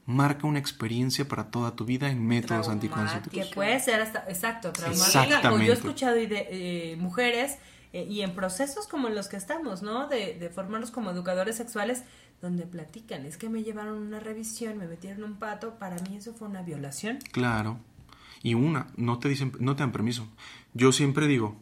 marca 0.06 0.48
una 0.48 0.60
experiencia 0.60 1.28
para 1.28 1.50
toda 1.50 1.76
tu 1.76 1.84
vida 1.84 2.10
en 2.10 2.26
métodos 2.26 2.69
anticonceptivos. 2.69 3.48
Que 3.48 3.54
puede 3.54 3.80
ser 3.80 4.02
hasta, 4.02 4.24
exacto, 4.30 4.71
traumática. 4.71 5.41
yo 5.41 5.58
he 5.58 5.74
escuchado 5.74 6.15
de, 6.15 6.48
eh, 6.50 6.95
mujeres 6.98 7.58
eh, 7.95 8.05
y 8.10 8.23
en 8.23 8.36
procesos 8.36 8.88
como 8.88 9.08
los 9.08 9.29
que 9.29 9.38
estamos, 9.38 9.81
¿no? 9.81 10.10
De, 10.10 10.38
de, 10.38 10.49
formarnos 10.49 10.91
como 10.91 11.12
educadores 11.12 11.55
sexuales, 11.55 12.03
donde 12.41 12.65
platican, 12.65 13.25
es 13.25 13.38
que 13.38 13.47
me 13.47 13.63
llevaron 13.63 13.99
una 13.99 14.19
revisión, 14.19 14.77
me 14.77 14.86
metieron 14.86 15.23
un 15.23 15.39
pato, 15.39 15.79
para 15.79 15.95
mí 16.01 16.17
eso 16.17 16.34
fue 16.34 16.49
una 16.49 16.62
violación. 16.62 17.19
Claro. 17.31 17.79
Y 18.43 18.53
una, 18.53 18.88
no 18.97 19.17
te 19.19 19.29
dicen, 19.29 19.53
no 19.62 19.77
te 19.77 19.84
dan 19.84 19.93
permiso. 19.93 20.27
Yo 20.73 20.91
siempre 20.91 21.25
digo, 21.27 21.55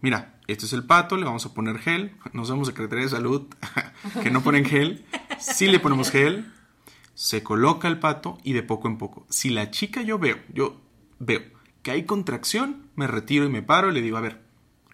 mira, 0.00 0.38
este 0.46 0.66
es 0.66 0.72
el 0.72 0.84
pato, 0.84 1.16
le 1.16 1.24
vamos 1.24 1.46
a 1.46 1.52
poner 1.52 1.78
gel, 1.78 2.14
no 2.32 2.44
somos 2.44 2.68
Secretaría 2.68 3.06
de 3.06 3.10
Salud 3.10 3.48
que 4.22 4.30
no 4.30 4.44
ponen 4.44 4.64
gel, 4.64 5.04
sí 5.40 5.66
le 5.66 5.80
ponemos 5.80 6.12
gel, 6.12 6.52
se 7.14 7.42
coloca 7.42 7.88
el 7.88 7.98
pato 7.98 8.38
y 8.44 8.52
de 8.52 8.62
poco 8.62 8.86
en 8.86 8.98
poco. 8.98 9.26
Si 9.30 9.50
la 9.50 9.72
chica 9.72 10.02
yo 10.02 10.20
veo, 10.20 10.36
yo 10.54 10.80
veo 11.18 11.42
que 11.82 11.90
hay 11.90 12.04
contracción, 12.04 12.86
me 12.94 13.08
retiro 13.08 13.46
y 13.46 13.48
me 13.48 13.62
paro 13.62 13.90
y 13.90 13.94
le 13.94 14.00
digo, 14.00 14.16
a 14.16 14.20
ver, 14.20 14.42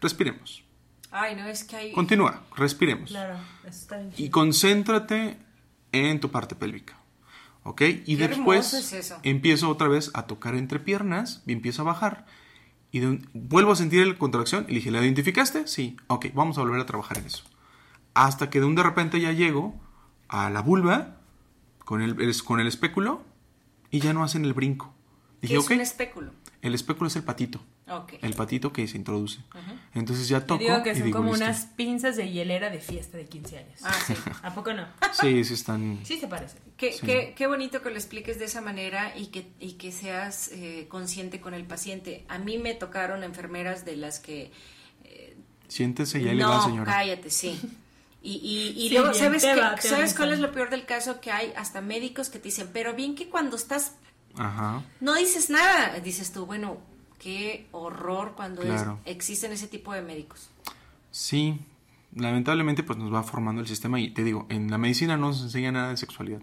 respiremos. 0.01 0.67
Ay, 1.11 1.37
no, 1.37 1.47
es 1.47 1.65
que 1.65 1.77
hay... 1.77 1.93
Continúa, 1.93 2.43
respiremos. 2.57 3.11
Claro, 3.11 3.39
está 3.67 3.97
bien 3.99 4.13
Y 4.17 4.31
concéntrate 4.31 5.39
en 5.93 6.21
tu 6.21 6.31
parte 6.31 6.55
pélvica. 6.55 6.99
¿Ok? 7.63 7.83
Y 8.07 8.17
después 8.17 8.95
empiezo 9.23 9.69
otra 9.69 9.89
vez 9.89 10.11
a 10.15 10.27
tocar 10.27 10.55
entre 10.55 10.81
piernas 10.81 11.43
y 11.47 11.53
empiezo 11.53 11.83
a 11.83 11.87
bajar. 11.87 12.27
Y 12.91 13.01
vuelvo 13.35 13.73
a 13.73 13.77
sentir 13.77 14.07
la 14.07 14.17
contracción 14.17 14.65
y 14.69 14.75
dije, 14.75 14.91
¿la 14.91 15.03
identificaste? 15.03 15.67
Sí. 15.67 15.97
Ok, 16.07 16.27
vamos 16.35 16.57
a 16.57 16.63
volver 16.63 16.81
a 16.81 16.87
trabajar 16.87 17.19
en 17.19 17.27
eso. 17.27 17.45
Hasta 18.15 18.49
que 18.49 18.61
de 18.61 18.67
un 18.67 18.75
de 18.75 18.83
repente 18.83 19.21
ya 19.21 19.33
llego 19.33 19.79
a 20.29 20.49
la 20.51 20.63
vulva 20.63 21.19
con 21.85 22.01
el, 22.01 22.17
con 22.45 22.61
el 22.61 22.67
espéculo 22.67 23.23
y 23.91 24.01
ya 24.01 24.13
no 24.13 24.25
hacen 24.25 24.45
el 24.45 24.55
brinco. 24.55 24.95
Dije, 25.43 25.55
¿Qué 25.55 25.61
es 25.61 25.71
un 25.71 25.81
espéculo? 25.81 26.33
El 26.63 26.75
espéculo 26.75 27.09
es 27.09 27.17
el 27.17 27.23
patito. 27.23 27.61
El 28.21 28.35
patito 28.35 28.73
que 28.73 28.87
se 28.87 28.97
introduce. 28.97 29.41
Entonces 29.95 30.29
ya 30.29 30.45
toco. 30.47 30.63
digo 30.63 30.83
que 30.83 30.95
son 30.95 31.11
como 31.11 31.31
unas 31.31 31.67
pinzas 31.67 32.17
de 32.17 32.31
hielera 32.31 32.71
de 32.71 32.81
fiesta 32.81 33.17
de 33.17 33.25
15 33.27 33.59
años. 33.59 33.81
Ah, 33.83 33.97
sí. 34.07 34.15
¿A 34.43 34.55
poco 34.55 34.73
no? 34.73 34.87
sí, 35.13 35.45
sí 35.45 35.55
están. 35.55 36.01
Sí 36.05 36.19
se 36.19 36.29
parece. 36.29 36.59
Qué, 36.77 37.35
qué, 37.37 37.47
bonito 37.47 37.83
que 37.83 37.91
lo 37.91 37.97
expliques 37.97 38.39
de 38.39 38.45
esa 38.45 38.61
manera 38.61 39.17
y 39.17 39.27
que, 39.27 39.51
y 39.59 39.73
que 39.73 39.91
seas 39.91 40.49
eh, 40.53 40.87
consciente 40.89 41.41
con 41.41 41.55
el 41.55 41.65
paciente. 41.65 42.25
A 42.29 42.39
mí 42.39 42.59
me 42.59 42.75
tocaron 42.75 43.25
enfermeras 43.25 43.85
de 43.85 43.97
las 43.97 44.21
que. 44.21 44.53
Eh, 45.05 45.37
Siéntese, 45.67 46.23
ya 46.23 46.33
le 46.35 46.45
va, 46.45 46.63
señora. 46.65 46.93
Cállate, 46.93 47.31
sí. 47.31 47.59
Y, 48.21 48.75
y, 48.77 48.91
luego, 48.91 49.15
¿sabes, 49.15 49.43
qué, 49.45 49.89
¿sabes 49.89 50.13
cuál 50.15 50.33
es 50.33 50.41
lo 50.41 50.51
peor 50.51 50.71
del 50.71 50.85
caso? 50.85 51.21
Que 51.21 51.31
hay 51.31 51.53
hasta 51.57 51.81
médicos 51.81 52.29
que 52.29 52.39
te 52.39 52.45
dicen, 52.47 52.69
pero 52.73 52.95
bien 52.95 53.15
que 53.15 53.29
cuando 53.29 53.57
estás. 53.57 53.95
Ajá. 54.37 54.83
No 55.01 55.15
dices 55.15 55.51
nada. 55.51 55.99
Dices 56.01 56.33
tú, 56.33 56.45
bueno, 56.45 56.79
qué 57.19 57.67
horror 57.73 58.33
cuando 58.37 58.63
existen 59.05 59.53
ese 59.53 59.69
tipo 59.69 59.93
de 59.93 60.03
médicos. 60.03 60.51
Sí, 61.11 61.61
lamentablemente 62.15 62.83
pues 62.83 62.99
nos 62.99 63.13
va 63.13 63.23
formando 63.23 63.61
el 63.61 63.69
sistema 63.69 64.01
y 64.01 64.11
te 64.11 64.25
digo, 64.25 64.47
en 64.49 64.71
la 64.71 64.79
medicina 64.79 65.17
no 65.17 65.29
nos 65.29 65.43
enseña 65.43 65.73
nada 65.73 65.91
de 65.91 65.97
sexualidad. 65.97 66.41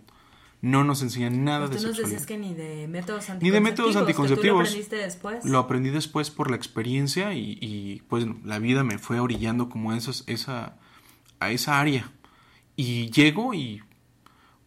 No 0.61 0.83
nos 0.83 1.01
enseñan 1.03 1.43
nada 1.43 1.67
de 1.67 1.77
sexualidad. 1.77 2.11
Nos 2.11 2.25
que 2.25 2.37
ni 2.37 2.53
de 2.53 2.87
métodos 2.87 3.29
anticonceptivos. 3.29 3.43
Ni 3.43 3.51
de 3.51 3.61
métodos 3.61 3.95
anticonceptivos. 3.95 4.57
lo 4.57 4.61
aprendiste 4.61 4.95
después? 4.95 5.45
Lo 5.45 5.59
aprendí 5.59 5.89
después 5.91 6.31
por 6.31 6.49
la 6.49 6.55
experiencia 6.55 7.33
y, 7.33 8.01
pues 8.07 8.25
la 8.43 8.59
vida 8.59 8.83
me 8.83 8.97
fue 8.97 9.19
orillando 9.19 9.69
como 9.69 9.91
a, 9.91 9.97
esos, 9.97 10.23
esa, 10.27 10.77
a 11.39 11.51
esa 11.51 11.79
área. 11.79 12.11
Y 12.75 13.11
llego 13.11 13.53
y 13.53 13.83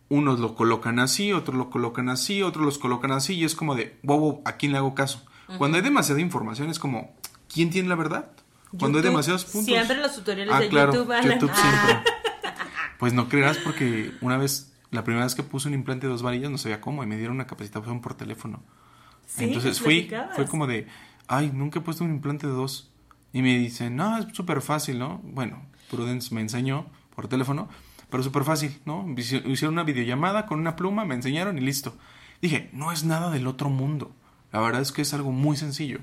unos 0.08 0.38
lo 0.40 0.54
colocan 0.54 1.00
así, 1.00 1.32
otros 1.32 1.56
lo 1.56 1.68
colocan 1.68 2.08
así, 2.08 2.42
otros 2.42 2.64
los 2.64 2.78
colocan 2.78 3.10
así 3.12 3.34
y 3.34 3.44
es 3.44 3.54
como 3.54 3.74
de, 3.74 3.98
bobo, 4.02 4.40
¿a 4.44 4.52
quién 4.52 4.72
le 4.72 4.78
hago 4.78 4.94
caso? 4.94 5.24
Cuando 5.56 5.76
hay 5.76 5.82
demasiada 5.82 6.20
información 6.20 6.68
es 6.68 6.78
como, 6.78 7.14
¿quién 7.52 7.70
tiene 7.70 7.88
la 7.88 7.94
verdad? 7.94 8.30
Cuando 8.78 8.98
hay 8.98 9.04
demasiados 9.04 9.44
puntos. 9.44 9.64
Siempre 9.64 9.96
los 9.96 10.14
tutoriales 10.14 10.54
ah, 10.54 10.60
de 10.60 10.68
YouTube. 10.68 11.14
YouTube 11.24 11.54
siempre. 11.54 12.02
Pues 12.98 13.12
no 13.12 13.28
creerás 13.28 13.58
porque 13.58 14.12
una 14.20 14.36
vez, 14.36 14.72
la 14.90 15.04
primera 15.04 15.24
vez 15.24 15.36
que 15.36 15.44
puse 15.44 15.68
un 15.68 15.74
implante 15.74 16.08
de 16.08 16.12
dos 16.12 16.22
varillas 16.22 16.50
no 16.50 16.58
sabía 16.58 16.80
cómo 16.80 17.04
y 17.04 17.06
me 17.06 17.16
dieron 17.16 17.36
una 17.36 17.46
capacitación 17.46 18.00
por 18.00 18.14
teléfono. 18.14 18.60
Entonces 19.38 19.80
fui, 19.80 20.10
fue 20.34 20.46
como 20.46 20.66
de, 20.66 20.88
ay, 21.28 21.52
nunca 21.54 21.78
he 21.78 21.82
puesto 21.82 22.02
un 22.02 22.10
implante 22.10 22.48
de 22.48 22.52
dos. 22.52 22.90
Y 23.32 23.42
me 23.42 23.56
dicen, 23.56 23.94
no, 23.94 24.18
es 24.18 24.26
súper 24.32 24.62
fácil, 24.62 24.98
¿no? 24.98 25.20
Bueno, 25.22 25.62
Prudence 25.90 26.34
me 26.34 26.40
enseñó 26.40 26.86
por 27.14 27.28
teléfono, 27.28 27.68
pero 28.10 28.22
súper 28.22 28.42
fácil, 28.42 28.76
¿no? 28.84 29.06
Hicieron 29.16 29.74
una 29.74 29.84
videollamada 29.84 30.46
con 30.46 30.58
una 30.58 30.74
pluma, 30.74 31.04
me 31.04 31.14
enseñaron 31.14 31.56
y 31.58 31.60
listo. 31.60 31.94
Dije, 32.40 32.70
no 32.72 32.90
es 32.90 33.04
nada 33.04 33.30
del 33.30 33.46
otro 33.46 33.68
mundo. 33.68 34.12
La 34.52 34.60
verdad 34.60 34.80
es 34.80 34.92
que 34.92 35.02
es 35.02 35.12
algo 35.14 35.32
muy 35.32 35.56
sencillo. 35.56 35.98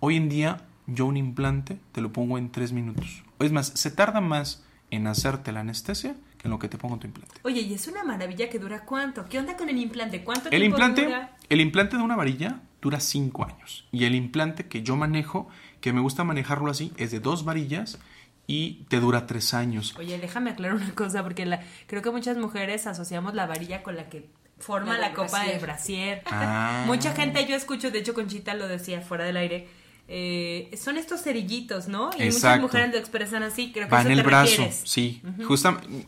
Hoy 0.00 0.16
en 0.16 0.28
día 0.28 0.62
yo 0.86 1.06
un 1.06 1.16
implante 1.16 1.78
te 1.92 2.00
lo 2.00 2.12
pongo 2.12 2.38
en 2.38 2.50
tres 2.50 2.72
minutos. 2.72 3.22
Es 3.38 3.52
más, 3.52 3.68
se 3.68 3.90
tarda 3.90 4.20
más 4.20 4.64
en 4.90 5.06
hacerte 5.06 5.52
la 5.52 5.60
anestesia 5.60 6.16
que 6.38 6.48
en 6.48 6.50
lo 6.50 6.58
que 6.58 6.68
te 6.68 6.78
pongo 6.78 6.98
tu 6.98 7.06
implante. 7.06 7.34
Oye, 7.42 7.62
y 7.62 7.74
es 7.74 7.86
una 7.88 8.04
maravilla 8.04 8.48
que 8.48 8.58
dura 8.58 8.84
cuánto. 8.84 9.26
¿Qué 9.28 9.38
onda 9.38 9.56
con 9.56 9.68
el 9.68 9.78
implante? 9.78 10.22
¿Cuánto 10.22 10.48
el 10.50 10.60
tiempo 10.60 10.76
implante, 10.76 11.04
dura? 11.04 11.36
El 11.48 11.60
implante 11.60 11.96
de 11.96 12.02
una 12.02 12.16
varilla 12.16 12.60
dura 12.82 13.00
cinco 13.00 13.44
años. 13.44 13.86
Y 13.92 14.04
el 14.04 14.14
implante 14.14 14.66
que 14.66 14.82
yo 14.82 14.96
manejo, 14.96 15.48
que 15.80 15.92
me 15.92 16.00
gusta 16.00 16.24
manejarlo 16.24 16.70
así, 16.70 16.92
es 16.96 17.10
de 17.10 17.20
dos 17.20 17.44
varillas 17.44 17.98
y 18.46 18.84
te 18.88 19.00
dura 19.00 19.26
tres 19.26 19.54
años. 19.54 19.94
Oye, 19.98 20.18
déjame 20.18 20.50
aclarar 20.50 20.76
una 20.76 20.94
cosa, 20.94 21.22
porque 21.22 21.46
la, 21.46 21.62
creo 21.86 22.02
que 22.02 22.10
muchas 22.10 22.36
mujeres 22.36 22.86
asociamos 22.86 23.34
la 23.34 23.46
varilla 23.46 23.82
con 23.82 23.96
la 23.96 24.08
que 24.08 24.28
forma 24.64 24.98
la, 24.98 25.12
copa 25.12 25.44
de 25.44 25.58
brasier. 25.58 26.22
Ah. 26.26 26.84
Mucha 26.86 27.12
gente 27.12 27.44
yo 27.46 27.54
escucho, 27.54 27.90
de 27.90 27.98
hecho 27.98 28.14
Conchita 28.14 28.54
lo 28.54 28.66
decía 28.66 29.00
fuera 29.02 29.24
del 29.24 29.36
aire, 29.36 29.68
eh, 30.08 30.70
son 30.82 30.96
estos 30.96 31.22
cerillitos, 31.22 31.88
¿no? 31.88 32.10
Y 32.18 32.24
muchas 32.24 32.60
mujeres 32.60 32.92
lo 32.92 32.98
expresan 32.98 33.42
así, 33.42 33.72
creo 33.72 33.86
que 33.86 33.94
va 33.94 34.02
en 34.02 34.12
el 34.12 34.22
brazo, 34.22 34.68
sí. 34.84 35.22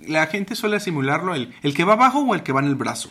la 0.06 0.26
gente 0.26 0.54
suele 0.54 0.80
simularlo 0.80 1.34
el, 1.34 1.54
el 1.62 1.74
que 1.74 1.84
va 1.84 1.94
abajo 1.94 2.20
o 2.20 2.34
el 2.34 2.42
que 2.42 2.52
va 2.52 2.60
en 2.60 2.66
el 2.66 2.74
brazo. 2.74 3.10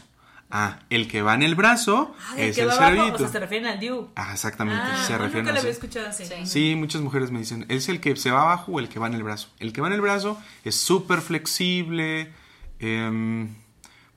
Ah, 0.51 0.79
el 0.91 1.07
que 1.07 1.23
va 1.23 1.33
en 1.33 1.41
el 1.41 1.55
brazo 1.55 2.15
ah, 2.29 2.35
es 2.37 2.57
el 2.59 2.71
cerillito. 2.71 3.15
O 3.15 3.17
sea, 3.17 3.27
se 3.29 3.39
refieren 3.39 3.67
al 3.67 3.79
DIU. 3.79 4.09
Ah, 4.15 4.29
exactamente, 4.31 4.79
ah, 4.83 5.03
se 5.05 5.17
refieren 5.17 5.43
nunca 5.43 5.53
lo 5.53 5.59
había 5.59 5.71
escuchado 5.71 6.07
así. 6.07 6.25
Sí. 6.45 6.75
muchas 6.75 7.01
mujeres 7.01 7.31
me 7.31 7.39
dicen, 7.39 7.65
es 7.67 7.89
el 7.89 7.99
que 7.99 8.15
se 8.15 8.29
va 8.29 8.43
abajo 8.43 8.73
o 8.73 8.79
el 8.79 8.87
que 8.87 8.99
va 8.99 9.07
en 9.07 9.15
el 9.15 9.23
brazo. 9.23 9.49
El 9.59 9.73
que 9.73 9.81
va 9.81 9.87
en 9.87 9.93
el 9.93 10.01
brazo 10.01 10.39
es 10.63 10.75
súper 10.75 11.21
flexible, 11.21 12.31
eh, 12.79 13.47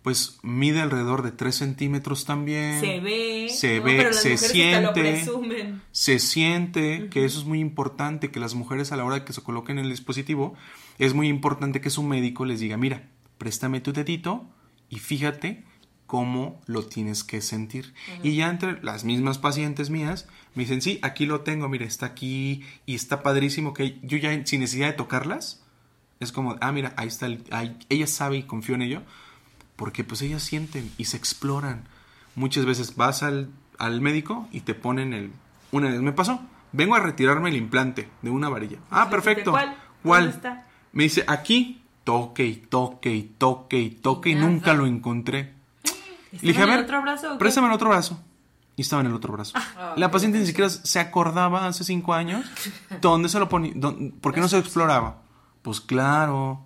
pues 0.09 0.39
mide 0.41 0.81
alrededor 0.81 1.23
de 1.23 1.33
3 1.33 1.55
centímetros 1.55 2.25
también. 2.25 2.81
Se 2.81 2.99
ve. 2.99 3.51
Se 3.51 3.79
ve, 3.79 4.11
se 4.15 4.39
siente. 4.39 5.23
Se 5.93 6.19
siente, 6.19 7.11
que 7.11 7.27
eso 7.27 7.41
es 7.41 7.45
muy 7.45 7.61
importante, 7.61 8.31
que 8.31 8.41
las 8.41 8.55
mujeres 8.55 8.91
a 8.91 8.97
la 8.97 9.05
hora 9.05 9.17
de 9.17 9.25
que 9.27 9.35
se 9.35 9.43
coloquen 9.43 9.79
el 9.79 9.91
dispositivo, 9.91 10.55
es 10.99 11.13
muy 11.13 11.29
importante 11.29 11.83
que 11.83 11.91
su 11.91 12.03
médico 12.03 12.47
les 12.47 12.59
diga, 12.59 12.79
mira, 12.79 13.03
préstame 13.37 13.83
tu 13.83 13.93
dedito 13.93 14.47
y 14.89 14.99
fíjate 14.99 15.63
cómo 16.07 16.59
lo 16.65 16.87
tienes 16.87 17.23
que 17.23 17.43
sentir. 17.43 17.93
Y 18.23 18.35
ya 18.35 18.49
entre 18.49 18.83
las 18.83 19.05
mismas 19.05 19.37
pacientes 19.37 19.91
mías 19.91 20.27
me 20.55 20.63
dicen, 20.63 20.81
sí, 20.81 21.01
aquí 21.03 21.27
lo 21.27 21.43
tengo, 21.43 21.69
mira, 21.69 21.85
está 21.85 22.07
aquí 22.07 22.63
y 22.87 22.95
está 22.95 23.23
padrísimo, 23.23 23.75
que 23.75 23.99
yo 24.03 24.17
ya 24.17 24.31
sin 24.47 24.61
necesidad 24.61 24.87
de 24.87 24.95
tocarlas, 24.95 25.63
es 26.19 26.33
como, 26.33 26.57
ah, 26.63 26.73
mira, 26.73 26.95
ahí 26.97 27.09
está, 27.09 27.29
ella 27.91 28.07
sabe 28.07 28.39
y 28.39 28.45
confío 28.45 28.75
en 28.75 28.81
ello 28.81 29.03
porque 29.79 30.03
pues 30.03 30.21
ellas 30.23 30.43
sienten 30.43 30.93
y 30.99 31.05
se 31.05 31.17
exploran. 31.17 31.85
Muchas 32.35 32.67
veces 32.67 32.97
vas 32.97 33.23
al, 33.23 33.49
al 33.79 34.01
médico 34.01 34.49
y 34.51 34.61
te 34.61 34.75
ponen 34.75 35.15
el... 35.15 35.33
Una 35.71 35.89
vez 35.89 36.01
me 36.01 36.13
pasó, 36.13 36.41
vengo 36.73 36.97
a 36.97 37.01
retirarme 37.01 37.49
el 37.51 37.57
implante 37.57 38.09
de 38.21 38.31
una 38.31 38.49
varilla. 38.49 38.79
Ah, 38.91 39.09
perfecto. 39.09 39.53
¿Cuál? 39.53 39.77
¿Cuál? 40.03 40.29
Está? 40.31 40.67
Me 40.93 41.05
dice, 41.05 41.25
aquí, 41.29 41.81
toque 42.03 42.45
y 42.45 42.57
toque 42.57 43.15
y 43.15 43.23
toque 43.23 43.79
y 43.79 43.91
toque 43.91 44.31
y, 44.31 44.35
nunca 44.35 44.75
lo 44.75 44.85
encontré. 44.85 45.55
Le 46.33 46.49
dije, 46.49 46.63
a 46.63 46.67
ver, 46.67 46.81
otro 46.81 47.01
brazo, 47.01 47.39
préstame 47.39 47.69
el 47.69 47.73
otro 47.73 47.89
brazo. 47.89 48.21
Y 48.75 48.83
estaba 48.83 49.01
en 49.01 49.09
el 49.09 49.15
otro 49.15 49.33
brazo. 49.33 49.53
Ah, 49.57 49.95
la 49.97 50.11
paciente 50.11 50.39
ni 50.39 50.47
siquiera 50.47 50.71
se 50.71 50.99
acordaba 50.99 51.67
hace 51.67 51.85
cinco 51.85 52.15
años 52.15 52.45
dónde 53.01 53.29
se 53.29 53.39
lo 53.39 53.49
ponía, 53.49 53.73
por 54.21 54.35
qué 54.35 54.41
no 54.41 54.49
se 54.49 54.59
exploraba. 54.59 55.23
Pues 55.63 55.81
claro, 55.81 56.65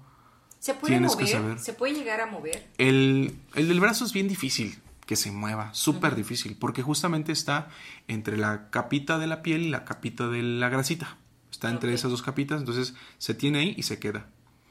¿Se 0.63 0.75
puede 0.75 1.01
mover? 1.01 1.59
¿Se 1.59 1.73
puede 1.73 1.93
llegar 1.93 2.21
a 2.21 2.27
mover? 2.27 2.69
El, 2.79 3.35
el 3.57 3.67
del 3.67 3.81
brazo 3.81 4.05
es 4.05 4.13
bien 4.13 4.29
difícil 4.29 4.79
que 5.07 5.17
se 5.17 5.33
mueva, 5.33 5.75
súper 5.75 6.15
difícil, 6.15 6.57
porque 6.57 6.83
justamente 6.83 7.33
está 7.33 7.69
entre 8.07 8.37
la 8.37 8.71
capita 8.71 9.19
de 9.19 9.27
la 9.27 9.43
piel 9.43 9.63
y 9.63 9.71
la 9.71 9.85
capita 9.85 10.29
de 10.29 10.41
la 10.41 10.69
grasita. 10.69 11.19
Está 11.51 11.69
entre 11.69 11.93
esas 11.93 12.13
dos 12.13 12.23
capitas, 12.23 12.61
entonces 12.61 12.95
se 13.19 13.35
tiene 13.35 13.59
ahí 13.59 13.75
y 13.77 13.83
se 13.83 13.99
queda. 13.99 14.29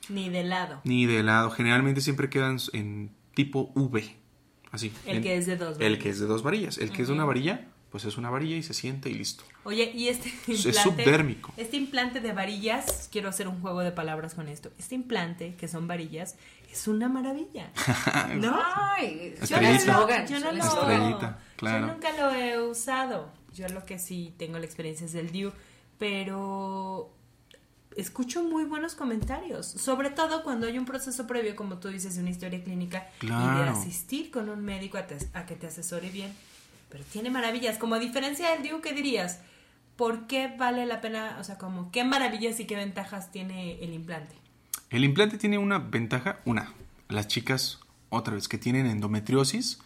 Ni 0.08 0.30
de 0.30 0.46
lado. 0.46 0.80
Ni 0.86 1.08
de 1.08 1.24
lado. 1.24 1.52
Generalmente 1.52 2.00
siempre 2.00 2.30
quedan 2.30 2.58
en 2.72 3.12
tipo 3.34 3.74
V. 3.76 4.16
Así. 4.72 4.94
El 5.06 5.22
que 5.22 5.36
es 5.36 5.46
de 5.46 5.58
dos 5.58 5.78
varillas. 5.78 5.92
El 5.92 6.00
que 6.00 6.10
es 6.10 6.20
de 6.22 6.26
dos 6.26 6.42
varillas. 6.42 6.78
El 6.78 6.92
que 6.92 7.02
es 7.02 7.10
de 7.10 7.14
una 7.14 7.26
varilla 7.26 7.68
pues 7.92 8.06
es 8.06 8.18
una 8.18 8.30
varilla 8.30 8.56
y 8.56 8.64
se 8.64 8.74
siente 8.74 9.10
y 9.10 9.16
listo. 9.16 9.44
Oye, 9.66 9.92
y 9.94 10.08
este 10.08 10.30
implante. 10.30 10.70
Es 10.70 10.78
subdérmico. 10.78 11.54
Este 11.58 11.76
implante 11.76 12.22
de 12.22 12.32
varillas, 12.32 13.10
quiero 13.12 13.28
hacer 13.28 13.50
un 13.50 13.60
juego 13.60 13.82
de 13.82 13.92
palabras 13.92 14.34
con 14.34 14.48
esto. 14.48 14.72
Este 14.80 14.96
implante, 14.96 15.56
que 15.56 15.68
son 15.68 15.88
varillas, 15.88 16.38
es 16.72 16.88
una 16.88 17.10
maravilla. 17.10 17.70
¿No? 18.36 18.58
Ay, 18.76 19.36
yo 19.46 19.60
no, 19.60 19.72
lo, 19.72 20.26
yo 20.26 20.40
no 20.40 20.52
lo, 20.54 21.36
claro. 21.58 21.88
Yo 21.88 21.94
nunca 21.94 22.16
lo 22.18 22.34
he 22.34 22.62
usado. 22.62 23.30
Yo 23.54 23.68
lo 23.68 23.86
que 23.86 24.00
sí 24.00 24.34
tengo 24.38 24.58
la 24.58 24.66
experiencia 24.66 25.06
es 25.06 25.12
del 25.12 25.30
DIU, 25.30 25.52
pero 26.00 27.14
escucho 27.98 28.42
muy 28.42 28.64
buenos 28.64 28.96
comentarios, 28.96 29.68
sobre 29.68 30.10
todo 30.10 30.44
cuando 30.44 30.66
hay 30.66 30.78
un 30.78 30.86
proceso 30.86 31.28
previo, 31.28 31.58
como 31.58 31.78
tú 31.80 31.90
dices, 31.90 32.16
de 32.16 32.22
una 32.22 32.30
historia 32.30 32.64
clínica 32.64 33.10
y 33.22 33.28
de 33.28 33.70
asistir 33.70 34.32
con 34.32 34.48
un 34.48 34.64
médico 34.64 34.98
a 34.98 35.46
que 35.46 35.56
te 35.58 35.68
asesore 35.68 36.10
bien 36.10 36.34
pero 36.92 37.04
tiene 37.06 37.30
maravillas. 37.30 37.78
Como 37.78 37.96
a 37.96 38.00
diferencia 38.00 38.52
del 38.52 38.64
Diu, 38.64 38.82
¿qué 38.82 38.94
dirías? 38.94 39.40
¿Por 39.96 40.28
qué 40.28 40.54
vale 40.58 40.86
la 40.86 41.02
pena, 41.02 41.38
o 41.40 41.44
sea, 41.44 41.58
como 41.58 41.92
qué 41.92 42.04
maravillas 42.04 42.60
y 42.60 42.66
qué 42.66 42.76
ventajas 42.76 43.32
tiene 43.32 43.84
el 43.84 43.94
implante? 43.94 44.36
El 44.90 45.04
implante 45.04 45.38
tiene 45.38 45.58
una 45.58 45.80
ventaja, 45.80 46.40
una, 46.46 46.74
las 47.08 47.28
chicas, 47.28 47.80
otra 48.10 48.36
vez, 48.36 48.48
que 48.48 48.58
tienen 48.58 48.86
endometriosis, 48.88 49.80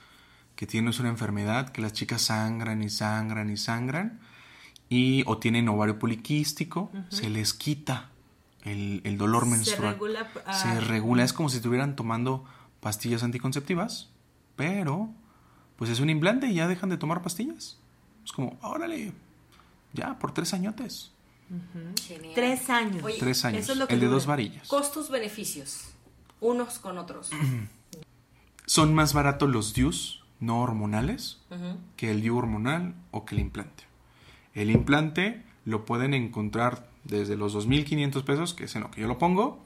que 0.55 0.65
tienen 0.65 0.93
una 0.99 1.09
enfermedad, 1.09 1.69
que 1.69 1.81
las 1.81 1.93
chicas 1.93 2.23
sangran 2.23 2.81
y 2.81 2.89
sangran 2.89 3.49
y 3.49 3.57
sangran, 3.57 4.19
y 4.89 5.23
o 5.27 5.37
tienen 5.37 5.67
ovario 5.69 5.99
poliquístico, 5.99 6.91
se 7.09 7.29
les 7.29 7.53
quita 7.53 8.09
el, 8.63 9.17
dolor 9.17 9.45
menstrual. 9.45 9.93
Se 9.93 9.93
regula, 9.93 10.31
se 10.33 10.67
ah, 10.67 10.79
regula, 10.79 11.23
es 11.23 11.33
como 11.33 11.49
si 11.49 11.57
estuvieran 11.57 11.95
tomando 11.95 12.45
pastillas 12.79 13.23
anticonceptivas, 13.23 14.09
pero 14.55 15.09
pues 15.77 15.89
es 15.89 15.99
un 15.99 16.09
implante 16.09 16.47
y 16.47 16.55
ya 16.55 16.67
dejan 16.67 16.89
de 16.89 16.97
tomar 16.97 17.21
pastillas. 17.21 17.77
Es 18.23 18.31
como, 18.31 18.57
órale, 18.61 19.13
ya, 19.93 20.17
por 20.19 20.33
tres 20.33 20.53
añotes. 20.53 21.11
Tres 22.33 22.69
años. 22.69 23.03
tres 23.19 23.45
años. 23.45 23.69
el 23.69 23.99
de 23.99 24.07
dos 24.07 24.25
varillas. 24.25 24.67
Costos, 24.67 25.09
beneficios. 25.09 25.91
Unos 26.41 26.79
con 26.79 26.97
otros. 26.97 27.29
Son 28.65 28.95
más 28.95 29.13
baratos 29.13 29.49
los 29.49 29.73
DIUs 29.73 30.23
no 30.39 30.59
hormonales 30.61 31.39
que 31.95 32.11
el 32.11 32.21
DIU 32.21 32.37
hormonal 32.37 32.95
o 33.11 33.25
que 33.25 33.35
el 33.35 33.41
implante. 33.41 33.83
El 34.53 34.71
implante 34.71 35.43
lo 35.65 35.85
pueden 35.85 36.13
encontrar 36.13 36.89
desde 37.03 37.35
los 37.35 37.55
2.500 37.55 38.23
pesos, 38.23 38.53
que 38.53 38.65
es 38.65 38.75
en 38.75 38.83
lo 38.83 38.91
que 38.91 39.01
yo 39.01 39.07
lo 39.07 39.17
pongo, 39.17 39.63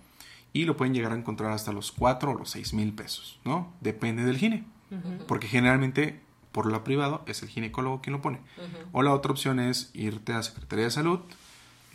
y 0.51 0.65
lo 0.65 0.77
pueden 0.77 0.93
llegar 0.93 1.11
a 1.11 1.15
encontrar 1.15 1.51
hasta 1.51 1.71
los 1.71 1.91
4 1.91 2.31
o 2.31 2.37
los 2.37 2.55
6.000 2.55 2.95
pesos, 2.95 3.39
¿no? 3.45 3.71
Depende 3.81 4.23
del 4.23 4.37
gine. 4.37 4.65
Porque 5.27 5.47
generalmente 5.47 6.19
por 6.51 6.65
lo 6.65 6.83
privado 6.83 7.23
es 7.27 7.43
el 7.43 7.49
ginecólogo 7.49 8.01
quien 8.01 8.13
lo 8.13 8.21
pone. 8.21 8.39
O 8.91 9.03
la 9.03 9.13
otra 9.13 9.31
opción 9.31 9.59
es 9.59 9.91
irte 9.93 10.33
a 10.33 10.43
Secretaría 10.43 10.85
de 10.85 10.91
Salud, 10.91 11.19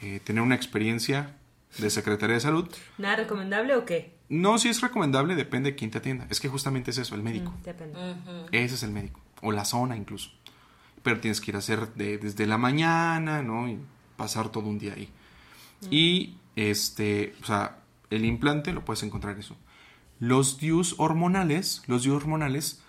eh, 0.02 0.20
tener 0.22 0.42
una 0.42 0.54
experiencia 0.54 1.36
de 1.78 1.90
Secretaría 1.90 2.34
de 2.34 2.40
Salud. 2.40 2.68
¿Nada 2.98 3.16
recomendable 3.16 3.74
o 3.74 3.84
qué? 3.84 4.14
No, 4.28 4.58
si 4.58 4.68
es 4.68 4.80
recomendable, 4.80 5.34
depende 5.34 5.72
de 5.72 5.76
quién 5.76 5.90
te 5.90 5.98
atienda. 5.98 6.26
Es 6.30 6.40
que 6.40 6.48
justamente 6.48 6.92
es 6.92 6.98
eso, 6.98 7.14
el 7.14 7.22
médico. 7.22 7.50
Mm, 7.50 7.62
depende. 7.62 8.16
Ese 8.52 8.74
es 8.76 8.82
el 8.82 8.90
médico. 8.90 9.20
O 9.42 9.52
la 9.52 9.64
zona 9.64 9.96
incluso. 9.96 10.30
Pero 11.02 11.20
tienes 11.20 11.40
que 11.40 11.50
ir 11.50 11.56
a 11.56 11.58
hacer 11.58 11.92
desde 11.94 12.46
la 12.46 12.56
mañana, 12.56 13.42
¿no? 13.42 13.68
Y 13.68 13.78
pasar 14.16 14.50
todo 14.50 14.68
un 14.68 14.78
día 14.78 14.94
ahí. 14.94 15.08
Mm. 15.82 15.86
Y, 15.90 16.36
este, 16.56 17.34
o 17.42 17.44
sea, 17.44 17.80
el 18.10 18.24
implante 18.24 18.72
lo 18.72 18.84
puedes 18.84 19.02
encontrar 19.02 19.38
eso. 19.38 19.56
Los 20.20 20.58
DIUs 20.58 20.94
hormonales, 20.98 21.82
los 21.86 22.04
DIUs 22.04 22.22
hormonales 22.22 22.82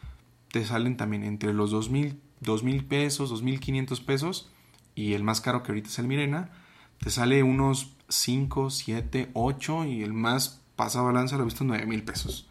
te 0.56 0.64
salen 0.64 0.96
también 0.96 1.26
entre 1.26 1.52
los 1.52 1.74
2.000 1.74 2.64
mil 2.64 2.86
pesos, 2.86 3.30
2.500 3.30 4.06
pesos. 4.06 4.50
Y 4.96 5.12
el 5.12 5.22
más 5.22 5.42
caro 5.42 5.64
que 5.64 5.74
ahorita 5.74 5.90
es 5.90 6.00
el 6.00 6.08
Mirena, 6.08 6.50
te 7.02 7.10
sale 7.10 7.44
unos 7.44 7.92
5, 8.08 8.70
7, 8.70 9.32
8 9.34 9.84
y 9.84 10.02
el 10.02 10.14
más 10.14 10.62
pasado 10.78 11.12
lanza 11.12 11.36
lo 11.36 11.42
he 11.42 11.46
visto 11.48 11.66
en 11.66 11.68
9 11.68 11.86
mil 11.88 12.04
pesos. 12.04 12.48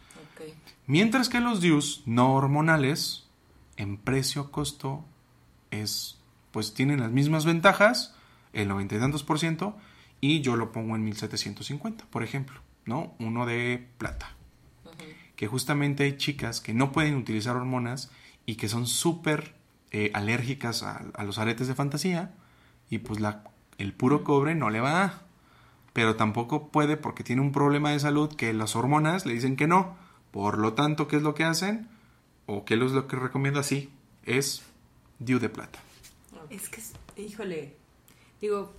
Mientras 0.85 1.29
que 1.29 1.39
los 1.39 1.61
DIUs 1.61 2.03
no 2.05 2.35
hormonales, 2.35 3.25
en 3.75 3.97
precio-costo, 3.97 5.03
es, 5.71 6.19
pues 6.51 6.75
tienen 6.75 6.99
las 6.99 7.09
mismas 7.09 7.43
ventajas, 7.43 8.13
el 8.53 8.67
90 8.67 8.97
y 8.97 8.99
tantos 8.99 9.23
por 9.23 9.39
ciento, 9.39 9.75
y 10.21 10.41
yo 10.41 10.57
lo 10.57 10.71
pongo 10.71 10.95
en 10.95 11.03
1750, 11.03 12.05
por 12.11 12.21
ejemplo, 12.21 12.61
¿no? 12.85 13.15
Uno 13.17 13.47
de 13.47 13.87
plata. 13.97 14.34
Que 15.35 15.47
justamente 15.47 16.03
hay 16.03 16.17
chicas 16.17 16.61
que 16.61 16.73
no 16.73 16.91
pueden 16.91 17.15
utilizar 17.15 17.55
hormonas 17.55 18.11
y 18.45 18.55
que 18.55 18.69
son 18.69 18.87
súper 18.87 19.55
eh, 19.91 20.11
alérgicas 20.13 20.83
a, 20.83 21.05
a, 21.13 21.23
los 21.23 21.37
aretes 21.37 21.67
de 21.67 21.75
fantasía, 21.75 22.33
y 22.89 22.99
pues 22.99 23.19
la, 23.19 23.43
el 23.77 23.93
puro 23.93 24.23
cobre 24.23 24.55
no 24.55 24.69
le 24.69 24.79
va 24.79 25.25
pero 25.95 26.17
tampoco 26.17 26.67
puede 26.67 26.97
porque 26.97 27.23
tiene 27.23 27.41
un 27.41 27.53
problema 27.53 27.91
de 27.91 28.01
salud 28.01 28.35
que 28.35 28.51
las 28.51 28.75
hormonas 28.75 29.25
le 29.25 29.33
dicen 29.33 29.55
que 29.55 29.65
no. 29.65 29.95
Por 30.31 30.57
lo 30.57 30.73
tanto, 30.73 31.07
¿qué 31.07 31.15
es 31.15 31.21
lo 31.21 31.35
que 31.35 31.45
hacen? 31.45 31.87
¿O 32.47 32.65
qué 32.65 32.73
es 32.73 32.81
lo 32.81 33.07
que 33.07 33.15
recomiendo 33.15 33.61
así? 33.61 33.89
Es 34.25 34.63
DIU 35.19 35.39
de 35.39 35.47
plata. 35.47 35.79
Es 36.49 36.67
que, 36.67 36.81
híjole, 37.15 37.75
digo, 38.41 38.73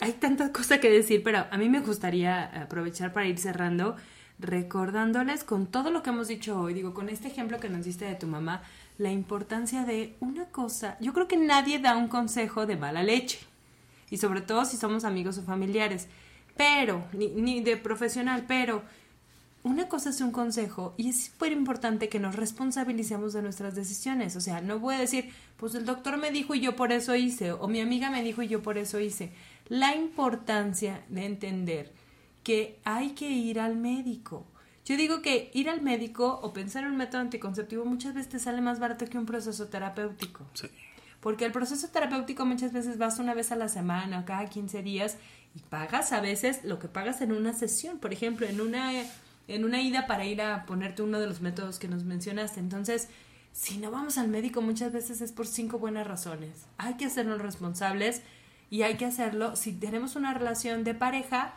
hay 0.00 0.12
tanta 0.12 0.50
cosa 0.50 0.80
que 0.80 0.88
decir, 0.88 1.22
pero 1.22 1.44
a 1.50 1.58
mí 1.58 1.68
me 1.68 1.80
gustaría 1.80 2.62
aprovechar 2.62 3.12
para 3.12 3.26
ir 3.26 3.38
cerrando 3.38 3.96
recordándoles 4.42 5.44
con 5.44 5.66
todo 5.66 5.90
lo 5.90 6.02
que 6.02 6.10
hemos 6.10 6.28
dicho 6.28 6.60
hoy, 6.60 6.74
digo, 6.74 6.92
con 6.92 7.08
este 7.08 7.28
ejemplo 7.28 7.60
que 7.60 7.70
nos 7.70 7.84
diste 7.84 8.04
de 8.04 8.14
tu 8.14 8.26
mamá, 8.26 8.62
la 8.98 9.10
importancia 9.10 9.84
de 9.84 10.14
una 10.20 10.44
cosa. 10.46 10.96
Yo 11.00 11.12
creo 11.12 11.28
que 11.28 11.36
nadie 11.36 11.78
da 11.78 11.96
un 11.96 12.08
consejo 12.08 12.66
de 12.66 12.76
mala 12.76 13.02
leche, 13.02 13.38
y 14.10 14.18
sobre 14.18 14.42
todo 14.42 14.64
si 14.66 14.76
somos 14.76 15.04
amigos 15.04 15.38
o 15.38 15.42
familiares 15.42 16.08
pero, 16.56 17.04
ni, 17.12 17.28
ni 17.28 17.60
de 17.62 17.76
profesional, 17.76 18.44
pero 18.46 18.82
una 19.62 19.88
cosa 19.88 20.10
es 20.10 20.20
un 20.20 20.32
consejo 20.32 20.94
y 20.96 21.08
es 21.08 21.26
súper 21.26 21.52
importante 21.52 22.08
que 22.08 22.18
nos 22.18 22.36
responsabilicemos 22.36 23.32
de 23.32 23.42
nuestras 23.42 23.74
decisiones. 23.74 24.36
O 24.36 24.40
sea, 24.40 24.60
no 24.60 24.78
voy 24.78 24.96
a 24.96 24.98
decir, 24.98 25.30
pues 25.56 25.74
el 25.74 25.86
doctor 25.86 26.16
me 26.18 26.30
dijo 26.30 26.54
y 26.54 26.60
yo 26.60 26.76
por 26.76 26.92
eso 26.92 27.14
hice, 27.14 27.52
o 27.52 27.68
mi 27.68 27.80
amiga 27.80 28.10
me 28.10 28.22
dijo 28.22 28.42
y 28.42 28.48
yo 28.48 28.62
por 28.62 28.76
eso 28.78 29.00
hice. 29.00 29.32
La 29.68 29.94
importancia 29.94 31.02
de 31.08 31.26
entender 31.26 31.92
que 32.42 32.80
hay 32.84 33.10
que 33.10 33.30
ir 33.30 33.60
al 33.60 33.76
médico. 33.76 34.46
Yo 34.84 34.96
digo 34.96 35.22
que 35.22 35.50
ir 35.54 35.68
al 35.68 35.80
médico 35.80 36.40
o 36.42 36.52
pensar 36.52 36.84
en 36.84 36.90
un 36.90 36.96
método 36.96 37.20
anticonceptivo 37.20 37.84
muchas 37.84 38.14
veces 38.14 38.30
te 38.30 38.38
sale 38.38 38.60
más 38.60 38.80
barato 38.80 39.06
que 39.06 39.18
un 39.18 39.26
proceso 39.26 39.68
terapéutico. 39.68 40.44
Sí. 40.54 40.68
Porque 41.20 41.44
el 41.44 41.52
proceso 41.52 41.88
terapéutico 41.88 42.44
muchas 42.44 42.72
veces 42.72 42.98
vas 42.98 43.20
una 43.20 43.32
vez 43.32 43.52
a 43.52 43.56
la 43.56 43.68
semana 43.68 44.20
o 44.20 44.24
cada 44.24 44.46
15 44.46 44.82
días 44.82 45.18
y 45.54 45.60
pagas 45.60 46.12
a 46.12 46.20
veces 46.20 46.64
lo 46.64 46.80
que 46.80 46.88
pagas 46.88 47.20
en 47.20 47.30
una 47.30 47.52
sesión, 47.52 47.98
por 47.98 48.12
ejemplo, 48.12 48.46
en 48.46 48.60
una, 48.60 48.90
en 49.46 49.64
una 49.64 49.80
ida 49.80 50.08
para 50.08 50.24
ir 50.24 50.42
a 50.42 50.66
ponerte 50.66 51.02
uno 51.02 51.20
de 51.20 51.28
los 51.28 51.40
métodos 51.40 51.78
que 51.78 51.86
nos 51.86 52.02
mencionaste. 52.02 52.58
Entonces, 52.58 53.08
si 53.52 53.78
no 53.78 53.92
vamos 53.92 54.18
al 54.18 54.28
médico 54.28 54.62
muchas 54.62 54.92
veces 54.92 55.20
es 55.20 55.30
por 55.30 55.46
cinco 55.46 55.78
buenas 55.78 56.08
razones. 56.08 56.66
Hay 56.78 56.94
que 56.94 57.04
hacernos 57.04 57.40
responsables 57.40 58.22
y 58.68 58.82
hay 58.82 58.96
que 58.96 59.04
hacerlo, 59.04 59.54
si 59.54 59.72
tenemos 59.72 60.16
una 60.16 60.34
relación 60.34 60.82
de 60.82 60.94
pareja, 60.94 61.54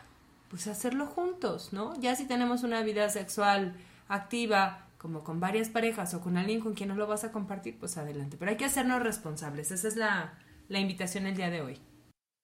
pues 0.48 0.66
hacerlo 0.66 1.06
juntos, 1.06 1.72
¿no? 1.72 1.98
Ya 2.00 2.16
si 2.16 2.26
tenemos 2.26 2.62
una 2.62 2.82
vida 2.82 3.08
sexual 3.08 3.74
activa, 4.08 4.86
como 4.98 5.22
con 5.22 5.40
varias 5.40 5.68
parejas 5.68 6.14
o 6.14 6.20
con 6.20 6.36
alguien 6.36 6.60
con 6.60 6.74
quien 6.74 6.88
no 6.88 6.94
lo 6.94 7.06
vas 7.06 7.24
a 7.24 7.32
compartir, 7.32 7.78
pues 7.78 7.96
adelante. 7.96 8.36
Pero 8.36 8.50
hay 8.50 8.56
que 8.56 8.64
hacernos 8.64 9.02
responsables. 9.02 9.70
Esa 9.70 9.88
es 9.88 9.96
la, 9.96 10.34
la 10.68 10.78
invitación 10.78 11.26
el 11.26 11.36
día 11.36 11.50
de 11.50 11.60
hoy. 11.60 11.78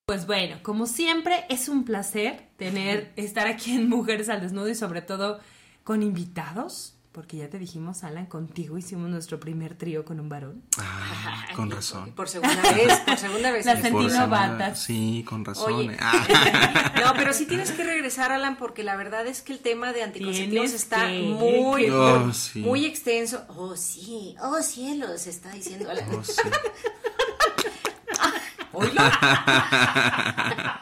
Pues 0.06 0.26
bueno, 0.26 0.56
como 0.62 0.86
siempre, 0.86 1.44
es 1.48 1.68
un 1.68 1.84
placer 1.84 2.48
tener, 2.56 3.12
estar 3.16 3.46
aquí 3.46 3.72
en 3.72 3.88
Mujeres 3.88 4.28
al 4.28 4.40
Desnudo 4.40 4.68
y 4.68 4.74
sobre 4.74 5.02
todo 5.02 5.40
con 5.84 6.02
invitados, 6.02 6.96
porque 7.12 7.36
ya 7.36 7.48
te 7.50 7.58
dijimos, 7.58 8.04
Alan, 8.04 8.24
contigo 8.24 8.78
hicimos 8.78 9.10
nuestro 9.10 9.38
primer 9.38 9.74
trío 9.74 10.04
con 10.04 10.18
un 10.18 10.30
varón. 10.30 10.62
Ah, 10.78 11.46
con 11.54 11.70
razón. 11.70 12.12
Por 12.12 12.28
segunda 12.28 12.62
vez, 12.72 13.00
por 13.00 13.18
segunda 13.18 13.52
vez. 13.52 13.66
La 13.66 13.80
sentí 13.80 14.06
novata. 14.06 14.74
Sí, 14.74 15.22
con 15.28 15.44
razón. 15.44 15.88
no, 17.04 17.14
pero 17.14 17.34
sí 17.34 17.44
tienes 17.44 17.70
que 17.72 17.84
regresar, 17.84 18.32
Alan, 18.32 18.56
porque 18.56 18.82
la 18.82 18.96
verdad 18.96 19.26
es 19.26 19.42
que 19.42 19.52
el 19.52 19.58
tema 19.58 19.92
de 19.92 20.02
anticonceptivos 20.02 20.72
está 20.72 21.06
muy, 21.08 21.90
oh, 21.90 22.30
muy 22.56 22.86
extenso. 22.86 23.44
Oh, 23.48 23.76
sí, 23.76 24.34
oh, 24.42 24.62
cielos, 24.62 25.26
está 25.26 25.50
diciendo 25.50 25.90
Alan. 25.90 26.08
Oh, 26.14 26.24
sí. 26.24 26.40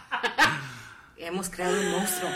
Hemos 1.30 1.48
creado 1.48 1.80
un 1.80 1.90
monstruo. 1.90 2.30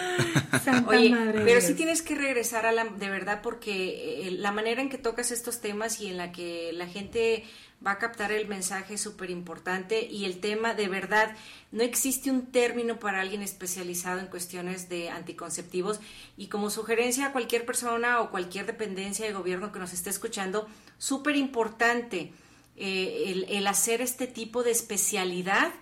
Oye, 0.88 1.14
pero 1.44 1.60
sí 1.60 1.74
tienes 1.74 2.00
que 2.02 2.14
regresar 2.14 2.64
a 2.64 2.72
la 2.72 2.84
de 2.84 3.10
verdad 3.10 3.40
porque 3.42 4.28
eh, 4.28 4.30
la 4.30 4.52
manera 4.52 4.80
en 4.80 4.88
que 4.88 4.98
tocas 4.98 5.30
estos 5.30 5.60
temas 5.60 6.00
y 6.00 6.08
en 6.08 6.16
la 6.16 6.32
que 6.32 6.72
la 6.72 6.86
gente 6.86 7.44
va 7.84 7.92
a 7.92 7.98
captar 7.98 8.32
el 8.32 8.48
mensaje 8.48 8.94
es 8.94 9.00
súper 9.00 9.30
importante 9.30 10.06
y 10.06 10.24
el 10.24 10.40
tema 10.40 10.74
de 10.74 10.88
verdad, 10.88 11.36
no 11.72 11.82
existe 11.82 12.30
un 12.30 12.46
término 12.46 12.98
para 12.98 13.20
alguien 13.20 13.42
especializado 13.42 14.20
en 14.20 14.26
cuestiones 14.26 14.88
de 14.88 15.10
anticonceptivos. 15.10 16.00
Y 16.36 16.46
como 16.46 16.70
sugerencia 16.70 17.26
a 17.26 17.32
cualquier 17.32 17.66
persona 17.66 18.20
o 18.20 18.30
cualquier 18.30 18.66
dependencia 18.66 19.26
de 19.26 19.32
gobierno 19.32 19.72
que 19.72 19.78
nos 19.78 19.92
esté 19.92 20.10
escuchando, 20.10 20.68
súper 20.98 21.36
importante 21.36 22.32
eh, 22.76 23.46
el, 23.48 23.66
hacer 23.66 24.00
este 24.00 24.26
tipo 24.26 24.62
de 24.62 24.70
especialidad, 24.70 25.72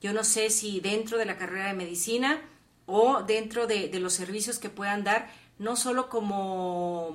yo 0.00 0.12
no 0.12 0.24
sé 0.24 0.50
si 0.50 0.80
dentro 0.80 1.16
de 1.16 1.26
la 1.26 1.36
carrera 1.36 1.68
de 1.68 1.74
medicina 1.74 2.40
o 2.86 3.22
dentro 3.22 3.66
de, 3.66 3.90
los 4.00 4.12
servicios 4.12 4.58
que 4.58 4.68
puedan 4.68 5.04
dar, 5.04 5.30
no 5.58 5.76
solo 5.76 6.08
como 6.08 7.14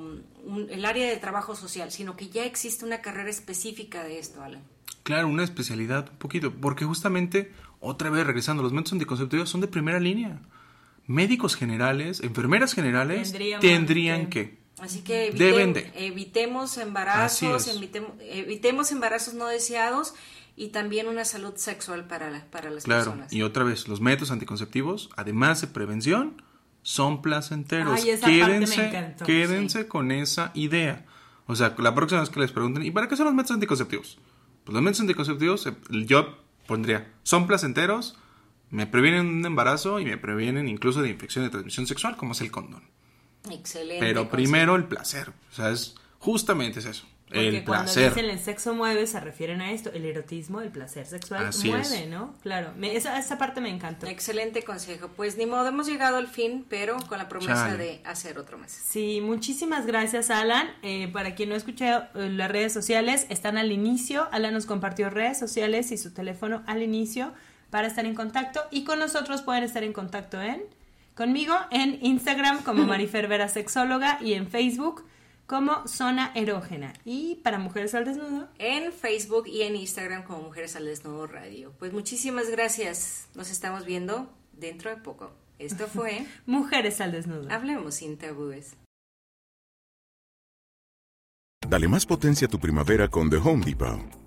el 0.69 0.85
área 0.85 1.09
de 1.09 1.17
trabajo 1.17 1.55
social, 1.55 1.91
sino 1.91 2.15
que 2.15 2.29
ya 2.29 2.45
existe 2.45 2.85
una 2.85 3.01
carrera 3.01 3.29
específica 3.29 4.03
de 4.03 4.19
esto, 4.19 4.41
Alan. 4.41 4.61
Claro, 5.03 5.27
una 5.27 5.43
especialidad, 5.43 6.09
un 6.09 6.17
poquito, 6.17 6.53
porque 6.53 6.85
justamente, 6.85 7.51
otra 7.79 8.09
vez 8.09 8.25
regresando, 8.25 8.63
los 8.63 8.73
métodos 8.73 8.93
anticonceptivos 8.93 9.49
son 9.49 9.61
de 9.61 9.67
primera 9.67 9.99
línea. 9.99 10.39
Médicos 11.05 11.55
generales, 11.55 12.21
enfermeras 12.21 12.73
generales 12.73 13.33
tendrían 13.61 14.29
que 14.29 14.57
Así 14.79 15.01
que 15.01 15.29
evitemos 15.95 16.77
embarazos, 16.77 17.67
evitemos, 17.67 18.91
embarazos 18.91 19.33
no 19.33 19.47
deseados 19.47 20.13
y 20.57 20.69
también 20.69 21.07
una 21.07 21.23
salud 21.23 21.53
sexual 21.55 22.07
para, 22.07 22.45
para 22.49 22.71
las 22.71 22.83
claro, 22.83 23.05
personas. 23.05 23.31
Y 23.31 23.43
otra 23.43 23.63
vez, 23.63 23.87
los 23.87 24.01
métodos 24.01 24.31
anticonceptivos, 24.31 25.09
además 25.15 25.61
de 25.61 25.67
prevención, 25.67 26.41
son 26.81 27.21
placenteros. 27.21 28.03
quédense 28.25 29.15
quédense 29.23 29.87
con 29.87 30.11
esa 30.11 30.51
idea. 30.55 31.05
O 31.45 31.55
sea, 31.55 31.75
la 31.77 31.93
próxima 31.93 32.21
vez 32.21 32.31
que 32.31 32.39
les 32.39 32.51
pregunten, 32.51 32.83
¿y 32.83 32.89
para 32.89 33.07
qué 33.07 33.15
son 33.15 33.27
los 33.27 33.35
métodos 33.35 33.53
anticonceptivos? 33.53 34.17
Pues 34.63 34.73
los 34.73 34.81
métodos 34.81 35.01
anticonceptivos, 35.01 35.67
eh, 35.67 35.75
yo 35.89 36.39
pondría, 36.65 37.13
son 37.21 37.45
placenteros, 37.45 38.17
me 38.71 38.87
previenen 38.87 39.27
un 39.27 39.45
embarazo 39.45 39.99
y 39.99 40.05
me 40.05 40.17
previenen 40.17 40.67
incluso 40.67 41.03
de 41.03 41.09
infección 41.09 41.45
de 41.45 41.51
transmisión 41.51 41.85
sexual, 41.85 42.17
como 42.17 42.31
es 42.31 42.41
el 42.41 42.49
condón. 42.49 42.83
Excelente. 43.51 44.03
Pero 44.03 44.27
primero 44.29 44.75
el 44.75 44.85
placer. 44.85 45.31
O 45.51 45.53
sea, 45.53 45.69
es 45.69 45.95
justamente 46.17 46.79
es 46.79 46.85
eso. 46.87 47.05
Porque 47.29 47.63
cuando 47.65 47.93
dicen 47.93 48.25
el 48.25 48.39
sexo 48.39 48.73
mueve, 48.73 49.05
se 49.05 49.19
refieren 49.19 49.59
a 49.59 49.71
esto, 49.71 49.91
el 49.91 50.05
erotismo, 50.05 50.61
el 50.61 50.69
placer 50.69 51.05
sexual 51.05 51.49
mueve, 51.65 52.07
¿no? 52.07 52.33
Claro, 52.41 52.71
esa, 52.81 53.19
esa 53.19 53.37
parte 53.37 53.59
me 53.59 53.69
encantó. 53.69 54.07
Excelente 54.07 54.63
consejo. 54.63 55.09
Pues 55.15 55.37
ni 55.37 55.45
modo, 55.45 55.67
hemos 55.67 55.87
llegado 55.87 56.17
al 56.17 56.27
fin, 56.27 56.65
pero 56.69 56.97
con 57.09 57.17
la 57.17 57.27
promesa 57.27 57.75
de 57.75 58.01
hacer 58.05 58.39
otro 58.39 58.57
mes. 58.57 58.71
Sí, 58.71 59.19
muchísimas 59.21 59.85
gracias, 59.85 60.29
Alan. 60.29 60.69
Eh, 60.83 61.09
para 61.11 61.35
quien 61.35 61.49
no 61.49 61.55
ha 61.55 61.57
escuchado 61.57 62.07
eh, 62.15 62.29
las 62.29 62.49
redes 62.49 62.71
sociales, 62.71 63.27
están 63.29 63.57
al 63.57 63.73
inicio. 63.73 64.29
Alan 64.31 64.53
nos 64.53 64.65
compartió 64.65 65.09
redes 65.09 65.37
sociales 65.37 65.91
y 65.91 65.97
su 65.97 66.13
teléfono 66.13 66.63
al 66.65 66.81
inicio 66.81 67.33
para 67.69 67.87
estar 67.87 68.05
en 68.05 68.15
contacto 68.15 68.61
y 68.71 68.83
con 68.83 68.99
nosotros 68.99 69.41
pueden 69.41 69.63
estar 69.63 69.83
en 69.83 69.93
contacto 69.93 70.41
en 70.41 70.63
conmigo 71.15 71.55
en 71.71 71.99
Instagram 72.01 72.63
como 72.63 72.83
Marifer 72.85 73.27
Vera 73.27 73.49
Sexóloga 73.49 74.19
y 74.21 74.33
en 74.33 74.47
Facebook 74.47 75.03
como 75.47 75.87
Zona 75.87 76.31
Erógena. 76.35 76.93
Y 77.05 77.35
para 77.37 77.57
Mujeres 77.57 77.95
al 77.95 78.05
Desnudo. 78.05 78.49
En 78.59 78.91
Facebook 78.91 79.47
y 79.47 79.63
en 79.63 79.75
Instagram 79.75 80.23
como 80.23 80.43
Mujeres 80.43 80.75
al 80.75 80.85
Desnudo 80.85 81.25
Radio. 81.25 81.73
Pues 81.79 81.93
muchísimas 81.93 82.49
gracias. 82.49 83.27
Nos 83.33 83.49
estamos 83.49 83.85
viendo 83.85 84.31
dentro 84.51 84.91
de 84.91 84.97
poco. 84.97 85.31
Esto 85.57 85.87
fue 85.93 86.27
Mujeres 86.45 87.01
al 87.01 87.13
Desnudo. 87.13 87.49
Hablemos 87.49 87.95
sin 87.95 88.17
tabúes. 88.17 88.75
Dale 91.67 91.87
más 91.87 92.05
potencia 92.05 92.47
a 92.47 92.49
tu 92.49 92.59
primavera 92.59 93.09
con 93.09 93.29
The 93.29 93.37
Home 93.37 93.65
Depot. 93.65 94.26